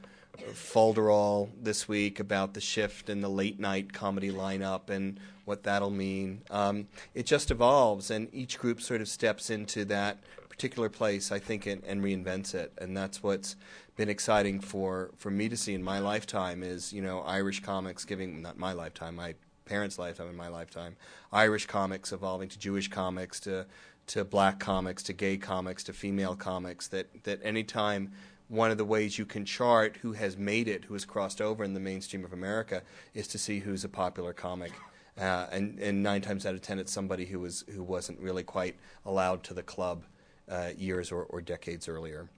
folderol 0.52 1.50
this 1.60 1.88
week 1.88 2.20
about 2.20 2.54
the 2.54 2.60
shift 2.60 3.08
in 3.08 3.20
the 3.20 3.28
late 3.28 3.60
night 3.60 3.92
comedy 3.92 4.30
lineup 4.30 4.90
and 4.90 5.18
what 5.44 5.62
that'll 5.64 5.90
mean. 5.90 6.42
Um, 6.50 6.86
it 7.14 7.26
just 7.26 7.50
evolves, 7.50 8.10
and 8.10 8.28
each 8.32 8.58
group 8.58 8.80
sort 8.80 9.00
of 9.00 9.08
steps 9.08 9.50
into 9.50 9.84
that 9.86 10.18
particular 10.48 10.88
place, 10.88 11.32
I 11.32 11.38
think, 11.38 11.66
and, 11.66 11.82
and 11.84 12.02
reinvents 12.02 12.54
it. 12.54 12.72
And 12.78 12.96
that's 12.96 13.22
what's 13.22 13.56
been 13.96 14.08
exciting 14.08 14.60
for, 14.60 15.10
for 15.16 15.30
me 15.30 15.48
to 15.48 15.56
see 15.56 15.74
in 15.74 15.82
my 15.82 15.98
lifetime 15.98 16.62
is 16.62 16.92
you 16.92 17.02
know 17.02 17.20
Irish 17.20 17.60
comics 17.60 18.04
giving 18.04 18.42
not 18.42 18.58
my 18.58 18.72
lifetime 18.72 19.16
my 19.16 19.34
parents' 19.66 19.98
lifetime 19.98 20.28
in 20.28 20.36
my 20.36 20.48
lifetime 20.48 20.96
Irish 21.32 21.66
comics 21.66 22.10
evolving 22.10 22.48
to 22.48 22.58
Jewish 22.58 22.88
comics 22.88 23.38
to 23.40 23.66
to 24.06 24.24
black 24.24 24.58
comics 24.58 25.02
to 25.04 25.12
gay 25.12 25.36
comics 25.36 25.84
to 25.84 25.92
female 25.92 26.34
comics 26.34 26.88
that 26.88 27.24
that 27.24 27.40
anytime 27.44 28.12
one 28.50 28.70
of 28.72 28.78
the 28.78 28.84
ways 28.84 29.16
you 29.16 29.24
can 29.24 29.44
chart 29.44 29.96
who 30.02 30.12
has 30.12 30.36
made 30.36 30.66
it 30.66 30.84
who 30.84 30.94
has 30.94 31.04
crossed 31.04 31.40
over 31.40 31.62
in 31.62 31.72
the 31.72 31.80
mainstream 31.80 32.24
of 32.24 32.32
America 32.32 32.82
is 33.14 33.28
to 33.28 33.38
see 33.38 33.60
who's 33.60 33.84
a 33.84 33.88
popular 33.88 34.32
comic. 34.32 34.72
Uh, 35.18 35.46
and, 35.52 35.78
and 35.78 36.02
nine 36.02 36.20
times 36.20 36.44
out 36.46 36.54
of 36.54 36.60
ten, 36.60 36.78
it's 36.78 36.92
somebody 36.92 37.26
who 37.26 37.38
was 37.38 37.64
who 37.74 37.82
wasn't 37.82 38.18
really 38.18 38.42
quite 38.42 38.74
allowed 39.06 39.42
to 39.44 39.54
the 39.54 39.62
club 39.62 40.04
uh, 40.48 40.70
years 40.76 41.12
or, 41.12 41.24
or 41.24 41.40
decades 41.40 41.88
earlier. 41.88 42.28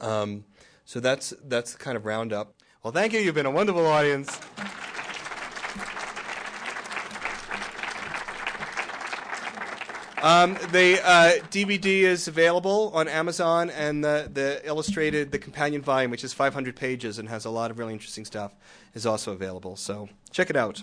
Um, 0.00 0.44
so 0.84 1.00
that's 1.00 1.34
that's 1.44 1.72
the 1.72 1.78
kind 1.78 1.96
of 1.96 2.04
roundup. 2.04 2.54
Well, 2.82 2.92
thank 2.92 3.12
you. 3.12 3.20
You've 3.20 3.34
been 3.34 3.46
a 3.46 3.50
wonderful 3.50 3.86
audience. 3.86 4.40
Um, 10.24 10.54
the 10.72 11.06
uh, 11.06 11.32
DVD 11.50 12.04
is 12.04 12.28
available 12.28 12.90
on 12.94 13.08
Amazon, 13.08 13.68
and 13.68 14.02
the, 14.02 14.30
the 14.32 14.66
illustrated, 14.66 15.30
the 15.32 15.38
companion 15.38 15.82
volume, 15.82 16.10
which 16.10 16.24
is 16.24 16.32
500 16.32 16.74
pages 16.74 17.18
and 17.18 17.28
has 17.28 17.44
a 17.44 17.50
lot 17.50 17.70
of 17.70 17.78
really 17.78 17.92
interesting 17.92 18.24
stuff, 18.24 18.56
is 18.94 19.04
also 19.04 19.32
available. 19.32 19.76
So 19.76 20.08
check 20.32 20.48
it 20.48 20.56
out. 20.56 20.82